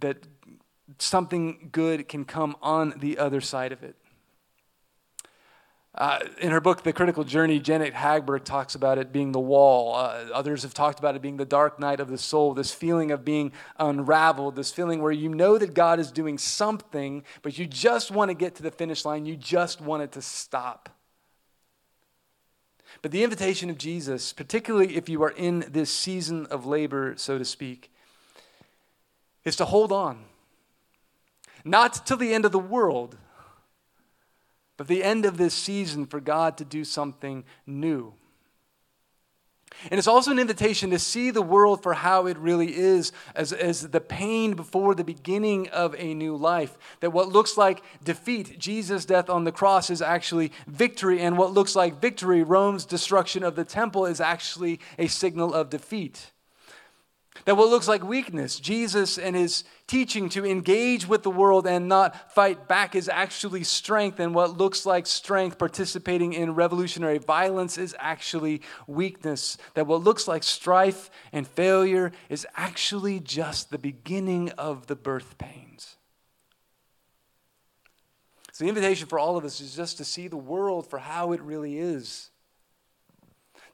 that 0.00 0.26
something 0.98 1.68
good 1.70 2.08
can 2.08 2.24
come 2.24 2.56
on 2.60 2.94
the 2.96 3.16
other 3.16 3.40
side 3.40 3.70
of 3.70 3.84
it. 3.84 3.94
Uh, 5.94 6.20
in 6.40 6.50
her 6.50 6.60
book, 6.60 6.82
The 6.82 6.92
Critical 6.92 7.22
Journey, 7.22 7.60
Janet 7.60 7.92
Hagberg 7.92 8.44
talks 8.44 8.74
about 8.74 8.96
it 8.96 9.12
being 9.12 9.32
the 9.32 9.40
wall. 9.40 9.94
Uh, 9.94 10.24
others 10.32 10.62
have 10.62 10.72
talked 10.72 10.98
about 10.98 11.16
it 11.16 11.20
being 11.20 11.36
the 11.36 11.44
dark 11.44 11.78
night 11.78 12.00
of 12.00 12.08
the 12.08 12.16
soul, 12.16 12.54
this 12.54 12.72
feeling 12.72 13.10
of 13.10 13.26
being 13.26 13.52
unraveled, 13.78 14.56
this 14.56 14.72
feeling 14.72 15.02
where 15.02 15.12
you 15.12 15.28
know 15.28 15.58
that 15.58 15.74
God 15.74 16.00
is 16.00 16.10
doing 16.10 16.38
something, 16.38 17.24
but 17.42 17.58
you 17.58 17.66
just 17.66 18.10
want 18.10 18.30
to 18.30 18.34
get 18.34 18.54
to 18.54 18.62
the 18.62 18.70
finish 18.70 19.04
line. 19.04 19.26
You 19.26 19.36
just 19.36 19.82
want 19.82 20.02
it 20.02 20.12
to 20.12 20.22
stop. 20.22 20.88
But 23.02 23.10
the 23.10 23.22
invitation 23.22 23.68
of 23.68 23.76
Jesus, 23.76 24.32
particularly 24.32 24.96
if 24.96 25.10
you 25.10 25.22
are 25.22 25.30
in 25.30 25.64
this 25.68 25.90
season 25.90 26.46
of 26.46 26.64
labor, 26.64 27.14
so 27.18 27.36
to 27.36 27.44
speak, 27.44 27.90
is 29.44 29.56
to 29.56 29.66
hold 29.66 29.92
on. 29.92 30.24
Not 31.64 32.06
till 32.06 32.16
the 32.16 32.32
end 32.32 32.46
of 32.46 32.52
the 32.52 32.58
world, 32.58 33.18
but 34.76 34.88
the 34.88 35.04
end 35.04 35.24
of 35.24 35.36
this 35.36 35.54
season 35.54 36.06
for 36.06 36.20
God 36.20 36.56
to 36.58 36.64
do 36.64 36.84
something 36.84 37.44
new. 37.66 38.14
And 39.90 39.98
it's 39.98 40.08
also 40.08 40.30
an 40.30 40.38
invitation 40.38 40.90
to 40.90 40.98
see 40.98 41.30
the 41.30 41.42
world 41.42 41.82
for 41.82 41.94
how 41.94 42.26
it 42.26 42.36
really 42.38 42.76
is, 42.76 43.12
as, 43.34 43.52
as 43.52 43.88
the 43.88 44.00
pain 44.00 44.54
before 44.54 44.94
the 44.94 45.04
beginning 45.04 45.68
of 45.68 45.94
a 45.98 46.14
new 46.14 46.36
life. 46.36 46.76
That 47.00 47.12
what 47.12 47.28
looks 47.28 47.56
like 47.56 47.82
defeat, 48.04 48.58
Jesus' 48.58 49.04
death 49.04 49.30
on 49.30 49.44
the 49.44 49.52
cross, 49.52 49.90
is 49.90 50.02
actually 50.02 50.52
victory, 50.66 51.20
and 51.20 51.38
what 51.38 51.52
looks 51.52 51.74
like 51.74 52.00
victory, 52.00 52.42
Rome's 52.42 52.84
destruction 52.84 53.42
of 53.42 53.56
the 53.56 53.64
temple, 53.64 54.06
is 54.06 54.20
actually 54.20 54.80
a 54.98 55.06
signal 55.06 55.54
of 55.54 55.70
defeat. 55.70 56.31
That 57.44 57.56
what 57.56 57.70
looks 57.70 57.88
like 57.88 58.04
weakness, 58.04 58.60
Jesus 58.60 59.18
and 59.18 59.34
his 59.34 59.64
teaching 59.88 60.28
to 60.30 60.46
engage 60.46 61.08
with 61.08 61.24
the 61.24 61.30
world 61.30 61.66
and 61.66 61.88
not 61.88 62.32
fight 62.32 62.68
back, 62.68 62.94
is 62.94 63.08
actually 63.08 63.64
strength. 63.64 64.20
And 64.20 64.34
what 64.34 64.56
looks 64.56 64.86
like 64.86 65.06
strength, 65.06 65.58
participating 65.58 66.34
in 66.34 66.54
revolutionary 66.54 67.18
violence, 67.18 67.78
is 67.78 67.96
actually 67.98 68.62
weakness. 68.86 69.56
That 69.74 69.88
what 69.88 70.04
looks 70.04 70.28
like 70.28 70.44
strife 70.44 71.10
and 71.32 71.46
failure 71.46 72.12
is 72.28 72.46
actually 72.56 73.18
just 73.18 73.70
the 73.70 73.78
beginning 73.78 74.50
of 74.50 74.86
the 74.86 74.96
birth 74.96 75.36
pains. 75.38 75.96
So, 78.52 78.64
the 78.64 78.68
invitation 78.68 79.08
for 79.08 79.18
all 79.18 79.36
of 79.36 79.44
us 79.44 79.60
is 79.60 79.74
just 79.74 79.96
to 79.96 80.04
see 80.04 80.28
the 80.28 80.36
world 80.36 80.86
for 80.86 80.98
how 80.98 81.32
it 81.32 81.40
really 81.40 81.78
is. 81.78 82.30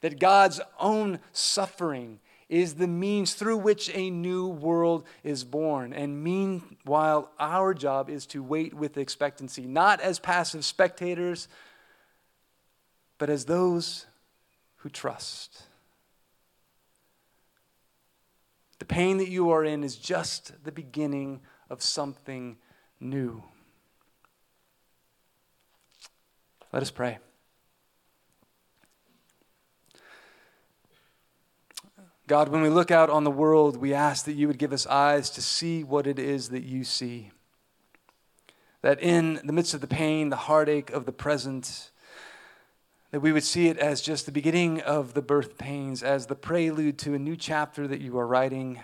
That 0.00 0.20
God's 0.20 0.60
own 0.78 1.18
suffering 1.32 2.20
is 2.48 2.74
the 2.74 2.86
means 2.86 3.34
through 3.34 3.58
which 3.58 3.90
a 3.94 4.10
new 4.10 4.48
world 4.48 5.04
is 5.22 5.44
born. 5.44 5.92
And 5.92 6.22
meanwhile, 6.24 7.30
our 7.38 7.74
job 7.74 8.08
is 8.08 8.26
to 8.26 8.42
wait 8.42 8.72
with 8.72 8.96
expectancy, 8.96 9.66
not 9.66 10.00
as 10.00 10.18
passive 10.18 10.64
spectators, 10.64 11.48
but 13.18 13.28
as 13.28 13.44
those 13.44 14.06
who 14.76 14.88
trust. 14.88 15.64
The 18.78 18.84
pain 18.84 19.18
that 19.18 19.28
you 19.28 19.50
are 19.50 19.64
in 19.64 19.84
is 19.84 19.96
just 19.96 20.52
the 20.64 20.72
beginning 20.72 21.40
of 21.68 21.82
something 21.82 22.56
new. 23.00 23.42
Let 26.72 26.82
us 26.82 26.90
pray. 26.90 27.18
God, 32.28 32.50
when 32.50 32.60
we 32.60 32.68
look 32.68 32.90
out 32.90 33.08
on 33.08 33.24
the 33.24 33.30
world, 33.30 33.78
we 33.78 33.94
ask 33.94 34.26
that 34.26 34.34
you 34.34 34.48
would 34.48 34.58
give 34.58 34.74
us 34.74 34.86
eyes 34.86 35.30
to 35.30 35.40
see 35.40 35.82
what 35.82 36.06
it 36.06 36.18
is 36.18 36.50
that 36.50 36.62
you 36.62 36.84
see. 36.84 37.30
That 38.82 39.00
in 39.00 39.40
the 39.44 39.52
midst 39.54 39.72
of 39.72 39.80
the 39.80 39.86
pain, 39.86 40.28
the 40.28 40.36
heartache 40.36 40.90
of 40.90 41.06
the 41.06 41.12
present, 41.12 41.90
that 43.12 43.20
we 43.20 43.32
would 43.32 43.44
see 43.44 43.68
it 43.68 43.78
as 43.78 44.02
just 44.02 44.26
the 44.26 44.32
beginning 44.32 44.82
of 44.82 45.14
the 45.14 45.22
birth 45.22 45.56
pains, 45.56 46.02
as 46.02 46.26
the 46.26 46.34
prelude 46.34 46.98
to 46.98 47.14
a 47.14 47.18
new 47.18 47.34
chapter 47.34 47.88
that 47.88 48.02
you 48.02 48.18
are 48.18 48.26
writing. 48.26 48.82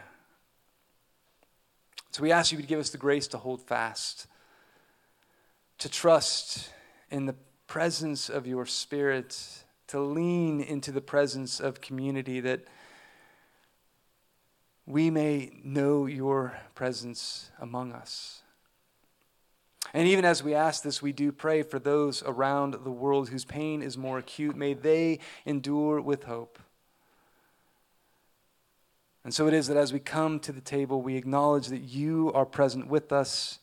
So 2.12 2.22
we 2.22 2.32
ask 2.32 2.50
you 2.50 2.56
to 2.56 2.66
give 2.66 2.80
us 2.80 2.88
the 2.88 2.98
grace 2.98 3.28
to 3.28 3.36
hold 3.36 3.60
fast, 3.60 4.26
to 5.76 5.90
trust 5.90 6.70
in 7.10 7.26
the 7.26 7.34
presence 7.66 8.30
of 8.30 8.46
your 8.46 8.64
Spirit, 8.64 9.64
to 9.88 10.00
lean 10.00 10.62
into 10.62 10.90
the 10.90 11.02
presence 11.02 11.60
of 11.60 11.82
community 11.82 12.40
that 12.40 12.64
we 14.86 15.10
may 15.10 15.50
know 15.62 16.06
your 16.06 16.58
presence 16.74 17.50
among 17.58 17.92
us. 17.92 18.42
And 19.92 20.08
even 20.08 20.24
as 20.24 20.42
we 20.42 20.54
ask 20.54 20.82
this, 20.82 21.00
we 21.00 21.12
do 21.12 21.30
pray 21.30 21.62
for 21.62 21.78
those 21.78 22.22
around 22.24 22.74
the 22.74 22.90
world 22.90 23.28
whose 23.28 23.44
pain 23.44 23.82
is 23.82 23.96
more 23.96 24.18
acute. 24.18 24.56
May 24.56 24.74
they 24.74 25.20
endure 25.46 26.00
with 26.00 26.24
hope. 26.24 26.58
And 29.22 29.32
so 29.32 29.46
it 29.46 29.54
is 29.54 29.68
that 29.68 29.76
as 29.76 29.92
we 29.92 30.00
come 30.00 30.38
to 30.40 30.52
the 30.52 30.60
table, 30.60 31.00
we 31.00 31.16
acknowledge 31.16 31.68
that 31.68 31.82
you 31.82 32.30
are 32.34 32.44
present 32.44 32.88
with 32.88 33.12
us 33.12 33.58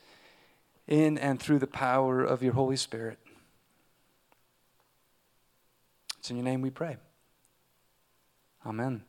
in 0.88 1.18
and 1.18 1.40
through 1.40 1.60
the 1.60 1.68
power 1.68 2.24
of 2.24 2.42
your 2.42 2.54
Holy 2.54 2.78
Spirit. 2.78 3.20
It's 6.20 6.32
in 6.32 6.38
your 6.38 6.46
name 6.46 6.62
we 6.62 6.72
pray. 6.72 6.98
Amen. 8.66 9.04